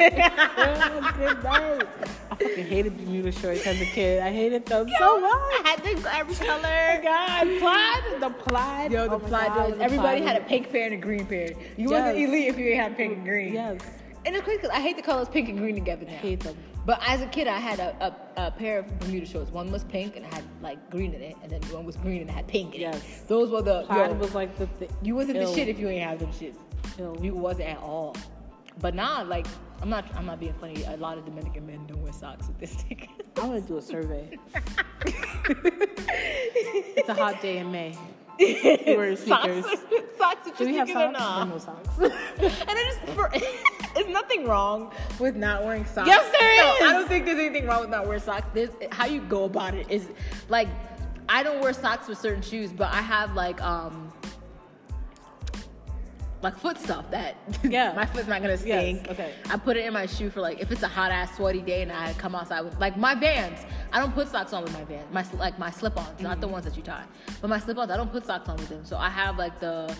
Good 1.17 1.43
night. 1.43 1.87
I 2.31 2.35
fucking 2.35 2.65
hated 2.67 2.97
Bermuda 2.97 3.31
shorts 3.31 3.65
as 3.67 3.81
a 3.81 3.85
kid. 3.85 4.21
I 4.21 4.31
hated 4.31 4.65
them 4.65 4.87
so 4.97 5.19
much. 5.19 5.31
I 5.33 5.61
had 5.65 5.83
them 5.83 6.05
every 6.13 6.35
Oh 6.35 6.45
color. 6.45 7.01
God, 7.03 7.59
plaid, 7.59 8.21
the 8.21 8.29
plaid. 8.29 8.91
Yo, 8.91 9.07
the 9.09 9.15
Oh 9.15 9.19
plaid 9.19 9.47
God, 9.47 9.73
the 9.77 9.83
Everybody 9.83 10.21
plaid 10.21 10.33
had 10.33 10.41
a 10.41 10.45
pink 10.45 10.71
pair 10.71 10.85
and 10.85 10.93
a 10.93 10.97
green 10.97 11.25
pair. 11.25 11.49
You 11.77 11.89
Yes. 11.89 11.91
wasn't 11.91 12.17
elite 12.19 12.47
if 12.49 12.57
you 12.57 12.75
had 12.75 12.95
pink 12.95 13.13
and 13.17 13.25
green. 13.25 13.53
Yes, 13.53 13.79
And 14.25 14.35
it's 14.35 14.43
crazy 14.43 14.61
because 14.61 14.75
I 14.75 14.79
hate 14.79 14.95
the 14.95 15.01
colors 15.01 15.27
pink 15.27 15.49
and 15.49 15.57
green 15.57 15.75
together 15.75 16.05
now. 16.05 16.13
I 16.13 16.15
hate 16.15 16.39
them. 16.39 16.55
But 16.85 17.01
as 17.07 17.21
a 17.21 17.27
kid, 17.27 17.47
I 17.47 17.57
had 17.57 17.79
a, 17.79 18.15
a, 18.37 18.47
a 18.47 18.51
pair 18.51 18.79
of 18.79 18.99
Bermuda 18.99 19.25
shorts. 19.25 19.51
One 19.51 19.71
was 19.71 19.83
pink 19.83 20.15
and 20.15 20.25
it 20.25 20.33
had 20.33 20.43
like 20.61 20.89
green 20.89 21.13
in 21.13 21.21
it, 21.21 21.35
and 21.41 21.51
then 21.51 21.61
one 21.73 21.85
was 21.85 21.95
green 21.97 22.21
and 22.21 22.29
it 22.29 22.33
had 22.33 22.47
pink 22.47 22.75
in 22.75 22.81
Yes. 22.81 22.95
it. 22.97 23.27
Those 23.27 23.49
were 23.51 23.61
the. 23.61 23.83
Plaid 23.83 24.11
yo, 24.11 24.17
was 24.17 24.33
like 24.35 24.57
the. 24.57 24.65
Th- 24.67 24.91
you 25.01 25.15
wasn't 25.15 25.37
ill. 25.37 25.49
the 25.49 25.55
shit 25.55 25.67
if 25.67 25.79
you 25.79 25.89
ain't 25.89 26.03
have 26.09 26.19
them 26.19 26.31
shit. 26.31 26.55
Ill. 26.99 27.17
You 27.21 27.33
wasn't 27.33 27.69
at 27.69 27.77
all. 27.79 28.15
But 28.79 28.95
nah, 28.95 29.21
like 29.21 29.45
I'm 29.81 29.89
not. 29.89 30.05
I'm 30.15 30.25
not 30.25 30.39
being 30.39 30.53
funny. 30.53 30.83
A 30.85 30.97
lot 30.97 31.17
of 31.17 31.25
Dominican 31.25 31.65
men 31.65 31.85
don't 31.87 32.01
wear 32.01 32.13
socks 32.13 32.47
with 32.47 32.59
this 32.59 32.73
thing. 32.75 33.07
I 33.37 33.45
want 33.45 33.61
to 33.61 33.67
do 33.67 33.77
a 33.77 33.81
survey. 33.81 34.37
it's 36.95 37.09
a 37.09 37.13
hot 37.13 37.41
day 37.41 37.57
in 37.57 37.71
May. 37.71 37.95
You 38.39 38.97
wear 38.97 39.15
sneakers. 39.15 39.63
Socks, 39.63 39.81
socks 40.17 40.45
with 40.45 40.57
Do 40.57 40.65
we 40.65 40.75
have 40.75 40.89
or 40.89 40.93
socks? 40.93 41.19
Or 41.21 41.45
no 41.45 41.57
socks? 41.59 41.89
And 41.99 42.11
I 42.67 42.93
just, 43.05 43.13
for, 43.13 43.29
there's 43.93 44.07
nothing 44.07 44.45
wrong 44.45 44.91
with 45.19 45.35
not 45.35 45.63
wearing 45.63 45.85
socks. 45.85 46.07
Yes, 46.07 46.25
there 46.39 46.57
No. 46.57 46.89
I 46.89 46.93
don't 46.93 47.07
think 47.07 47.25
there's 47.25 47.39
anything 47.39 47.65
wrong 47.67 47.81
with 47.81 47.89
not 47.89 48.05
wearing 48.05 48.21
socks. 48.21 48.47
There's 48.53 48.69
how 48.91 49.05
you 49.05 49.21
go 49.21 49.45
about 49.45 49.73
it 49.73 49.89
is 49.89 50.07
like, 50.49 50.67
I 51.29 51.43
don't 51.43 51.61
wear 51.61 51.73
socks 51.73 52.07
with 52.07 52.17
certain 52.19 52.41
shoes, 52.41 52.71
but 52.73 52.91
I 52.91 53.01
have 53.01 53.33
like 53.35 53.61
um. 53.61 54.11
Like 56.41 56.57
foot 56.57 56.77
stuff 56.77 57.09
that 57.11 57.37
Yeah. 57.63 57.93
my 57.95 58.05
foot's 58.05 58.27
not 58.27 58.41
gonna 58.41 58.57
stink. 58.57 59.07
okay. 59.09 59.31
I 59.49 59.55
put 59.55 59.77
it 59.77 59.85
in 59.85 59.93
my 59.93 60.05
shoe 60.07 60.29
for 60.29 60.41
like 60.41 60.59
if 60.59 60.73
it's 60.73 60.83
a 60.83 60.89
hot 60.89 61.09
ass 61.09 61.37
sweaty 61.37 61.61
day 61.61 61.83
and 61.83 61.89
I 61.91 62.11
come 62.15 62.35
outside 62.35 62.59
with 62.65 62.77
like 62.81 62.97
my 62.97 63.15
Vans. 63.15 63.59
I 63.93 63.99
don't 64.01 64.13
put 64.13 64.27
socks 64.27 64.51
on 64.51 64.61
with 64.63 64.73
my 64.73 64.83
Vans. 64.83 65.07
My 65.13 65.25
like 65.39 65.57
my 65.57 65.71
slip-ons, 65.71 66.19
not 66.19 66.31
Mm-hmm. 66.33 66.41
the 66.41 66.47
ones 66.49 66.65
that 66.65 66.75
you 66.75 66.83
tie, 66.83 67.05
but 67.39 67.47
my 67.49 67.59
slip-ons. 67.59 67.89
I 67.91 67.95
don't 67.95 68.11
put 68.11 68.25
socks 68.25 68.49
on 68.49 68.57
with 68.57 68.67
them. 68.67 68.83
So 68.83 68.97
I 68.97 69.09
have 69.09 69.37
like 69.37 69.57
the 69.61 69.95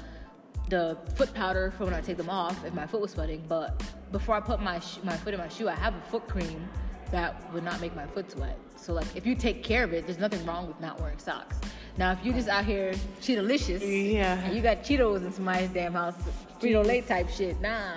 the 0.74 0.98
foot 1.16 1.32
powder 1.34 1.72
for 1.78 1.86
when 1.86 1.94
I 1.94 2.02
take 2.02 2.18
them 2.18 2.30
off 2.30 2.64
if 2.66 2.74
my 2.74 2.88
foot 2.88 3.02
was 3.02 3.12
sweating. 3.12 3.44
But 3.48 3.82
before 4.12 4.36
I 4.36 4.40
put 4.40 4.60
my 4.62 4.80
sh- 4.80 4.98
my 5.04 5.16
foot 5.16 5.34
in 5.36 5.40
my 5.40 5.48
shoe, 5.50 5.70
I 5.70 5.76
have 5.76 5.94
a 5.96 6.02
foot 6.12 6.28
cream 6.28 6.68
that 7.12 7.30
would 7.54 7.64
not 7.64 7.80
make 7.80 7.96
my 7.96 8.08
foot 8.08 8.32
sweat. 8.32 8.58
So 8.76 8.92
like 8.94 9.08
if 9.16 9.26
you 9.26 9.36
take 9.36 9.64
care 9.64 9.84
of 9.84 9.94
it, 9.94 10.06
there's 10.08 10.18
nothing 10.20 10.44
wrong 10.48 10.68
with 10.68 10.80
not 10.82 11.00
wearing 11.00 11.20
socks. 11.20 11.58
Now 11.98 12.12
if 12.12 12.26
you 12.26 12.34
just 12.34 12.50
out 12.50 12.66
here 12.66 12.94
Cheetolicious, 13.22 13.82
Yeah. 13.82 14.40
and 14.40 14.56
you 14.56 14.62
got 14.64 14.78
Cheetos 14.84 15.24
in 15.24 15.32
somebody's 15.32 15.70
damn 15.70 15.94
house, 15.94 16.16
Frito 16.60 16.84
Lay 16.84 17.02
type 17.02 17.30
shit, 17.30 17.62
nah, 17.62 17.92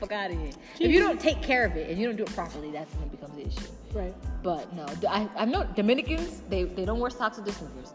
fuck 0.00 0.12
out 0.12 0.30
of 0.30 0.38
here. 0.38 0.52
If 0.80 0.90
you 0.90 1.00
don't 1.00 1.20
take 1.20 1.42
care 1.42 1.66
of 1.66 1.76
it 1.76 1.90
and 1.90 1.98
you 2.00 2.06
don't 2.06 2.16
do 2.16 2.22
it 2.22 2.34
properly, 2.34 2.70
that's 2.70 2.92
when 2.94 3.04
it 3.04 3.10
becomes 3.10 3.34
an 3.36 3.46
issue. 3.50 3.70
right. 3.92 4.14
But 4.42 4.72
no, 4.74 4.86
I, 5.08 5.28
I 5.36 5.44
know 5.44 5.64
Dominicans, 5.76 6.40
they, 6.48 6.62
they 6.64 6.84
don't 6.86 7.00
wear 7.00 7.10
socks 7.10 7.36
with 7.36 7.44
their 7.46 7.54
sneakers. 7.54 7.92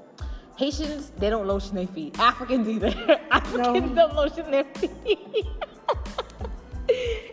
Haitians, 0.59 1.11
they 1.17 1.29
don't 1.29 1.47
lotion 1.47 1.75
their 1.77 1.87
feet. 1.87 2.19
Africans 2.19 2.67
either. 2.67 2.93
Africans 3.31 3.95
don't 3.95 4.13
lotion 4.13 4.51
their 4.51 4.65
feet. 4.65 4.91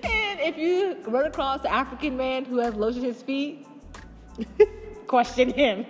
and 0.04 0.38
if 0.38 0.56
you 0.56 0.96
run 1.08 1.26
across 1.26 1.62
an 1.62 1.72
African 1.72 2.16
man 2.16 2.44
who 2.44 2.58
has 2.58 2.74
lotioned 2.74 3.02
his 3.02 3.22
feet, 3.22 3.66
question 5.08 5.52
him 5.52 5.84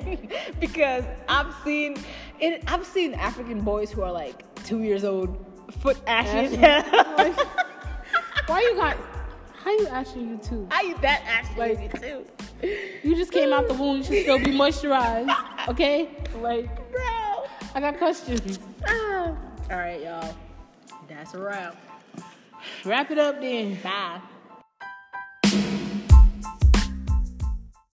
because 0.61 1.05
I've 1.28 1.55
seen 1.62 1.99
it. 2.41 2.64
I've 2.68 2.87
seen 2.87 3.12
African 3.12 3.61
boys 3.61 3.91
who 3.91 4.01
are 4.01 4.12
like 4.12 4.43
two 4.64 4.82
years 4.82 5.05
old, 5.05 5.37
foot 5.80 5.99
ashes. 6.07 6.57
Why 8.47 8.61
you 8.62 8.76
got? 8.76 8.97
How 9.62 9.72
you 9.72 9.87
asking 9.89 10.30
you 10.30 10.39
too? 10.39 10.66
I 10.70 10.84
eat 10.87 11.03
that 11.03 11.22
actually 11.26 11.76
Like- 11.76 12.01
too, 12.01 12.24
You 13.03 13.14
just 13.14 13.30
came 13.30 13.53
out 13.53 13.68
the 13.68 13.74
womb. 13.74 13.99
You 13.99 14.05
should 14.05 14.22
still 14.22 14.39
be 14.39 14.53
moisturized. 14.53 15.68
Okay. 15.68 16.09
Like 16.41 16.74
bro. 16.93 17.26
I 17.77 17.81
got 17.81 17.99
questions. 17.99 18.59
Ah. 18.89 19.37
All 19.70 19.77
right, 19.77 20.01
y'all. 20.01 20.35
That's 21.11 21.35
a 21.35 21.39
wrap. 21.39 21.77
Wrap 22.87 23.11
it 23.11 23.18
up 23.18 23.39
then. 23.39 23.74
Bye. 23.83 24.18